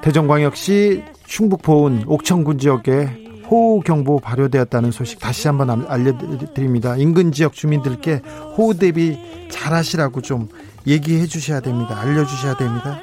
대전광역시 0.00 1.04
충북 1.26 1.60
보은 1.60 2.04
옥천군 2.06 2.58
지역에 2.58 3.20
호우경보 3.50 4.20
발효되었다는 4.20 4.92
소식 4.92 5.18
다시 5.18 5.48
한번 5.48 5.84
알려드립니다. 5.88 6.96
인근 6.96 7.32
지역 7.32 7.52
주민들께 7.52 8.22
호우 8.56 8.74
대비 8.74 9.18
잘 9.50 9.74
하시라고 9.74 10.22
좀 10.22 10.48
얘기해 10.86 11.26
주셔야 11.26 11.60
됩니다. 11.60 11.98
알려주셔야 12.00 12.56
됩니다. 12.56 13.00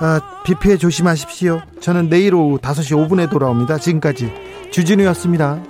아, 0.00 0.42
비 0.44 0.54
피해 0.54 0.76
조심하십시오. 0.76 1.62
저는 1.80 2.08
내일 2.08 2.34
오후 2.34 2.58
5시 2.58 3.08
5분에 3.08 3.30
돌아옵니다. 3.30 3.78
지금까지 3.78 4.32
주진우였습니다. 4.70 5.60